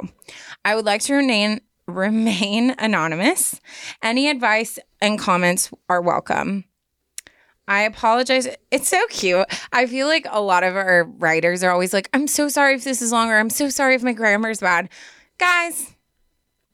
I 0.65 0.75
would 0.75 0.87
like 0.87 1.03
to 1.03 1.15
remain 1.15 1.61
remain 1.87 2.75
anonymous. 2.79 3.61
Any 4.03 4.29
advice 4.29 4.79
and 5.01 5.19
comments 5.19 5.71
are 5.89 6.01
welcome. 6.01 6.65
I 7.69 7.83
apologize. 7.83 8.49
It's 8.71 8.89
so 8.89 9.05
cute. 9.09 9.47
I 9.73 9.87
feel 9.87 10.07
like 10.07 10.27
a 10.31 10.41
lot 10.41 10.65
of 10.65 10.75
our 10.75 11.05
writers 11.05 11.63
are 11.63 11.71
always 11.71 11.93
like, 11.93 12.09
I'm 12.13 12.27
so 12.27 12.49
sorry 12.49 12.75
if 12.75 12.85
this 12.85 13.03
is 13.03 13.13
longer. 13.13 13.37
I'm 13.37 13.51
so 13.51 13.69
sorry 13.69 13.95
if 13.95 14.03
my 14.03 14.13
grammar 14.13 14.51
is 14.51 14.61
bad. 14.61 14.89
Guys, 15.39 15.95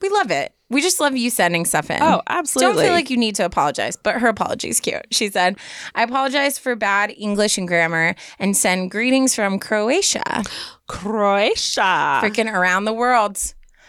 we 0.00 0.08
love 0.08 0.30
it. 0.30 0.52
We 0.70 0.82
just 0.82 1.00
love 1.00 1.16
you 1.16 1.30
sending 1.30 1.64
stuff 1.64 1.90
in. 1.90 1.96
Oh, 2.02 2.20
absolutely. 2.28 2.74
Don't 2.74 2.84
feel 2.84 2.92
like 2.92 3.08
you 3.08 3.16
need 3.16 3.34
to 3.36 3.44
apologize, 3.44 3.96
but 3.96 4.16
her 4.16 4.28
apology 4.28 4.68
is 4.68 4.80
cute. 4.80 5.06
She 5.10 5.30
said, 5.30 5.56
I 5.94 6.02
apologize 6.02 6.58
for 6.58 6.76
bad 6.76 7.10
English 7.16 7.56
and 7.56 7.66
grammar 7.66 8.14
and 8.38 8.54
send 8.54 8.90
greetings 8.90 9.34
from 9.34 9.58
Croatia. 9.58 10.42
Croatia. 10.86 12.20
Freaking 12.22 12.52
around 12.52 12.84
the 12.84 12.92
world. 12.92 13.38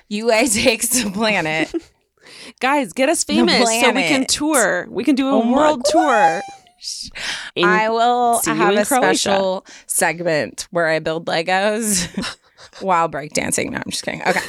UA 0.07 0.47
takes 0.53 0.88
the 1.03 1.12
planet. 1.12 1.74
Guys, 2.62 2.93
get 2.93 3.10
us 3.10 3.24
famous 3.26 3.68
so 3.82 3.91
we 3.91 4.03
can 4.03 4.26
tour. 4.26 4.88
We 4.89 5.03
can 5.03 5.16
do 5.16 5.28
a 5.28 5.34
Oh 5.34 5.51
world 5.51 5.84
tour. 5.89 6.41
In- 7.55 7.66
I 7.68 7.89
will 7.89 8.39
have 8.45 8.57
a 8.78 8.86
Croatia. 8.86 8.86
special 8.86 9.66
segment 9.86 10.68
where 10.72 10.88
I 10.88 10.99
build 10.99 11.26
Legos 11.26 12.07
while 12.82 13.10
breakdancing. 13.10 13.72
No, 13.72 13.78
I'm 13.78 13.91
just 13.91 14.03
kidding. 14.03 14.22
Okay. 14.26 14.39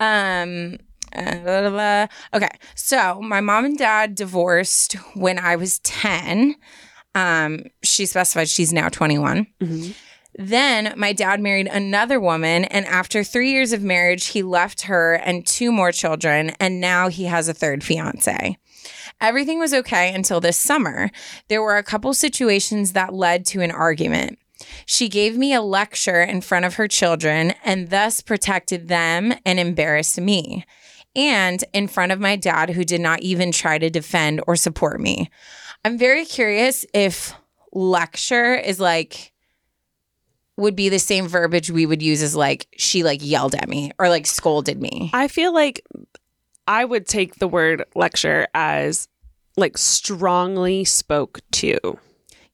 Um, 0.00 0.78
uh, 1.14 1.36
blah, 1.38 1.60
blah, 1.60 1.70
blah. 1.70 2.06
Okay. 2.34 2.48
So 2.74 3.20
my 3.20 3.40
mom 3.40 3.64
and 3.64 3.78
dad 3.78 4.14
divorced 4.14 4.94
when 5.14 5.38
I 5.38 5.56
was 5.56 5.78
10. 5.80 6.56
Um, 7.14 7.64
she 7.82 8.06
specified 8.06 8.48
she's 8.48 8.72
now 8.72 8.88
21. 8.88 9.46
Then 10.36 10.94
my 10.96 11.12
dad 11.12 11.40
married 11.40 11.68
another 11.68 12.18
woman, 12.18 12.64
and 12.64 12.84
after 12.86 13.22
three 13.22 13.52
years 13.52 13.72
of 13.72 13.84
marriage, 13.84 14.26
he 14.28 14.42
left 14.42 14.82
her 14.82 15.14
and 15.14 15.46
two 15.46 15.70
more 15.70 15.92
children, 15.92 16.50
and 16.58 16.80
now 16.80 17.06
he 17.08 17.24
has 17.26 17.48
a 17.48 17.54
third 17.54 17.84
fiance. 17.84 18.56
Everything 19.20 19.60
was 19.60 19.72
okay 19.72 20.12
until 20.12 20.40
this 20.40 20.56
summer. 20.56 21.10
There 21.48 21.62
were 21.62 21.76
a 21.76 21.84
couple 21.84 22.12
situations 22.14 22.94
that 22.94 23.14
led 23.14 23.46
to 23.46 23.60
an 23.60 23.70
argument. 23.70 24.38
She 24.86 25.08
gave 25.08 25.36
me 25.36 25.54
a 25.54 25.62
lecture 25.62 26.22
in 26.22 26.40
front 26.40 26.64
of 26.64 26.74
her 26.74 26.88
children 26.88 27.54
and 27.64 27.90
thus 27.90 28.20
protected 28.20 28.88
them 28.88 29.34
and 29.44 29.60
embarrassed 29.60 30.20
me. 30.20 30.64
And 31.16 31.64
in 31.72 31.86
front 31.88 32.12
of 32.12 32.20
my 32.20 32.36
dad, 32.36 32.70
who 32.70 32.84
did 32.84 33.00
not 33.00 33.20
even 33.22 33.52
try 33.52 33.78
to 33.78 33.90
defend 33.90 34.42
or 34.46 34.56
support 34.56 35.00
me. 35.00 35.30
I'm 35.84 35.98
very 35.98 36.24
curious 36.24 36.84
if 36.92 37.34
lecture 37.72 38.54
is 38.54 38.80
like, 38.80 39.32
would 40.56 40.76
be 40.76 40.88
the 40.88 40.98
same 40.98 41.26
verbiage 41.26 41.70
we 41.70 41.86
would 41.86 42.02
use 42.02 42.22
as 42.22 42.36
like, 42.36 42.66
she 42.76 43.02
like 43.02 43.20
yelled 43.22 43.54
at 43.54 43.68
me 43.68 43.90
or 43.98 44.08
like 44.08 44.26
scolded 44.26 44.80
me. 44.80 45.10
I 45.12 45.28
feel 45.28 45.52
like 45.52 45.84
I 46.66 46.84
would 46.84 47.06
take 47.06 47.36
the 47.36 47.48
word 47.48 47.84
lecture 47.94 48.46
as 48.54 49.08
like 49.56 49.76
strongly 49.76 50.84
spoke 50.84 51.40
to. 51.52 51.98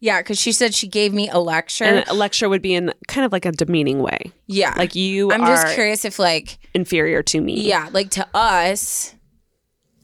Yeah, 0.03 0.21
because 0.21 0.41
she 0.41 0.53
said 0.53 0.75
she 0.75 0.89
gave 0.89 1.13
me 1.13 1.29
a 1.29 1.39
lecture. 1.39 1.85
And 1.85 2.09
a 2.09 2.15
lecture 2.15 2.49
would 2.49 2.63
be 2.63 2.75
in 2.75 2.93
kind 3.07 3.25
of 3.27 3.33
like 3.33 3.45
a 3.45 3.53
demeaning 3.53 4.01
way. 4.01 4.33
yeah. 4.47 4.75
Like 4.77 4.95
you 4.95 5.31
I'm 5.31 5.43
are 5.43 5.47
just 5.47 5.75
curious 5.75 6.05
if 6.07 6.19
like 6.19 6.59
inferior 6.75 7.23
to 7.25 7.41
me. 7.41 7.61
Yeah, 7.61 7.89
like 7.93 8.11
to 8.13 8.27
us, 8.35 9.15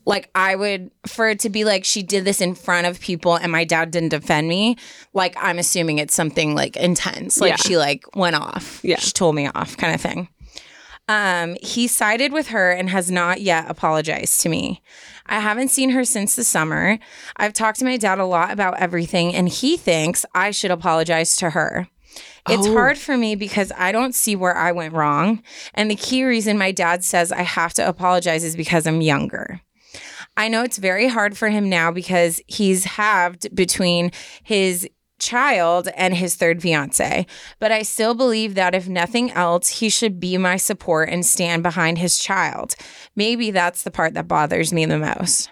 like 0.05 0.29
I 0.35 0.55
would 0.55 0.91
for 1.07 1.29
it 1.31 1.41
to 1.41 1.51
be 1.51 1.65
like 1.65 1.85
she 1.85 2.03
did 2.03 2.25
this 2.25 2.41
in 2.41 2.55
front 2.55 2.87
of 2.87 3.01
people 3.01 3.35
and 3.37 3.51
my 3.51 3.65
dad 3.65 3.91
didn't 3.91 4.11
defend 4.11 4.49
me. 4.49 4.77
Like 5.15 5.35
I'm 5.39 5.59
assuming 5.59 5.99
it's 5.99 6.15
something 6.15 6.55
like 6.55 6.77
intense. 6.77 7.41
Like 7.41 7.51
Yeah. 7.53 7.57
she 7.57 7.77
like 7.79 8.05
went 8.15 8.37
off. 8.37 8.81
Yeah. 8.85 8.99
she 8.99 9.11
told 9.13 9.35
me 9.35 9.49
off, 9.55 9.77
kind 9.79 9.95
of 9.95 10.01
thing. 10.01 10.29
Um, 11.09 11.57
he 11.63 11.87
sided 11.87 12.33
with 12.33 12.49
her 12.49 12.71
and 12.73 12.91
has 12.91 13.11
not 13.11 13.41
yet 13.41 13.67
apologized 13.71 14.41
to 14.43 14.49
me. 14.49 14.83
I 15.27 15.39
haven't 15.39 15.69
seen 15.69 15.91
her 15.91 16.05
since 16.05 16.35
the 16.35 16.43
summer. 16.45 16.99
I've 17.37 17.53
talked 17.53 17.79
to 17.79 17.85
my 17.85 17.97
dad 17.97 18.19
a 18.19 18.25
lot 18.25 18.51
about 18.51 18.79
everything, 18.81 19.35
and 19.35 19.49
he 19.49 19.77
thinks 19.77 20.27
I 20.35 20.51
should 20.51 20.73
apologize 20.73 21.37
to 21.37 21.51
her. 21.51 21.87
It's 22.49 22.67
Oh. 22.67 22.73
hard 22.73 22.99
for 22.99 23.17
me 23.17 23.35
because 23.37 23.73
I 23.77 23.93
don't 23.93 24.15
see 24.15 24.35
where 24.37 24.57
I 24.57 24.73
went 24.73 24.95
wrong. 24.95 25.43
And 25.75 25.91
the 25.91 25.97
key 25.97 26.25
reason 26.25 26.59
my 26.59 26.73
dad 26.73 27.05
says 27.05 27.31
I 27.31 27.43
have 27.43 27.75
to 27.75 27.87
apologize 27.87 28.43
is 28.45 28.57
because 28.57 28.87
I'm 28.87 29.01
younger. 29.01 29.61
I 30.37 30.49
know 30.49 30.63
it's 30.63 30.77
very 30.79 31.09
hard 31.09 31.37
for 31.37 31.49
him 31.49 31.69
now 31.69 31.91
because 31.91 32.41
he's 32.47 32.85
halved 32.85 33.55
between 33.55 34.13
his 34.43 34.89
child 35.19 35.89
and 35.97 36.15
his 36.15 36.35
third 36.37 36.63
fiance. 36.63 37.27
But 37.59 37.73
I 37.73 37.83
still 37.83 38.15
believe 38.15 38.55
that 38.55 38.75
if 38.75 38.89
nothing 38.89 39.31
else, 39.33 39.69
he 39.81 39.89
should 39.89 40.21
be 40.21 40.37
my 40.39 40.57
support 40.57 41.09
and 41.09 41.25
stand 41.25 41.63
behind 41.63 41.99
his 41.99 42.19
child. 42.19 42.75
Maybe 43.15 43.51
that's 43.51 43.83
the 43.83 43.91
part 43.91 44.15
that 44.15 44.29
bothers 44.29 44.73
me 44.73 44.85
the 44.85 44.99
most. 44.99 45.51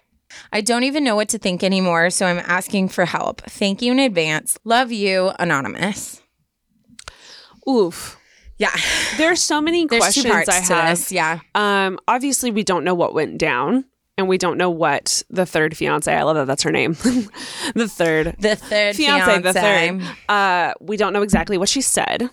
I 0.53 0.61
don't 0.61 0.85
even 0.85 1.05
know 1.05 1.17
what 1.17 1.29
to 1.31 1.39
think 1.39 1.63
anymore, 1.63 2.11
so 2.11 2.27
I'm 2.27 2.41
asking 2.41 2.89
for 2.89 3.05
help. 3.05 3.41
Thank 3.43 3.83
you 3.83 3.93
in 3.93 3.99
advance. 3.99 4.59
Love 4.65 4.91
you, 4.91 5.31
Anonymous. 5.39 6.21
Oof. 7.69 8.19
Yeah. 8.59 8.75
There's 9.17 9.41
so 9.41 9.61
many 9.61 9.87
There's 9.87 10.01
questions 10.01 10.49
I 10.49 10.55
have. 10.55 10.91
this. 10.91 11.13
Yeah. 11.13 11.41
Um, 11.55 11.99
obviously, 12.07 12.51
we 12.51 12.63
don't 12.63 12.85
know 12.85 12.95
what 12.95 13.15
went 13.15 13.39
down, 13.39 13.85
and 14.17 14.29
we 14.29 14.39
don't 14.39 14.57
know 14.59 14.71
what 14.71 15.23
the 15.31 15.45
third 15.47 15.77
fiance. 15.77 16.13
I 16.13 16.23
love 16.23 16.37
that 16.37 16.47
that's 16.47 16.63
her 16.63 16.73
name. 16.73 16.93
the 17.75 17.89
third 17.89 18.37
The 18.39 18.57
third 18.57 18.97
fiance, 18.97 19.25
fiance. 19.27 19.43
the 19.43 19.53
third. 19.53 20.03
Uh, 20.29 20.75
we 20.81 20.97
don't 20.97 21.13
know 21.13 21.23
exactly 21.23 21.59
what 21.59 21.69
she 21.69 21.81
said, 21.81 22.31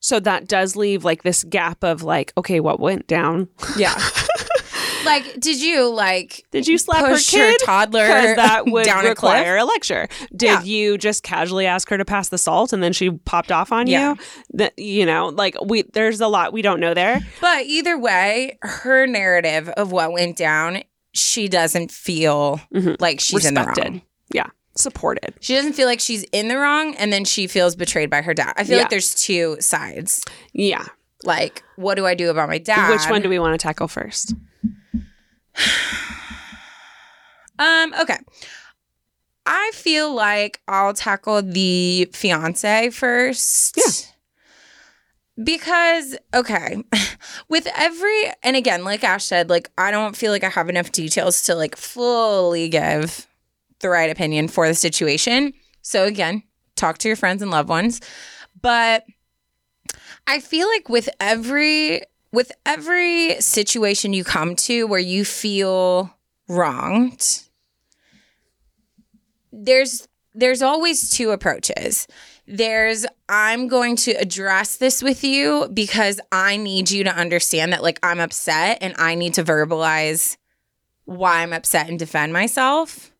so 0.00 0.18
that 0.20 0.48
does 0.48 0.76
leave 0.76 1.04
like 1.04 1.22
this 1.22 1.44
gap 1.44 1.84
of 1.84 2.02
like, 2.02 2.32
okay, 2.36 2.60
what 2.60 2.80
went 2.80 3.06
down? 3.06 3.48
Yeah. 3.76 3.94
like, 5.04 5.38
did 5.40 5.60
you 5.62 5.88
like? 5.88 6.44
Did 6.50 6.66
you 6.66 6.78
slap 6.78 7.06
her 7.06 7.16
your 7.36 7.56
toddler 7.64 8.06
that 8.06 8.64
would 8.66 8.84
down 8.84 9.06
a 9.06 9.10
require 9.10 9.56
a, 9.56 9.64
lecture. 9.64 10.08
Did 10.34 10.46
Yeah. 10.46 10.62
you 10.62 10.98
just 10.98 11.22
casually 11.22 11.66
ask 11.66 11.88
her 11.90 11.96
to 11.98 12.04
pass 12.04 12.28
the 12.28 12.38
salt 12.38 12.72
and 12.72 12.82
then 12.82 12.92
she 12.92 13.10
popped 13.10 13.52
off 13.52 13.72
on 13.72 13.86
Yeah. 13.86 14.10
you? 14.10 14.16
That 14.54 14.78
you 14.78 15.06
know, 15.06 15.28
like 15.28 15.54
we 15.64 15.82
there's 15.92 16.20
a 16.20 16.28
lot 16.28 16.52
we 16.52 16.62
don't 16.62 16.80
know 16.80 16.92
there. 16.94 17.20
But 17.40 17.66
either 17.66 17.96
way, 17.98 18.58
her 18.62 19.06
narrative 19.06 19.68
of 19.70 19.92
what 19.92 20.12
went 20.12 20.36
down, 20.36 20.82
she 21.12 21.48
doesn't 21.48 21.90
feel 21.90 22.60
like 23.00 23.20
she's 23.20 23.44
in 23.44 23.54
the 23.54 23.60
Respected. 23.60 23.90
wrong. 23.92 24.02
Yeah. 24.32 24.46
Supported. 24.76 25.34
She 25.40 25.54
doesn't 25.54 25.72
feel 25.72 25.86
like 25.86 26.00
she's 26.00 26.22
in 26.32 26.48
the 26.48 26.56
wrong, 26.56 26.94
and 26.96 27.12
then 27.12 27.24
she 27.24 27.46
feels 27.46 27.74
betrayed 27.76 28.08
by 28.10 28.22
her 28.22 28.32
dad. 28.34 28.52
I 28.56 28.64
feel 28.64 28.76
Yeah. 28.76 28.82
like 28.82 28.90
there's 28.90 29.14
two 29.14 29.56
sides. 29.60 30.24
Yeah. 30.52 30.84
Like, 31.24 31.62
what 31.76 31.96
do 31.96 32.06
I 32.06 32.14
do 32.14 32.30
about 32.30 32.48
my 32.48 32.58
dad? 32.58 32.90
Which 32.90 33.08
one 33.10 33.20
do 33.20 33.28
we 33.28 33.38
want 33.38 33.58
to 33.58 33.62
tackle 33.62 33.88
first? 33.88 34.34
Um, 37.58 37.92
okay. 38.00 38.16
I 39.44 39.70
feel 39.74 40.14
like 40.14 40.60
I'll 40.66 40.94
tackle 40.94 41.42
the 41.42 42.08
fiance 42.12 42.88
first. 42.90 43.76
Yeah. 43.76 43.92
Because, 45.42 46.16
okay, 46.34 46.82
with 47.48 47.66
every, 47.76 48.24
and 48.42 48.56
again, 48.56 48.84
like 48.84 49.04
Ash 49.04 49.24
said, 49.24 49.48
like, 49.48 49.70
I 49.78 49.90
don't 49.90 50.16
feel 50.16 50.32
like 50.32 50.44
I 50.44 50.48
have 50.50 50.68
enough 50.68 50.92
details 50.92 51.42
to 51.44 51.54
like 51.54 51.76
fully 51.76 52.68
give 52.68 53.26
the 53.80 53.88
right 53.88 54.10
opinion 54.10 54.48
for 54.48 54.68
the 54.68 54.74
situation. 54.74 55.52
So, 55.82 56.04
again, 56.04 56.42
talk 56.76 56.98
to 56.98 57.08
your 57.08 57.16
friends 57.16 57.42
and 57.42 57.50
loved 57.50 57.68
ones. 57.68 58.00
But 58.60 59.04
I 60.26 60.40
feel 60.40 60.68
like 60.68 60.88
with 60.88 61.08
every, 61.18 62.02
with 62.32 62.52
every 62.66 63.40
situation 63.40 64.12
you 64.12 64.24
come 64.24 64.54
to 64.56 64.86
where 64.86 65.00
you 65.00 65.24
feel 65.24 66.14
wronged, 66.48 67.42
there's 69.52 70.06
there's 70.34 70.62
always 70.62 71.10
two 71.10 71.30
approaches. 71.30 72.06
There's 72.52 73.06
I'm 73.28 73.68
going 73.68 73.94
to 73.96 74.10
address 74.12 74.76
this 74.76 75.02
with 75.04 75.22
you 75.22 75.68
because 75.72 76.20
I 76.32 76.56
need 76.56 76.90
you 76.90 77.04
to 77.04 77.14
understand 77.14 77.72
that 77.72 77.82
like 77.82 78.00
I'm 78.02 78.18
upset 78.18 78.78
and 78.80 78.92
I 78.98 79.14
need 79.14 79.34
to 79.34 79.44
verbalize 79.44 80.36
why 81.04 81.42
I'm 81.42 81.52
upset 81.52 81.88
and 81.88 81.96
defend 81.98 82.32
myself. 82.32 83.12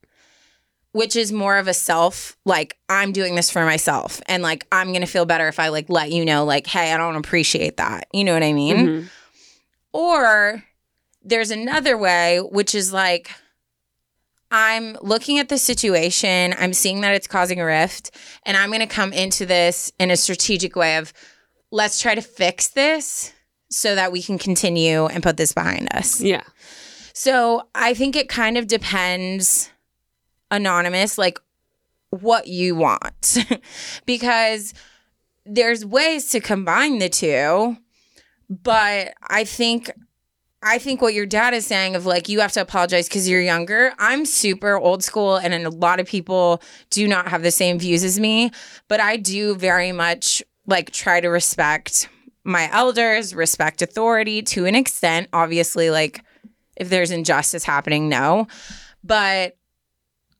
Which 0.92 1.14
is 1.14 1.30
more 1.30 1.58
of 1.58 1.68
a 1.68 1.74
self, 1.74 2.36
like 2.44 2.76
I'm 2.88 3.12
doing 3.12 3.36
this 3.36 3.48
for 3.52 3.64
myself 3.64 4.20
and 4.26 4.42
like 4.42 4.66
I'm 4.72 4.92
gonna 4.92 5.06
feel 5.06 5.24
better 5.24 5.46
if 5.46 5.60
I 5.60 5.68
like 5.68 5.88
let 5.88 6.10
you 6.10 6.24
know, 6.24 6.44
like, 6.44 6.66
hey, 6.66 6.92
I 6.92 6.96
don't 6.96 7.14
appreciate 7.14 7.76
that. 7.76 8.08
You 8.12 8.24
know 8.24 8.34
what 8.34 8.42
I 8.42 8.52
mean? 8.52 8.76
Mhm. 8.76 9.08
Or 9.92 10.64
there's 11.22 11.52
another 11.52 11.96
way, 11.96 12.38
which 12.38 12.74
is 12.74 12.92
like, 12.92 13.30
I'm 14.50 14.96
looking 15.00 15.38
at 15.38 15.48
the 15.48 15.58
situation, 15.58 16.54
I'm 16.58 16.72
seeing 16.72 17.02
that 17.02 17.14
it's 17.14 17.26
causing 17.26 17.60
a 17.60 17.64
rift, 17.64 18.10
and 18.44 18.56
I'm 18.56 18.70
going 18.70 18.80
to 18.80 18.86
come 18.86 19.12
into 19.12 19.46
this 19.46 19.92
in 19.98 20.10
a 20.10 20.16
strategic 20.16 20.74
way 20.74 20.96
of 20.96 21.12
let's 21.70 22.00
try 22.00 22.14
to 22.14 22.22
fix 22.22 22.68
this 22.68 23.32
so 23.70 23.94
that 23.94 24.10
we 24.10 24.22
can 24.22 24.38
continue 24.38 25.06
and 25.06 25.22
put 25.22 25.36
this 25.36 25.52
behind 25.52 25.88
us. 25.94 26.20
Yeah. 26.20 26.42
So 27.12 27.68
I 27.74 27.94
think 27.94 28.16
it 28.16 28.28
kind 28.28 28.58
of 28.58 28.66
depends, 28.66 29.70
anonymous, 30.50 31.16
like 31.16 31.38
what 32.10 32.48
you 32.48 32.74
want. 32.74 33.38
because 34.06 34.74
there's 35.46 35.84
ways 35.84 36.28
to 36.30 36.40
combine 36.40 36.98
the 36.98 37.08
two, 37.08 37.76
but 38.48 39.14
I 39.22 39.44
think. 39.44 39.90
I 40.62 40.78
think 40.78 41.00
what 41.00 41.14
your 41.14 41.26
dad 41.26 41.54
is 41.54 41.66
saying 41.66 41.96
of 41.96 42.04
like 42.04 42.28
you 42.28 42.40
have 42.40 42.52
to 42.52 42.60
apologize 42.60 43.08
because 43.08 43.28
you're 43.28 43.40
younger. 43.40 43.92
I'm 43.98 44.26
super 44.26 44.76
old 44.76 45.02
school, 45.02 45.36
and 45.36 45.54
a 45.54 45.70
lot 45.70 46.00
of 46.00 46.06
people 46.06 46.62
do 46.90 47.08
not 47.08 47.28
have 47.28 47.42
the 47.42 47.50
same 47.50 47.78
views 47.78 48.04
as 48.04 48.20
me. 48.20 48.50
But 48.88 49.00
I 49.00 49.16
do 49.16 49.54
very 49.54 49.92
much 49.92 50.42
like 50.66 50.90
try 50.90 51.20
to 51.20 51.28
respect 51.28 52.08
my 52.44 52.70
elders, 52.72 53.34
respect 53.34 53.80
authority 53.80 54.42
to 54.42 54.66
an 54.66 54.74
extent. 54.74 55.28
Obviously, 55.32 55.90
like 55.90 56.22
if 56.76 56.90
there's 56.90 57.10
injustice 57.10 57.64
happening, 57.64 58.08
no. 58.08 58.46
But 59.02 59.56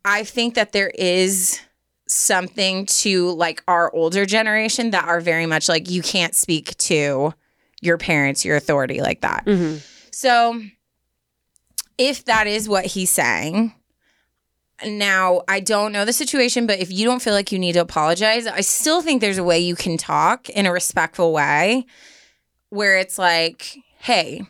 I 0.05 0.25
think 0.25 0.55
that 0.55 0.73
there 0.73 0.91
is 0.95 1.61
something 2.07 2.85
to 2.87 3.31
like 3.33 3.63
our 3.69 3.95
older 3.95 4.27
generation 4.27 4.91
that 4.91 5.07
are 5.07 5.21
very 5.21 5.47
much 5.47 5.69
like 5.69 5.89
you 5.89 6.03
can't 6.03 6.35
speak 6.35 6.77
to 6.77 7.33
your 7.81 7.97
parents, 7.97 8.45
your 8.45 8.57
authority 8.57 9.01
like 9.01 9.23
that. 9.23 9.47
Mm-hmm. 9.47 9.79
So 10.21 10.61
if 11.97 12.27
that 12.27 12.47
is 12.47 12.69
what 12.69 12.85
he's 12.85 13.09
saying, 13.09 13.75
now 14.85 15.41
I 15.49 15.61
don't 15.61 15.93
know 15.93 16.05
the 16.05 16.13
situation, 16.13 16.67
but 16.67 16.79
if 16.79 16.93
you 16.93 17.07
don't 17.07 17.23
feel 17.23 17.33
like 17.33 17.51
you 17.53 17.59
need 17.59 17.73
to 17.73 17.81
apologize, 17.81 18.47
I 18.47 18.61
still 18.61 19.01
think 19.01 19.23
there's 19.23 19.39
a 19.39 19.45
way 19.45 19.61
you 19.61 19.75
can 19.75 19.97
talk 19.97 20.51
in 20.51 20.67
a 20.67 20.73
respectful 20.73 21.33
way 21.33 21.87
where 22.69 22.99
it's 22.99 23.19
like, 23.19 23.79
hey, 23.97 24.43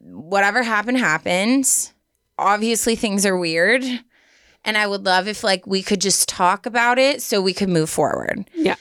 whatever 0.00 0.64
happened 0.64 0.98
happened. 0.98 1.92
Obviously 2.36 2.96
things 2.96 3.24
are 3.24 3.38
weird. 3.38 3.84
And 4.64 4.76
I 4.76 4.88
would 4.88 5.04
love 5.04 5.28
if 5.28 5.44
like 5.44 5.68
we 5.68 5.84
could 5.84 6.00
just 6.00 6.28
talk 6.28 6.66
about 6.66 6.98
it 6.98 7.22
so 7.22 7.40
we 7.40 7.54
could 7.54 7.68
move 7.68 7.88
forward 7.88 8.50
Yeah. 8.56 8.74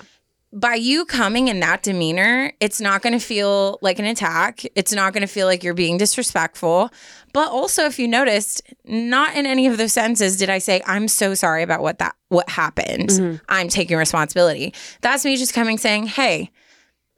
By 0.59 0.73
you 0.73 1.05
coming 1.05 1.49
in 1.49 1.59
that 1.59 1.83
demeanor, 1.83 2.51
it's 2.59 2.81
not 2.81 3.03
going 3.03 3.13
to 3.13 3.23
feel 3.23 3.77
like 3.83 3.99
an 3.99 4.05
attack. 4.05 4.65
It's 4.73 4.91
not 4.91 5.13
going 5.13 5.21
to 5.21 5.27
feel 5.27 5.45
like 5.45 5.63
you're 5.63 5.75
being 5.75 5.97
disrespectful. 5.97 6.89
But 7.31 7.51
also, 7.51 7.85
if 7.85 7.99
you 7.99 8.07
noticed, 8.07 8.63
not 8.83 9.35
in 9.35 9.45
any 9.45 9.67
of 9.67 9.77
those 9.77 9.93
sentences 9.93 10.37
did 10.37 10.49
I 10.49 10.57
say, 10.57 10.81
"I'm 10.87 11.07
so 11.07 11.35
sorry 11.35 11.61
about 11.61 11.81
what 11.81 11.99
that 11.99 12.15
what 12.29 12.49
happened. 12.49 13.09
Mm-hmm. 13.09 13.35
I'm 13.49 13.69
taking 13.69 13.97
responsibility." 13.97 14.73
That's 15.01 15.23
me 15.23 15.37
just 15.37 15.53
coming 15.53 15.77
saying, 15.77 16.07
"Hey, 16.07 16.49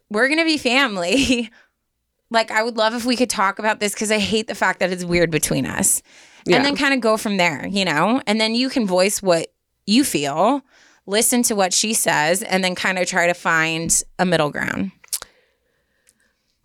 we're 0.10 0.28
going 0.28 0.40
to 0.40 0.46
be 0.46 0.58
family." 0.58 1.50
like 2.32 2.52
I 2.52 2.62
would 2.62 2.78
love 2.78 2.94
if 2.94 3.06
we 3.06 3.16
could 3.16 3.30
talk 3.30 3.58
about 3.60 3.80
this 3.80 3.94
because 3.94 4.12
I 4.12 4.20
hate 4.20 4.48
the 4.48 4.56
fact 4.56 4.80
that 4.82 4.92
it's 4.92 5.06
weird 5.06 5.32
between 5.32 5.66
us. 5.66 6.02
Yeah. 6.46 6.58
And 6.58 6.66
then 6.66 6.76
kind 6.76 6.94
of 6.94 7.00
go 7.00 7.18
from 7.18 7.38
there, 7.38 7.68
you 7.68 7.86
know? 7.86 8.22
And 8.26 8.40
then 8.40 8.56
you 8.56 8.70
can 8.70 8.86
voice 8.86 9.22
what 9.22 9.52
you 9.86 10.04
feel, 10.04 10.62
listen 11.10 11.42
to 11.44 11.56
what 11.56 11.74
she 11.74 11.94
says, 11.94 12.44
and 12.44 12.64
then 12.64 12.76
kind 12.76 12.98
of 13.00 13.08
try 13.08 13.28
to 13.28 13.34
find 13.34 14.04
a 14.20 14.26
middle 14.26 14.50
ground. 14.52 14.92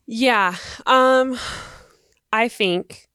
Yeah. 0.07 0.55
Um 0.87 1.39
I 2.33 2.49
think 2.49 3.09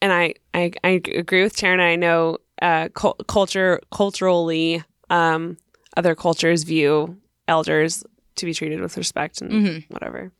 and 0.00 0.12
I 0.12 0.34
I, 0.52 0.72
I 0.82 0.88
agree 1.14 1.42
with 1.44 1.56
Taryne. 1.56 1.80
I 1.80 1.96
know 1.96 2.38
uh 2.60 2.88
cul- 2.94 3.14
culture 3.28 3.80
culturally 3.92 4.82
um 5.10 5.56
other 5.96 6.14
cultures 6.14 6.64
view 6.64 7.16
elders 7.46 8.02
to 8.36 8.46
be 8.46 8.54
treated 8.54 8.80
with 8.80 8.96
respect 8.96 9.40
and 9.40 9.52
whatever. 9.88 10.32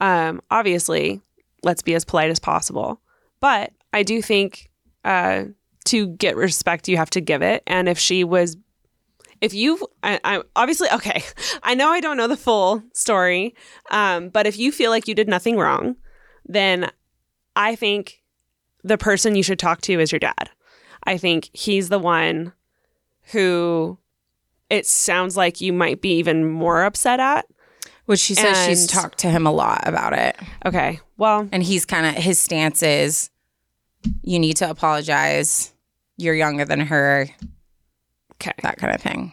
Um 0.00 0.40
obviously, 0.50 1.20
let's 1.62 1.82
be 1.82 1.94
as 1.94 2.04
polite 2.04 2.30
as 2.30 2.40
possible. 2.40 3.00
But 3.40 3.72
I 3.92 4.02
do 4.02 4.20
think 4.20 4.68
uh 5.04 5.44
to 5.88 6.06
get 6.06 6.36
respect 6.36 6.88
you 6.88 6.96
have 6.96 7.10
to 7.10 7.20
give 7.20 7.42
it 7.42 7.62
and 7.66 7.88
if 7.88 7.98
she 7.98 8.24
was 8.24 8.56
if 9.40 9.54
you 9.54 9.78
I, 10.02 10.18
I 10.24 10.42
obviously 10.56 10.88
okay 10.92 11.22
i 11.62 11.74
know 11.74 11.88
i 11.90 12.00
don't 12.00 12.16
know 12.16 12.26
the 12.28 12.36
full 12.36 12.82
story 12.94 13.54
um, 13.90 14.28
but 14.30 14.46
if 14.46 14.58
you 14.58 14.72
feel 14.72 14.90
like 14.90 15.06
you 15.08 15.14
did 15.14 15.28
nothing 15.28 15.56
wrong 15.56 15.96
then 16.46 16.90
i 17.56 17.74
think 17.74 18.22
the 18.84 18.98
person 18.98 19.34
you 19.36 19.42
should 19.42 19.58
talk 19.58 19.80
to 19.82 19.98
is 20.00 20.12
your 20.12 20.18
dad 20.18 20.50
i 21.04 21.16
think 21.16 21.50
he's 21.52 21.88
the 21.88 21.98
one 21.98 22.52
who 23.32 23.98
it 24.70 24.86
sounds 24.86 25.36
like 25.36 25.60
you 25.60 25.72
might 25.72 26.00
be 26.00 26.14
even 26.18 26.44
more 26.50 26.82
upset 26.84 27.20
at 27.20 27.46
Which 28.06 28.20
she 28.20 28.34
says 28.34 28.66
she's 28.66 28.86
talked 28.86 29.18
to 29.18 29.30
him 29.30 29.46
a 29.46 29.52
lot 29.52 29.86
about 29.86 30.12
it. 30.12 30.36
okay 30.66 31.00
well 31.16 31.48
And 31.52 31.62
he's 31.62 31.84
kind 31.86 32.06
of, 32.06 32.22
his 32.22 32.38
stance 32.38 32.82
is 32.82 33.30
you 34.22 34.38
need 34.38 34.56
to 34.58 34.70
apologize. 34.70 35.72
You're 36.18 36.34
younger 36.34 36.66
than 36.66 36.80
her, 36.80 37.26
okay 38.34 38.52
that 38.62 38.76
kind 38.76 38.94
of 38.94 39.00
thing. 39.00 39.32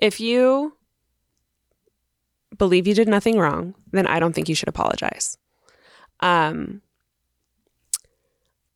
if 0.00 0.20
you 0.20 0.74
believe 2.56 2.86
you 2.86 2.94
did 2.94 3.08
nothing 3.08 3.38
wrong, 3.38 3.74
then 3.92 4.06
I 4.06 4.20
don't 4.20 4.34
think 4.34 4.48
you 4.48 4.54
should 4.54 4.68
apologize. 4.68 5.36
Um, 6.20 6.82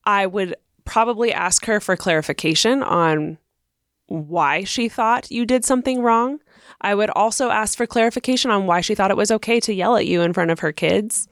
I 0.05 0.27
would 0.27 0.57
probably 0.85 1.33
ask 1.33 1.65
her 1.67 1.81
for 1.81 1.97
clarification 1.97 2.83
on 2.83 3.39
why 4.07 4.65
she 4.65 4.89
thought 4.89 5.31
you 5.31 5.47
did 5.47 5.65
something 5.65 6.03
wrong. 6.03 6.41
I 6.81 6.95
would 6.95 7.11
also 7.11 7.51
ask 7.51 7.77
for 7.77 7.87
clarification 7.87 8.51
on 8.51 8.67
why 8.67 8.81
she 8.81 8.95
thought 8.95 9.11
it 9.11 9.17
was 9.17 9.31
okay 9.31 9.61
to 9.61 9.73
yell 9.73 9.97
at 9.97 10.07
you 10.07 10.23
in 10.23 10.33
front 10.33 10.51
of 10.51 10.61
her 10.61 10.73
kids. 10.73 11.29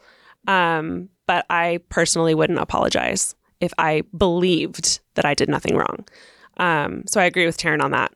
Um, 0.47 1.09
but 1.27 1.47
I 1.51 1.81
personally 1.89 2.35
wouldn't 2.35 2.59
apologize 2.59 3.35
if 3.61 3.73
I 3.79 4.03
believed 4.17 5.01
that 5.15 5.25
I 5.25 5.35
did 5.35 5.49
nothing 5.49 5.77
wrong. 5.77 6.07
Um, 6.57 7.05
so 7.07 7.21
I 7.21 7.25
agree 7.25 7.47
with 7.47 7.59
Taryne 7.59 7.83
on 7.83 7.93
that 7.93 8.13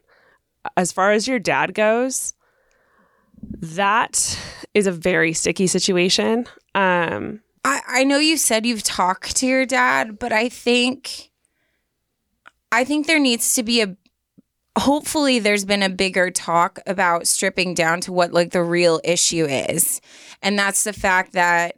as 0.76 0.92
far 0.92 1.12
as 1.12 1.28
your 1.28 1.38
dad 1.38 1.74
goes, 1.74 2.34
that 3.42 4.38
is 4.72 4.86
a 4.86 4.92
very 4.92 5.32
sticky 5.32 5.66
situation. 5.66 6.47
Um, 6.74 7.42
I, 7.64 7.80
I 7.86 8.05
know 8.05 8.18
you 8.18 8.36
said 8.36 8.66
you've 8.66 8.82
talked 8.82 9.36
to 9.36 9.47
your 9.47 9.66
dad, 9.66 10.18
but 10.18 10.32
I 10.32 10.49
think 10.49 11.30
I 12.72 12.84
think 12.84 13.07
there 13.07 13.20
needs 13.20 13.55
to 13.55 13.62
be 13.62 13.82
a 13.82 13.97
hopefully 14.76 15.38
there's 15.38 15.64
been 15.64 15.82
a 15.82 15.88
bigger 15.88 16.30
talk 16.30 16.80
about 16.86 17.28
stripping 17.28 17.74
down 17.74 18.01
to 18.01 18.12
what 18.12 18.32
like 18.32 18.51
the 18.51 18.62
real 18.62 19.01
issue 19.05 19.45
is. 19.45 20.01
And 20.42 20.59
that's 20.59 20.84
the 20.84 20.92
fact 20.92 21.32
that 21.32 21.76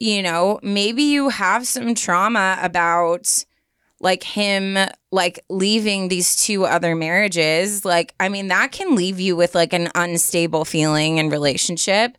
you 0.00 0.22
know, 0.22 0.60
maybe 0.62 1.02
you 1.02 1.28
have 1.28 1.66
some 1.66 1.94
trauma 1.94 2.58
about 2.62 3.44
like 4.00 4.22
him 4.22 4.78
like 5.10 5.44
leaving 5.48 6.08
these 6.08 6.36
two 6.36 6.64
other 6.64 6.94
marriages. 6.94 7.84
Like 7.84 8.14
I 8.20 8.28
mean 8.28 8.48
that 8.48 8.72
can 8.72 8.94
leave 8.94 9.18
you 9.18 9.34
with 9.34 9.54
like 9.54 9.72
an 9.72 9.90
unstable 9.94 10.64
feeling 10.64 11.18
and 11.18 11.32
relationship. 11.32 12.16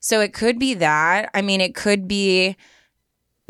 So 0.00 0.20
it 0.20 0.34
could 0.34 0.58
be 0.58 0.74
that. 0.74 1.30
I 1.32 1.42
mean, 1.42 1.60
it 1.60 1.76
could 1.76 2.08
be 2.08 2.56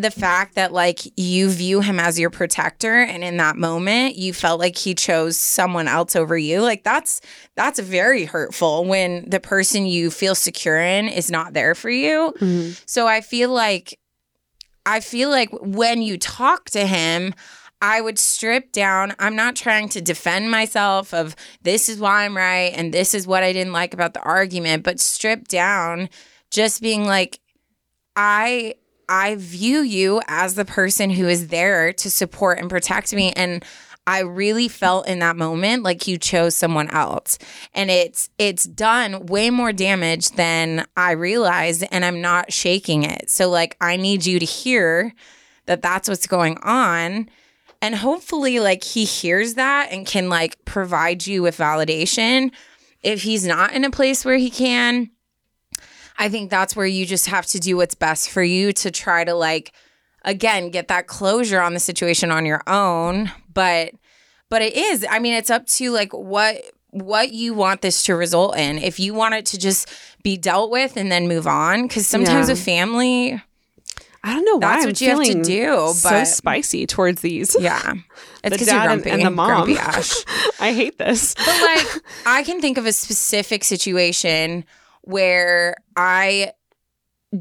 the 0.02 0.10
fact 0.10 0.54
that 0.56 0.72
like 0.72 1.00
you 1.16 1.48
view 1.48 1.80
him 1.80 1.98
as 1.98 2.18
your 2.18 2.30
protector 2.30 3.02
and 3.02 3.24
in 3.24 3.36
that 3.38 3.56
moment 3.56 4.16
you 4.16 4.32
felt 4.32 4.60
like 4.60 4.76
he 4.76 4.94
chose 4.94 5.36
someone 5.36 5.88
else 5.88 6.14
over 6.16 6.36
you. 6.36 6.60
Like 6.60 6.84
that's 6.84 7.20
that's 7.54 7.78
very 7.78 8.24
hurtful 8.24 8.84
when 8.84 9.28
the 9.28 9.40
person 9.40 9.86
you 9.86 10.10
feel 10.10 10.34
secure 10.34 10.80
in 10.80 11.08
is 11.08 11.30
not 11.30 11.54
there 11.54 11.74
for 11.74 11.90
you. 11.90 12.34
Mm-hmm. 12.38 12.72
So 12.86 13.06
I 13.06 13.20
feel 13.20 13.50
like 13.50 13.98
I 14.84 15.00
feel 15.00 15.30
like 15.30 15.50
when 15.60 16.02
you 16.02 16.18
talk 16.18 16.66
to 16.70 16.86
him, 16.86 17.34
I 17.80 18.00
would 18.00 18.18
strip 18.18 18.72
down. 18.72 19.14
I'm 19.18 19.36
not 19.36 19.56
trying 19.56 19.88
to 19.90 20.00
defend 20.00 20.50
myself 20.50 21.14
of 21.14 21.34
this 21.62 21.88
is 21.88 21.98
why 21.98 22.24
I'm 22.24 22.36
right 22.36 22.72
and 22.74 22.92
this 22.92 23.14
is 23.14 23.26
what 23.26 23.42
I 23.42 23.52
didn't 23.52 23.72
like 23.72 23.94
about 23.94 24.14
the 24.14 24.22
argument, 24.22 24.84
but 24.84 25.00
strip 25.00 25.48
down 25.48 26.08
just 26.50 26.82
being 26.82 27.04
like 27.04 27.40
I 28.14 28.74
I 29.08 29.36
view 29.36 29.80
you 29.80 30.22
as 30.28 30.54
the 30.54 30.64
person 30.64 31.10
who 31.10 31.28
is 31.28 31.48
there 31.48 31.92
to 31.92 32.10
support 32.10 32.58
and 32.58 32.70
protect 32.70 33.12
me 33.12 33.32
and 33.32 33.64
I 34.06 34.20
really 34.20 34.66
felt 34.66 35.06
in 35.06 35.20
that 35.20 35.36
moment 35.36 35.84
like 35.84 36.08
you 36.08 36.18
chose 36.18 36.56
someone 36.56 36.90
else. 36.90 37.38
And 37.72 37.90
it's 37.90 38.30
it's 38.36 38.64
done 38.64 39.26
way 39.26 39.50
more 39.50 39.72
damage 39.72 40.30
than 40.30 40.86
I 40.96 41.12
realized 41.12 41.84
and 41.92 42.04
I'm 42.04 42.20
not 42.20 42.52
shaking 42.52 43.04
it. 43.04 43.30
So 43.30 43.48
like 43.48 43.76
I 43.80 43.96
need 43.96 44.26
you 44.26 44.38
to 44.38 44.44
hear 44.44 45.14
that 45.66 45.82
that's 45.82 46.08
what's 46.08 46.26
going 46.26 46.58
on 46.62 47.28
and 47.80 47.94
hopefully 47.94 48.60
like 48.60 48.82
he 48.82 49.04
hears 49.04 49.54
that 49.54 49.88
and 49.92 50.06
can 50.06 50.28
like 50.28 50.64
provide 50.64 51.26
you 51.26 51.42
with 51.42 51.56
validation. 51.58 52.52
If 53.02 53.22
he's 53.22 53.46
not 53.46 53.72
in 53.72 53.84
a 53.84 53.90
place 53.90 54.24
where 54.24 54.36
he 54.36 54.50
can, 54.50 55.10
I 56.24 56.28
think 56.28 56.50
that's 56.50 56.76
where 56.76 56.86
you 56.86 57.04
just 57.06 57.26
have 57.28 57.46
to 57.46 57.58
do 57.58 57.76
what's 57.76 57.94
best 57.94 58.30
for 58.30 58.42
you 58.42 58.72
to 58.74 58.90
try 58.90 59.24
to 59.24 59.34
like 59.34 59.72
again 60.24 60.70
get 60.70 60.88
that 60.88 61.06
closure 61.08 61.60
on 61.60 61.74
the 61.74 61.80
situation 61.80 62.30
on 62.30 62.46
your 62.46 62.62
own 62.68 63.32
but 63.52 63.90
but 64.48 64.62
it 64.62 64.76
is 64.76 65.04
i 65.10 65.18
mean 65.18 65.34
it's 65.34 65.50
up 65.50 65.66
to 65.66 65.90
like 65.90 66.12
what 66.12 66.56
what 66.90 67.32
you 67.32 67.54
want 67.54 67.80
this 67.80 68.04
to 68.04 68.14
result 68.14 68.56
in 68.56 68.78
if 68.78 69.00
you 69.00 69.14
want 69.14 69.34
it 69.34 69.44
to 69.46 69.58
just 69.58 69.88
be 70.22 70.36
dealt 70.36 70.70
with 70.70 70.96
and 70.96 71.10
then 71.10 71.26
move 71.26 71.48
on 71.48 71.88
because 71.88 72.06
sometimes 72.06 72.46
Yeah. 72.48 72.52
with 72.54 72.64
family 72.64 73.42
I 74.24 74.34
don't 74.34 74.44
know 74.44 74.54
why 74.54 74.74
That's 74.74 74.82
I'm 74.84 74.88
what 74.90 75.00
you 75.00 75.08
have 75.08 75.24
to 75.24 75.42
do, 75.42 75.92
so 75.96 76.10
but- 76.10 76.24
spicy 76.26 76.86
towards 76.86 77.22
these. 77.22 77.56
yeah 77.58 77.94
it's 78.44 78.44
the 78.44 78.50
because 78.50 78.68
you're 78.68 78.76
dad 78.76 78.90
and, 78.92 79.02
grumpy 79.02 79.10
and 79.10 79.26
the 79.26 79.30
mom. 79.30 79.48
grumpy 79.48 79.76
ash 79.76 80.14
I 80.60 80.72
hate 80.72 80.96
this. 80.98 81.34
But 81.34 81.46
like, 81.48 82.02
I 82.26 82.44
can 82.44 82.60
think 82.60 82.78
of 82.78 82.86
a 82.86 82.92
specific 82.92 83.64
situation 83.64 84.64
where 85.02 85.76
I 85.96 86.52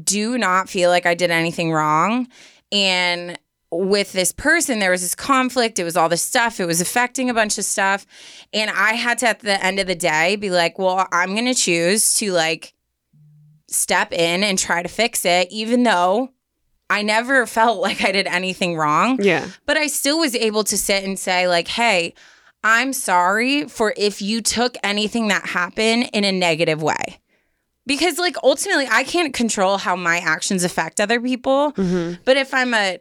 do 0.02 0.38
not 0.38 0.68
feel 0.68 0.90
like 0.90 1.06
I 1.06 1.14
did 1.14 1.30
anything 1.30 1.72
wrong. 1.72 2.28
And 2.70 3.38
with 3.70 4.12
this 4.12 4.32
person, 4.32 4.78
there 4.78 4.90
was 4.90 5.02
this 5.02 5.14
conflict. 5.14 5.78
It 5.78 5.84
was 5.84 5.96
all 5.96 6.08
this 6.08 6.22
stuff. 6.22 6.60
It 6.60 6.66
was 6.66 6.80
affecting 6.80 7.30
a 7.30 7.34
bunch 7.34 7.58
of 7.58 7.64
stuff. 7.64 8.06
And 8.52 8.70
I 8.70 8.92
had 8.94 9.18
to, 9.18 9.28
at 9.28 9.40
the 9.40 9.64
end 9.64 9.78
of 9.78 9.86
the 9.86 9.94
day, 9.94 10.36
be 10.36 10.50
like, 10.50 10.78
well, 10.78 11.06
I'm 11.12 11.34
going 11.34 11.46
to 11.46 11.54
choose 11.54 12.14
to 12.14 12.32
like 12.32 12.74
step 13.68 14.12
in 14.12 14.42
and 14.42 14.58
try 14.58 14.82
to 14.82 14.88
fix 14.88 15.24
it, 15.24 15.48
even 15.50 15.82
though 15.82 16.30
I 16.90 17.02
never 17.02 17.46
felt 17.46 17.80
like 17.80 18.04
I 18.04 18.12
did 18.12 18.26
anything 18.26 18.76
wrong 18.76 19.18
Yeah. 19.22 19.48
but 19.64 19.78
I 19.78 19.86
still 19.86 20.18
was 20.18 20.34
able 20.34 20.64
to 20.64 20.76
sit 20.76 21.04
and 21.04 21.18
say, 21.18 21.48
like, 21.48 21.68
hey, 21.68 22.12
I'm 22.62 22.92
sorry 22.92 23.66
for 23.68 23.94
if 23.96 24.20
you 24.20 24.40
took 24.42 24.76
anything 24.84 25.28
that 25.28 25.46
happened 25.46 26.10
in 26.12 26.24
a 26.24 26.32
negative 26.32 26.82
way. 26.82 27.18
Because, 27.86 28.18
like, 28.18 28.36
ultimately, 28.44 28.86
I 28.90 29.04
can't 29.04 29.34
control 29.34 29.76
how 29.76 29.96
my 29.96 30.18
actions 30.18 30.64
affect 30.64 31.00
other 31.00 31.20
people. 31.20 31.72
Mm-hmm. 31.72 32.22
But 32.24 32.36
if 32.36 32.54
I'm 32.54 32.74
a 32.74 32.98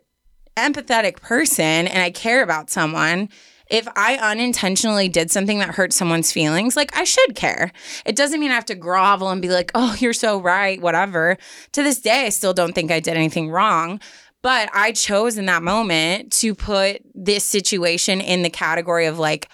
empathetic 0.58 1.22
person 1.22 1.88
and 1.88 2.00
I 2.00 2.12
care 2.12 2.44
about 2.44 2.70
someone, 2.70 3.30
if 3.72 3.88
I 3.96 4.18
unintentionally 4.18 5.08
did 5.08 5.32
something 5.32 5.60
that 5.60 5.70
hurt 5.70 5.94
someone's 5.94 6.32
feelings, 6.32 6.76
like 6.76 6.96
I 6.96 7.06
should 7.06 7.36
care. 7.36 7.72
It 8.06 8.16
doesn't 8.18 8.40
mean 8.40 8.52
I 8.52 8.56
have 8.56 8.66
to 8.66 8.76
grovel 8.76 9.30
and 9.30 9.42
be 9.42 9.50
like, 9.50 9.72
oh, 9.76 9.96
you're 10.00 10.14
so 10.14 10.42
right, 10.42 10.80
whatever. 10.82 11.38
To 11.72 11.84
this 11.84 12.00
day, 12.00 12.26
I 12.26 12.30
still 12.30 12.54
don't 12.54 12.74
think 12.74 12.92
I 12.92 13.00
did 13.00 13.16
anything 13.16 13.50
wrong. 13.50 14.00
But 14.44 14.70
I 14.74 14.92
chose 14.92 15.38
in 15.38 15.46
that 15.46 15.62
moment 15.62 16.32
to 16.34 16.56
put 16.56 17.02
this 17.14 17.46
situation 17.46 18.20
in 18.20 18.42
the 18.42 18.50
category 18.50 19.06
of 19.06 19.20
like, 19.20 19.48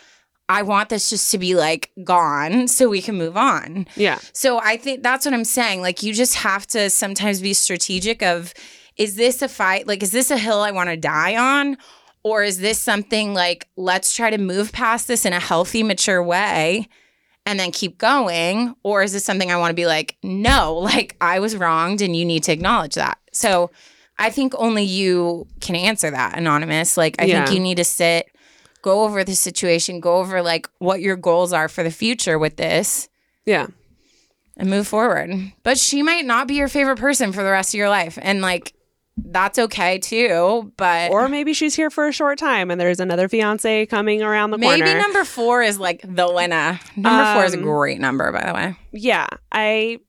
I 0.50 0.62
want 0.62 0.90
this 0.90 1.10
just 1.10 1.30
to 1.32 1.38
be 1.38 1.56
like 1.56 1.92
gone 2.04 2.68
so 2.68 2.88
we 2.90 3.02
can 3.02 3.16
move 3.18 3.36
on. 3.36 3.86
Yeah. 3.96 4.20
So 4.34 4.60
I 4.64 4.78
think 4.78 5.04
that's 5.04 5.26
what 5.26 5.34
I'm 5.34 5.44
saying. 5.44 5.82
Like 5.82 6.04
you 6.04 6.14
just 6.14 6.36
have 6.36 6.66
to 6.68 6.90
sometimes 6.90 7.42
be 7.42 7.54
strategic 7.54 8.22
of 8.24 8.54
is 8.96 9.16
this 9.16 9.42
a 9.42 9.50
fight? 9.50 9.88
Like 9.88 10.02
is 10.04 10.12
this 10.12 10.32
a 10.32 10.38
hill 10.38 10.62
I 10.62 10.72
want 10.72 10.90
to 10.90 10.98
die 10.98 11.36
on? 11.36 11.78
Or 12.24 12.44
is 12.44 12.60
this 12.60 12.80
something 12.80 13.34
like 13.34 13.68
let's 13.76 14.16
try 14.16 14.30
to 14.30 14.38
move 14.38 14.72
past 14.72 15.08
this 15.08 15.26
in 15.26 15.34
a 15.34 15.40
healthy, 15.40 15.84
mature 15.84 16.24
way 16.24 16.88
and 17.46 17.60
then 17.60 17.72
keep 17.72 17.98
going? 17.98 18.74
Or 18.84 19.04
is 19.04 19.14
this 19.14 19.24
something 19.26 19.52
I 19.52 19.58
want 19.58 19.72
to 19.72 19.76
be 19.76 19.86
like, 19.86 20.18
no, 20.24 20.76
like 20.78 21.16
I 21.22 21.40
was 21.40 21.56
wronged 21.58 22.02
and 22.02 22.16
you 22.16 22.26
need 22.26 22.44
to 22.44 22.52
acknowledge 22.54 22.96
that. 22.96 23.18
So 23.34 23.70
I 24.18 24.30
think 24.30 24.54
only 24.58 24.84
you 24.84 25.46
can 25.62 25.76
answer 25.76 26.10
that, 26.10 26.38
anonymous. 26.38 26.98
Like 26.98 27.18
I 27.20 27.26
Yeah. 27.26 27.46
think 27.46 27.56
you 27.56 27.62
need 27.62 27.78
to 27.78 27.84
sit, 27.84 28.28
go 28.88 29.04
over 29.04 29.24
the 29.24 29.36
situation, 29.36 30.00
go 30.00 30.18
over 30.18 30.42
like 30.42 30.68
what 30.80 31.02
your 31.02 31.16
goals 31.18 31.52
are 31.54 31.68
for 31.68 31.84
the 31.84 31.92
future 31.92 32.38
with 32.40 32.56
this 32.56 33.10
Yeah. 33.46 33.68
and 34.56 34.70
move 34.70 34.88
forward. 34.88 35.30
But 35.64 35.78
she 35.78 36.02
might 36.04 36.26
not 36.26 36.48
be 36.48 36.56
your 36.56 36.68
favorite 36.70 36.98
person 37.00 37.32
for 37.34 37.44
the 37.44 37.52
rest 37.52 37.74
of 37.74 37.78
your 37.78 37.90
life. 37.90 38.18
And 38.22 38.42
like, 38.42 38.74
that's 39.18 39.58
okay 39.60 39.98
too. 39.98 40.72
But 40.78 41.10
Or 41.12 41.28
maybe 41.28 41.54
she's 41.54 41.76
here 41.76 41.90
for 41.90 42.08
a 42.08 42.12
short 42.14 42.38
time 42.38 42.70
and 42.72 42.80
there's 42.80 43.00
another 43.00 43.28
fiance 43.28 43.86
coming 43.88 44.22
around 44.22 44.52
the 44.52 44.58
maybe 44.60 44.80
corner. 44.82 44.86
Maybe 44.86 45.00
number 45.02 45.24
four 45.26 45.62
is 45.64 45.80
like 45.80 46.02
the 46.04 46.32
winner. 46.32 46.80
Number 46.96 47.34
four 47.34 47.44
is 47.46 47.54
a 47.54 47.58
Um, 47.58 47.64
great 47.64 48.00
number, 48.00 48.32
by 48.32 48.46
the 48.46 48.54
way. 48.54 48.76
yeah. 48.94 49.28
I 49.52 50.00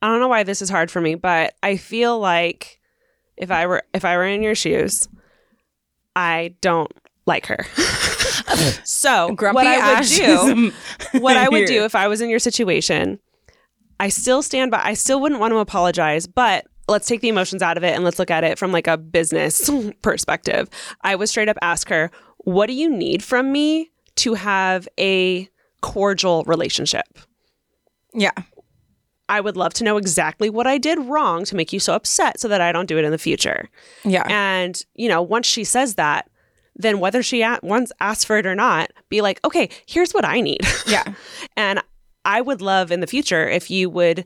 I 0.00 0.06
don't 0.08 0.20
know 0.20 0.28
why 0.28 0.42
this 0.44 0.62
is 0.62 0.70
hard 0.70 0.90
for 0.90 1.00
me, 1.00 1.16
but 1.16 1.54
I 1.62 1.76
feel 1.76 2.18
like 2.18 2.80
if 3.36 3.50
I 3.50 3.66
were 3.66 3.82
if 3.92 4.04
I 4.04 4.16
were 4.16 4.26
in 4.26 4.42
your 4.42 4.54
shoes, 4.54 5.06
I 6.16 6.54
don't 6.60 6.90
like 7.28 7.46
her. 7.46 7.64
so 8.84 9.32
Grumpy 9.34 9.54
what 9.54 9.66
I 9.68 10.00
would 10.00 10.08
do 10.08 10.72
what 11.20 11.36
I 11.36 11.48
would 11.48 11.66
do 11.66 11.84
if 11.84 11.94
I 11.94 12.08
was 12.08 12.20
in 12.20 12.28
your 12.28 12.40
situation, 12.40 13.20
I 14.00 14.08
still 14.08 14.42
stand 14.42 14.72
by. 14.72 14.80
I 14.82 14.94
still 14.94 15.20
wouldn't 15.20 15.40
want 15.40 15.52
to 15.52 15.58
apologize, 15.58 16.26
but 16.26 16.66
let's 16.88 17.06
take 17.06 17.20
the 17.20 17.28
emotions 17.28 17.62
out 17.62 17.76
of 17.76 17.84
it 17.84 17.94
and 17.94 18.02
let's 18.02 18.18
look 18.18 18.30
at 18.30 18.42
it 18.42 18.58
from 18.58 18.72
like 18.72 18.88
a 18.88 18.96
business 18.96 19.70
perspective. 20.02 20.68
I 21.02 21.14
would 21.14 21.28
straight 21.28 21.48
up 21.48 21.58
ask 21.62 21.88
her, 21.90 22.10
"What 22.38 22.66
do 22.66 22.72
you 22.72 22.90
need 22.90 23.22
from 23.22 23.52
me 23.52 23.90
to 24.16 24.34
have 24.34 24.88
a 24.98 25.48
cordial 25.82 26.42
relationship?" 26.44 27.06
yeah. 28.14 28.32
I 29.28 29.40
would 29.40 29.56
love 29.56 29.74
to 29.74 29.84
know 29.84 29.98
exactly 29.98 30.48
what 30.48 30.66
I 30.66 30.78
did 30.78 30.98
wrong 31.00 31.44
to 31.44 31.54
make 31.54 31.72
you 31.72 31.80
so 31.80 31.92
upset 31.94 32.40
so 32.40 32.48
that 32.48 32.62
I 32.62 32.72
don't 32.72 32.86
do 32.86 32.96
it 32.96 33.04
in 33.04 33.10
the 33.10 33.18
future. 33.18 33.68
Yeah. 34.02 34.26
And, 34.28 34.82
you 34.94 35.08
know, 35.08 35.20
once 35.20 35.46
she 35.46 35.64
says 35.64 35.96
that, 35.96 36.30
then 36.78 37.00
whether 37.00 37.22
she 37.22 37.42
a- 37.42 37.58
once 37.62 37.90
asks 38.00 38.24
for 38.24 38.38
it 38.38 38.46
or 38.46 38.54
not, 38.54 38.90
be 39.08 39.20
like, 39.20 39.40
okay, 39.44 39.68
here's 39.86 40.12
what 40.12 40.24
I 40.24 40.40
need. 40.40 40.60
Yeah. 40.86 41.12
and 41.56 41.82
I 42.24 42.40
would 42.40 42.60
love 42.62 42.90
in 42.92 43.00
the 43.00 43.06
future 43.06 43.48
if 43.48 43.70
you 43.70 43.90
would 43.90 44.24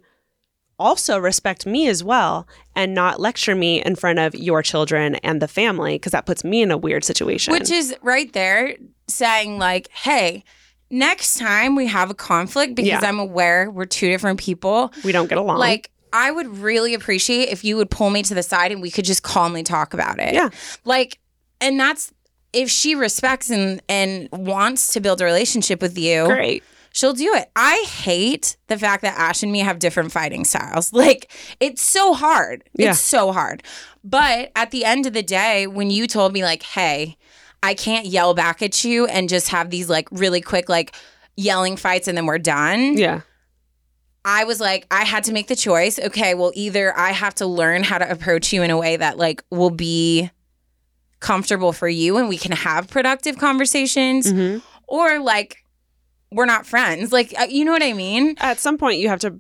also 0.79 1.19
respect 1.19 1.67
me 1.67 1.87
as 1.89 2.03
well 2.03 2.47
and 2.75 2.95
not 2.95 3.21
lecture 3.21 3.55
me 3.55 3.83
in 3.83 3.95
front 3.95 4.19
of 4.19 4.35
your 4.35 4.63
children 4.63 5.15
and 5.17 5.41
the 5.41 5.47
family 5.49 5.95
because 5.97 6.13
that 6.13 6.27
puts 6.27 6.43
me 6.45 6.63
in 6.63 6.71
a 6.71 6.77
weird 6.77 7.05
situation. 7.05 7.53
Which 7.53 7.71
is 7.71 7.95
right 8.03 8.33
there 8.33 8.77
saying, 9.07 9.59
like, 9.59 9.89
hey, 9.93 10.43
next 10.91 11.39
time 11.39 11.77
we 11.77 11.87
have 11.87 12.11
a 12.11 12.15
conflict 12.15 12.75
because 12.75 12.89
Yeah. 12.89 13.01
I'm 13.09 13.19
aware 13.21 13.71
we're 13.71 13.85
two 13.85 14.09
different 14.09 14.41
people. 14.41 14.93
we 15.05 15.13
don't 15.13 15.29
get 15.29 15.39
along. 15.39 15.59
Like, 15.59 15.91
I 16.13 16.31
would 16.31 16.59
really 16.59 16.95
appreciate 16.95 17.49
if 17.51 17.65
you 17.65 17.77
would 17.77 17.91
pull 17.91 18.11
me 18.11 18.23
to 18.25 18.35
the 18.35 18.43
side 18.43 18.73
and 18.73 18.83
we 18.83 18.91
could 18.91 19.05
just 19.05 19.23
calmly 19.23 19.63
talk 19.63 19.95
about 19.95 20.19
it. 20.19 20.35
Yeah. 20.35 20.51
Like, 20.85 21.19
and 21.61 21.79
that's 21.79 22.13
if 22.53 22.71
she 22.71 22.95
respects 22.95 23.51
and 23.51 23.81
and 23.89 24.29
wants 24.33 24.93
to 24.95 25.01
build 25.01 25.21
a 25.21 25.25
relationship 25.25 25.81
with 25.81 25.97
you, 25.99 26.27
great. 26.27 26.63
she'll 26.93 27.13
do 27.15 27.33
it. 27.35 27.51
I 27.57 27.85
hate 27.89 28.57
the 28.69 28.79
fact 28.79 29.03
that 29.03 29.19
Ash 29.19 29.43
and 29.43 29.51
me 29.53 29.61
have 29.61 29.79
different 29.79 30.13
fighting 30.13 30.45
styles. 30.45 30.93
Like, 31.03 31.31
it's 31.61 31.83
so 31.83 32.15
hard. 32.15 32.65
Yeah. 32.75 32.91
It's 32.91 33.01
so 33.01 33.33
hard. 33.33 33.63
But 34.05 34.53
at 34.57 34.71
the 34.71 34.85
end 34.85 35.07
of 35.07 35.13
the 35.13 35.23
day, 35.23 35.67
when 35.67 35.91
you 35.91 36.07
told 36.07 36.33
me, 36.33 36.43
like, 36.43 36.63
hey, 36.63 37.17
I 37.63 37.75
can't 37.75 38.07
yell 38.07 38.35
back 38.35 38.61
at 38.63 38.85
you 38.85 39.07
and 39.07 39.29
just 39.29 39.49
have 39.49 39.71
these 39.71 39.89
like 39.89 40.09
really 40.11 40.41
quick, 40.41 40.69
like, 40.69 40.95
yelling 41.37 41.77
fights 41.77 42.09
and 42.09 42.17
then 42.19 42.27
we're 42.27 42.39
done. 42.39 42.99
Yeah. 42.99 43.21
I 44.25 44.45
was 44.45 44.61
like, 44.61 44.87
I 44.91 45.05
had 45.05 45.25
to 45.25 45.33
make 45.33 45.49
the 45.49 45.57
choice. 45.57 45.99
Okay, 45.99 46.35
well, 46.35 46.53
either 46.55 46.97
I 46.97 47.11
have 47.11 47.35
to 47.37 47.47
learn 47.47 47.83
how 47.83 47.99
to 47.99 48.09
approach 48.11 48.53
you 48.53 48.63
in 48.63 48.71
a 48.71 48.79
way 48.79 48.97
that 48.97 49.17
like 49.19 49.43
will 49.51 49.71
be 49.71 50.31
comfortable 51.23 51.73
for 51.73 51.89
you 51.89 52.19
and 52.19 52.29
we 52.29 52.37
can 52.37 52.53
have 52.53 52.89
productive 52.89 53.39
conversations, 53.39 54.31
Mm-hmm. 54.31 54.59
or 54.89 55.19
like 55.21 55.57
we're 56.31 56.47
not 56.47 56.67
friends. 56.67 57.13
Like, 57.13 57.33
uh, 57.39 57.45
you 57.49 57.65
know 57.65 57.73
what 57.73 57.83
I 57.83 57.93
mean? 57.95 58.35
At 58.41 58.59
some 58.59 58.77
point, 58.79 58.99
you 58.99 59.09
have 59.09 59.21
to 59.21 59.39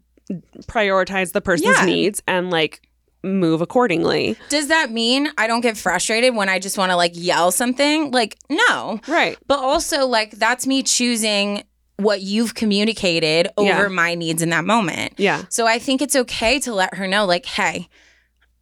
prioritize 0.66 1.32
the 1.32 1.40
person's 1.40 1.76
Yeah. 1.78 1.84
needs 1.84 2.22
and 2.26 2.50
like 2.50 2.80
move 3.22 3.60
accordingly. 3.60 4.36
Does 4.48 4.68
that 4.68 4.90
mean 4.90 5.28
I 5.38 5.46
don't 5.46 5.60
get 5.60 5.76
frustrated 5.76 6.34
when 6.34 6.48
I 6.48 6.58
just 6.58 6.76
want 6.76 6.90
to 6.90 6.96
like 6.96 7.12
yell 7.14 7.50
something? 7.52 8.10
Like, 8.10 8.36
no. 8.50 9.00
Right. 9.08 9.38
But 9.46 9.58
also, 9.60 10.06
like, 10.06 10.32
that's 10.32 10.66
me 10.66 10.82
choosing 10.82 11.62
what 11.98 12.20
you've 12.22 12.54
communicated 12.54 13.48
over 13.56 13.68
Yeah. 13.68 13.88
my 13.88 14.14
needs 14.14 14.42
in 14.42 14.50
that 14.50 14.64
moment. 14.64 15.14
Yeah. 15.18 15.44
So 15.50 15.66
I 15.66 15.78
think 15.78 16.02
it's 16.02 16.16
okay 16.16 16.58
to 16.60 16.74
let 16.74 16.94
her 16.94 17.06
know, 17.06 17.24
like, 17.26 17.46
hey, 17.46 17.88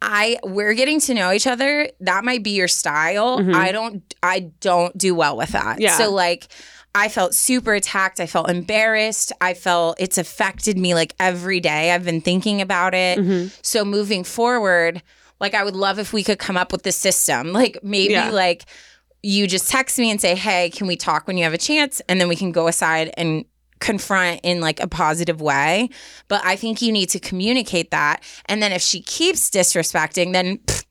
I 0.01 0.37
we're 0.43 0.73
getting 0.73 0.99
to 1.01 1.13
know 1.13 1.31
each 1.31 1.47
other. 1.47 1.89
That 1.99 2.23
might 2.25 2.43
be 2.43 2.51
your 2.51 2.67
style. 2.67 3.39
I 3.55 3.71
don't 3.71 4.01
I 4.23 4.51
don't 4.59 4.97
do 4.97 5.13
well 5.13 5.37
with 5.37 5.49
that. 5.49 5.73
Mm-hmm. 5.75 5.81
Yeah. 5.81 5.97
So 5.97 6.11
like 6.11 6.47
I 6.93 7.07
felt 7.07 7.33
super 7.33 7.73
attacked. 7.73 8.19
I 8.19 8.25
felt 8.25 8.49
embarrassed. 8.49 9.31
I 9.39 9.53
felt 9.53 9.97
it's 9.99 10.17
affected 10.17 10.77
me 10.77 10.93
like 10.93 11.13
every 11.19 11.59
day. 11.59 11.91
I've 11.91 12.03
been 12.03 12.19
thinking 12.21 12.61
about 12.61 12.93
it. 12.93 13.19
Mm-hmm. 13.19 13.47
So 13.61 13.85
moving 13.85 14.23
forward, 14.23 15.01
like 15.39 15.53
I 15.53 15.63
would 15.63 15.75
love 15.75 15.99
if 15.99 16.11
we 16.13 16.23
could 16.23 16.39
come 16.39 16.57
up 16.57 16.71
with 16.71 16.83
the 16.83 16.91
system. 16.91 17.53
Like 17.53 17.77
maybe 17.83 18.13
Yeah. 18.13 18.31
like 18.31 18.65
you 19.23 19.45
just 19.45 19.69
text 19.69 19.99
me 19.99 20.09
and 20.09 20.19
say, 20.19 20.33
"Hey, 20.35 20.71
can 20.71 20.87
we 20.87 20.95
talk 20.95 21.27
when 21.27 21.37
you 21.37 21.43
have 21.43 21.53
a 21.53 21.57
chance?" 21.59 22.01
and 22.09 22.19
then 22.19 22.27
we 22.27 22.35
can 22.35 22.51
go 22.51 22.67
aside 22.67 23.13
and 23.17 23.45
confront 23.81 24.39
in 24.43 24.61
like 24.61 24.79
a 24.79 24.87
positive 24.87 25.41
way. 25.41 25.89
But 26.29 26.41
I 26.45 26.55
think 26.55 26.81
you 26.81 26.91
need 26.91 27.07
to 27.07 27.19
communicate 27.19 27.91
that. 27.91 28.23
And 28.45 28.63
then 28.63 28.71
if 28.71 28.81
she 28.81 29.01
keeps 29.01 29.49
disrespecting, 29.49 30.31
then 30.31 30.59
pfft, 30.59 30.85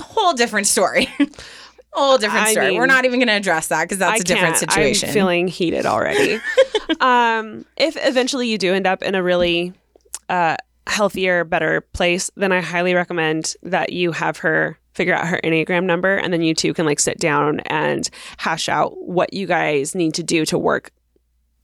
whole 0.00 0.34
different 0.34 0.68
story. 0.68 1.08
whole 1.92 2.18
different 2.18 2.46
I 2.46 2.52
story. 2.52 2.68
mean, 2.68 2.78
We're 2.78 2.86
not 2.86 3.04
even 3.04 3.18
going 3.18 3.28
to 3.28 3.34
address 3.34 3.68
that 3.68 3.84
because 3.84 3.98
that's 3.98 4.20
I 4.20 4.22
a 4.22 4.24
different 4.24 4.56
situation. 4.56 5.08
I'm 5.08 5.14
feeling 5.14 5.48
heated 5.48 5.86
already. 5.86 6.40
um, 7.00 7.64
if 7.76 7.96
eventually 8.06 8.48
you 8.48 8.58
do 8.58 8.72
end 8.72 8.86
up 8.86 9.02
in 9.02 9.14
a 9.14 9.22
really 9.22 9.72
uh, 10.28 10.56
healthier, 10.86 11.44
better 11.44 11.80
place, 11.80 12.30
then 12.36 12.52
I 12.52 12.60
highly 12.60 12.94
recommend 12.94 13.54
that 13.62 13.92
you 13.92 14.12
have 14.12 14.36
her 14.38 14.78
figure 14.94 15.14
out 15.14 15.28
her 15.28 15.40
Enneagram 15.44 15.84
number, 15.84 16.16
and 16.16 16.32
then 16.32 16.42
you 16.42 16.54
two 16.54 16.74
can 16.74 16.84
like 16.84 16.98
sit 16.98 17.18
down 17.18 17.60
and 17.66 18.10
hash 18.36 18.68
out 18.68 18.96
what 19.06 19.32
you 19.32 19.46
guys 19.46 19.94
need 19.94 20.14
to 20.14 20.24
do 20.24 20.44
to 20.46 20.58
work 20.58 20.90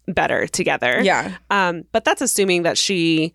better 0.07 0.47
together. 0.47 1.01
Yeah. 1.03 1.37
Um, 1.51 1.85
but 1.93 2.05
that's 2.05 2.21
assuming 2.23 2.63
that 2.65 2.77
she 2.79 3.33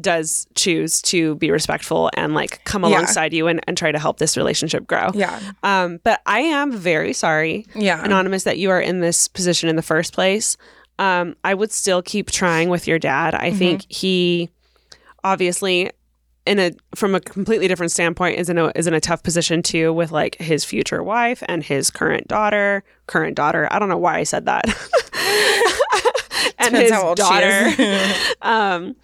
does 0.00 0.46
choose 0.54 1.02
to 1.02 1.34
be 1.34 1.50
respectful 1.50 2.10
and 2.14 2.32
like 2.32 2.64
come 2.64 2.82
Yeah. 2.84 2.90
alongside 2.90 3.32
you 3.34 3.48
and, 3.48 3.60
and 3.66 3.76
try 3.76 3.92
to 3.92 3.98
help 3.98 4.18
this 4.18 4.36
relationship 4.36 4.86
grow. 4.86 5.10
Yeah. 5.14 5.38
Um, 5.62 5.98
but 6.04 6.20
I 6.26 6.40
am 6.40 6.72
very 6.72 7.12
sorry, 7.12 7.66
Yeah. 7.74 8.02
Anonymous, 8.02 8.44
that 8.44 8.56
you 8.56 8.70
are 8.70 8.80
in 8.80 9.00
this 9.00 9.28
position 9.28 9.68
in 9.68 9.76
the 9.76 9.82
first 9.82 10.14
place. 10.14 10.56
Um, 10.98 11.34
I 11.44 11.54
would 11.54 11.72
still 11.72 12.02
keep 12.02 12.30
trying 12.30 12.68
with 12.68 12.86
your 12.86 12.98
dad. 12.98 13.34
I 13.34 13.50
think 13.52 13.84
he 13.90 14.48
obviously 15.24 15.90
in 16.46 16.58
a 16.58 16.72
from 16.94 17.14
a 17.14 17.20
completely 17.20 17.68
different 17.68 17.92
standpoint 17.92 18.38
is 18.38 18.48
in 18.48 18.58
a 18.58 18.72
is 18.74 18.86
in 18.86 18.94
a 18.94 19.00
tough 19.00 19.22
position 19.22 19.62
too 19.62 19.92
with 19.92 20.10
like 20.10 20.36
his 20.36 20.64
future 20.64 21.02
wife 21.02 21.42
and 21.48 21.62
his 21.62 21.90
current 21.90 22.28
daughter. 22.28 22.82
Current 23.06 23.36
daughter. 23.36 23.68
I 23.70 23.78
don't 23.78 23.88
know 23.88 23.98
why 23.98 24.18
I 24.18 24.22
said 24.24 24.46
that. 24.46 24.64
and 26.58 26.72
Depends 26.72 26.80
his 26.80 26.92
how 26.92 27.08
old 27.08 27.18
she 27.18 27.22
daughter. 27.22 27.82
is. 27.82 28.34
um 28.42 28.96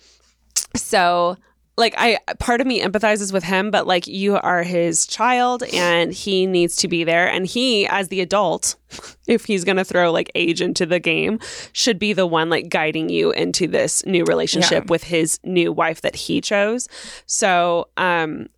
so 0.74 1.36
like 1.76 1.94
i 1.98 2.18
part 2.38 2.60
of 2.60 2.66
me 2.66 2.80
empathizes 2.80 3.32
with 3.32 3.44
him 3.44 3.70
but 3.70 3.86
like 3.86 4.06
you 4.06 4.36
are 4.36 4.62
his 4.62 5.06
child 5.06 5.62
and 5.74 6.12
he 6.12 6.46
needs 6.46 6.76
to 6.76 6.88
be 6.88 7.04
there 7.04 7.28
and 7.28 7.46
he 7.46 7.86
as 7.88 8.08
the 8.08 8.20
adult 8.20 8.76
if 9.26 9.44
he's 9.44 9.64
going 9.64 9.76
to 9.76 9.84
throw 9.84 10.10
like 10.10 10.30
age 10.34 10.60
into 10.62 10.86
the 10.86 10.98
game 11.00 11.38
should 11.72 11.98
be 11.98 12.12
the 12.12 12.26
one 12.26 12.48
like 12.48 12.68
guiding 12.68 13.08
you 13.08 13.30
into 13.32 13.66
this 13.66 14.04
new 14.06 14.24
relationship 14.24 14.84
Yeah. 14.84 14.90
with 14.90 15.04
his 15.04 15.38
new 15.44 15.72
wife 15.72 16.00
that 16.00 16.16
he 16.16 16.40
chose 16.40 16.88
so 17.26 17.88
um 17.96 18.48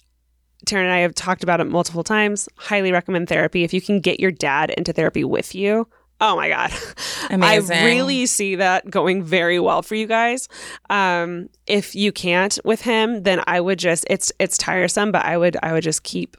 Taryne 0.66 0.82
and 0.82 0.92
I 0.92 0.98
have 0.98 1.14
talked 1.14 1.44
about 1.44 1.60
it 1.60 1.64
multiple 1.68 2.02
times. 2.02 2.46
Highly 2.56 2.90
recommend 2.92 3.28
therapy. 3.28 3.62
If 3.62 3.72
you 3.72 3.80
can 3.80 4.00
get 4.00 4.20
your 4.20 4.32
dad 4.32 4.70
into 4.70 4.92
therapy 4.92 5.22
with 5.24 5.54
you, 5.54 5.88
oh 6.20 6.36
my 6.36 6.48
God. 6.48 6.72
Amazing. 7.30 7.76
I 7.76 7.84
really 7.84 8.26
see 8.26 8.56
that 8.56 8.90
going 8.90 9.22
very 9.22 9.58
well 9.60 9.82
for 9.82 9.94
you 9.94 10.06
guys. 10.06 10.48
Um, 10.90 11.48
if 11.66 11.94
you 11.94 12.12
can't 12.12 12.58
with 12.64 12.82
him, 12.82 13.22
then 13.22 13.42
I 13.46 13.60
would 13.60 13.78
just 13.78 14.04
it's 14.10 14.32
it's 14.38 14.58
tiresome, 14.58 15.12
but 15.12 15.24
I 15.24 15.36
would 15.38 15.56
I 15.62 15.72
would 15.72 15.82
just 15.84 16.02
keep 16.02 16.36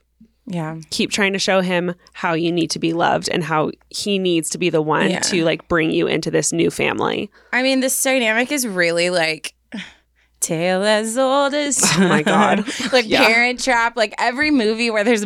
Yeah. 0.47 0.77
keep 0.89 1.11
trying 1.11 1.33
to 1.33 1.39
show 1.39 1.61
him 1.61 1.93
how 2.13 2.33
you 2.33 2.51
need 2.51 2.71
to 2.71 2.79
be 2.79 2.93
loved 2.93 3.29
and 3.29 3.43
how 3.43 3.71
he 3.89 4.17
needs 4.19 4.49
to 4.51 4.57
be 4.57 4.69
the 4.69 4.81
one 4.81 5.09
Yeah. 5.11 5.19
to 5.21 5.43
like 5.45 5.67
bring 5.67 5.91
you 5.91 6.07
into 6.07 6.31
this 6.31 6.51
new 6.51 6.69
family. 6.71 7.29
I 7.53 7.61
mean, 7.63 7.79
this 7.81 8.01
dynamic 8.03 8.51
is 8.51 8.67
really 8.67 9.09
like 9.09 9.53
tale 10.39 10.83
as 10.83 11.17
old 11.17 11.53
as 11.53 11.79
Oh 11.97 12.07
my 12.07 12.21
God. 12.23 12.65
like 12.93 13.05
Yeah. 13.07 13.25
Parent 13.27 13.63
Trap. 13.63 13.95
Like 13.97 14.13
every 14.17 14.51
movie 14.51 14.89
where 14.89 15.03
there's 15.03 15.25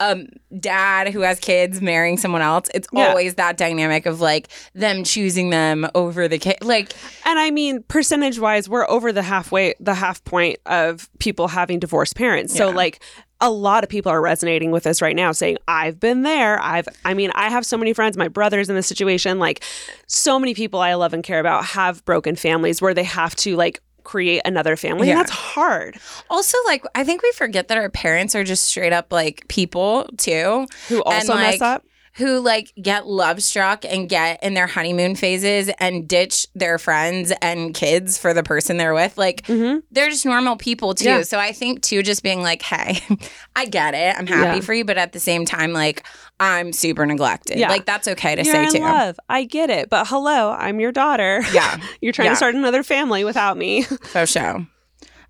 a 0.00 0.12
um, 0.12 0.26
dad 0.58 1.08
who 1.12 1.20
has 1.20 1.38
kids 1.40 1.80
marrying 1.80 2.16
someone 2.18 2.42
else, 2.42 2.68
it's 2.74 2.88
Yeah. 2.92 3.08
always 3.08 3.34
that 3.36 3.56
dynamic 3.56 4.06
of 4.06 4.20
like 4.20 4.48
them 4.74 5.04
choosing 5.04 5.50
them 5.50 5.88
over 5.94 6.28
the 6.28 6.38
kid. 6.38 6.56
Like, 6.62 6.92
And 7.24 7.38
I 7.38 7.50
mean, 7.50 7.82
percentage 7.88 8.38
wise, 8.38 8.68
we're 8.68 8.88
over 8.88 9.12
the 9.12 9.22
halfway, 9.22 9.74
the 9.80 9.94
half 9.94 10.22
point 10.24 10.58
of 10.66 11.08
people 11.18 11.48
having 11.48 11.78
divorced 11.78 12.16
parents. 12.16 12.54
So, 12.54 12.70
like, 12.70 13.02
a 13.40 13.50
lot 13.50 13.84
of 13.84 13.90
people 13.90 14.10
are 14.10 14.20
resonating 14.22 14.70
with 14.70 14.84
this 14.84 15.02
right 15.02 15.14
now, 15.14 15.30
saying, 15.32 15.58
I've 15.68 16.00
been 16.00 16.22
there. 16.22 16.58
I've, 16.62 16.88
I 17.04 17.12
mean, 17.12 17.30
I 17.34 17.50
have 17.50 17.66
so 17.66 17.76
many 17.76 17.92
friends, 17.92 18.16
my 18.16 18.28
brother's 18.28 18.70
in 18.70 18.76
this 18.76 18.86
situation. 18.86 19.38
Like, 19.38 19.62
so 20.06 20.38
many 20.38 20.54
people 20.54 20.80
I 20.80 20.94
love 20.94 21.12
and 21.12 21.22
care 21.22 21.38
about 21.40 21.64
have 21.66 22.02
broken 22.06 22.34
families 22.36 22.80
where 22.80 22.94
they 22.94 23.04
have 23.04 23.36
to, 23.36 23.54
like, 23.56 23.82
create 24.06 24.40
another 24.44 24.76
family. 24.76 25.08
Yeah. 25.08 25.14
And 25.14 25.20
that's 25.20 25.32
hard. 25.32 25.98
also, 26.30 26.56
like, 26.64 26.84
I 26.94 27.04
think 27.04 27.22
we 27.22 27.32
forget 27.32 27.68
that 27.68 27.76
our 27.76 27.90
parents 27.90 28.34
are 28.34 28.44
just 28.44 28.64
straight 28.64 28.92
up 28.92 29.12
like 29.12 29.46
people 29.48 30.08
too. 30.16 30.66
Who 30.88 31.02
also 31.02 31.32
And, 31.32 31.42
mess 31.42 31.60
like, 31.60 31.62
up. 31.62 31.84
Who 32.16 32.40
like 32.40 32.72
get 32.80 33.06
love 33.06 33.42
struck 33.42 33.84
and 33.84 34.08
get 34.08 34.42
in 34.42 34.54
their 34.54 34.66
honeymoon 34.66 35.14
phases 35.16 35.70
and 35.78 36.08
ditch 36.08 36.46
their 36.54 36.78
friends 36.78 37.32
and 37.42 37.74
kids 37.74 38.16
for 38.16 38.32
the 38.32 38.42
person 38.42 38.78
they're 38.78 38.94
with. 38.94 39.18
Like 39.18 39.46
they're 39.46 40.08
just 40.08 40.24
normal 40.24 40.56
people 40.56 40.94
too. 40.94 41.04
Mm-hmm. 41.06 41.16
Yeah. 41.18 41.22
So 41.24 41.38
I 41.38 41.52
think 41.52 41.82
too, 41.82 42.02
just 42.02 42.22
being 42.22 42.42
like, 42.42 42.62
hey, 42.62 43.00
I 43.56 43.66
get 43.66 43.94
it. 43.94 44.16
I'm 44.18 44.26
happy 44.26 44.56
Yeah. 44.58 44.60
for 44.64 44.72
you, 44.74 44.84
but 44.84 44.96
at 44.96 45.12
the 45.12 45.20
same 45.20 45.44
time, 45.44 45.72
like 45.74 46.06
I'm 46.40 46.72
super 46.72 47.04
neglected. 47.06 47.58
Yeah. 47.58 47.68
Like 47.68 47.84
that's 47.86 48.08
okay 48.08 48.34
to 48.34 48.42
You're 48.44 48.54
say 48.70 48.78
too. 48.78 48.84
love. 48.84 49.18
I 49.28 49.44
get 49.44 49.68
it. 49.70 49.90
But 49.90 50.06
hello, 50.08 50.50
I'm 50.52 50.80
your 50.80 50.92
daughter. 50.92 51.42
Yeah. 51.52 51.76
You're 52.00 52.12
trying 52.12 52.26
Yeah. 52.26 52.32
to 52.32 52.36
start 52.36 52.54
another 52.54 52.82
family 52.82 53.24
without 53.24 53.56
me. 53.56 53.82
For 53.82 54.24
sure. 54.26 54.66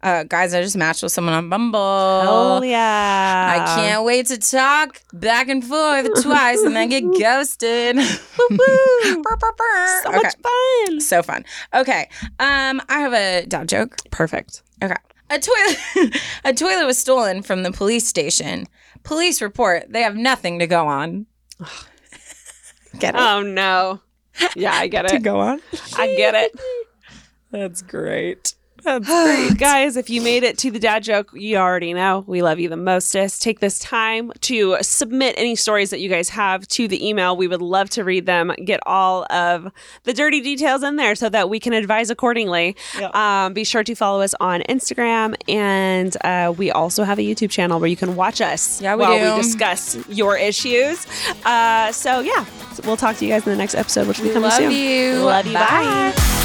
Uh, 0.07 0.23
guys, 0.23 0.55
I 0.55 0.63
just 0.63 0.77
matched 0.77 1.03
with 1.03 1.11
someone 1.11 1.35
on 1.35 1.49
Bumble. 1.51 1.81
Oh, 1.81 2.63
yeah. 2.63 3.57
I 3.61 3.75
can't 3.75 4.05
wait 4.05 4.27
to 4.27 4.39
talk 4.39 5.03
back 5.13 5.49
and 5.49 5.65
forth 5.65 6.07
twice 6.23 6.63
and 6.63 6.77
then 6.77 6.91
get 6.91 7.01
ghosted. 7.19 7.97
Burr, 8.49 9.17
burr, 9.17 9.53
burr. 9.59 10.03
So 10.05 10.09
Okay. 10.11 10.19
much 10.23 10.35
fun. 10.43 11.01
So 11.01 11.23
fun. 11.25 11.45
Okay. 11.75 12.09
Um, 12.39 12.81
I 12.89 13.01
have 13.01 13.13
a 13.15 13.47
dad 13.47 13.69
joke. 13.69 13.97
Perfect. 14.13 14.63
Okay. 14.81 14.95
A 15.29 15.41
toilet 15.41 16.17
a 16.45 16.53
toilet 16.53 16.87
was 16.87 16.99
stolen 16.99 17.43
from 17.43 17.65
the 17.65 17.73
police 17.73 18.07
station. 18.07 18.67
Police 19.03 19.43
report 19.43 19.87
they 19.93 20.03
have 20.03 20.15
nothing 20.15 20.61
to 20.61 20.69
go 20.69 20.87
on. 20.87 21.27
Get 23.01 23.17
it? 23.17 23.21
Oh, 23.21 23.43
no. 23.43 24.03
Yeah, 24.55 24.73
I 24.73 24.87
get 24.87 25.07
it. 25.07 25.09
to 25.09 25.19
go 25.19 25.41
on? 25.41 25.61
I 25.97 26.15
get 26.15 26.37
it. 26.37 26.53
That's 27.51 27.83
great. 27.83 28.55
That's 28.87 29.55
Guys, 29.55 29.97
if 29.97 30.09
you 30.09 30.23
made 30.23 30.43
it 30.45 30.57
to 30.59 30.71
the 30.71 30.79
dad 30.79 31.03
joke, 31.03 31.31
you 31.35 31.57
already 31.57 31.93
know 31.93 32.25
we 32.27 32.41
love 32.43 32.59
you 32.61 32.69
the 32.69 32.77
mostest. 32.77 33.43
Take 33.43 33.61
this 33.61 33.79
time 33.79 34.33
to 34.43 34.77
submit 34.81 35.35
any 35.37 35.57
stories 35.57 35.91
that 35.91 36.01
you 36.01 36.09
guys 36.09 36.29
have 36.31 36.67
to 36.69 36.87
the 36.89 37.07
email. 37.07 37.37
We 37.37 37.49
would 37.49 37.61
love 37.63 37.91
to 37.91 38.05
read 38.05 38.27
them, 38.27 38.53
get 38.65 38.81
all 38.87 39.27
of 39.33 39.73
the 40.05 40.13
dirty 40.13 40.41
details 40.41 40.83
in 40.83 40.97
there 40.97 41.15
so 41.17 41.29
that 41.29 41.51
we 41.51 41.59
can 41.61 41.73
advise 41.73 42.11
accordingly. 42.11 42.77
Um, 43.13 43.53
be 43.53 43.65
sure 43.65 43.83
to 43.85 43.95
follow 43.95 44.21
us 44.23 44.35
on 44.41 44.63
Instagram, 44.69 45.35
and 45.49 46.17
uh, 46.25 46.53
we 46.57 46.71
also 46.71 47.03
have 47.05 47.19
a 47.19 47.23
YouTube 47.23 47.51
channel 47.51 47.81
where 47.81 47.89
you 47.89 47.97
can 47.97 48.15
watch 48.17 48.41
us 48.41 48.81
Yeah, 48.81 48.95
we 48.95 49.01
while 49.03 49.19
do. 49.19 49.37
we 49.37 49.43
discuss 49.43 49.97
your 50.09 50.37
issues. 50.37 51.07
Uh, 51.45 51.91
so, 51.93 52.21
yeah, 52.21 52.45
we'll 52.85 52.97
talk 52.97 53.17
to 53.17 53.25
you 53.25 53.33
guys 53.33 53.45
in 53.47 53.51
the 53.53 53.59
next 53.59 53.75
episode, 53.75 54.07
which 54.07 54.19
will 54.19 54.27
be 54.29 54.33
coming 54.33 54.49
Love 54.51 54.59
soon. 54.59 54.71
you. 54.71 55.15
Love 55.23 55.47
you. 55.47 55.55
Bye. 55.55 56.13
bye. 56.15 56.43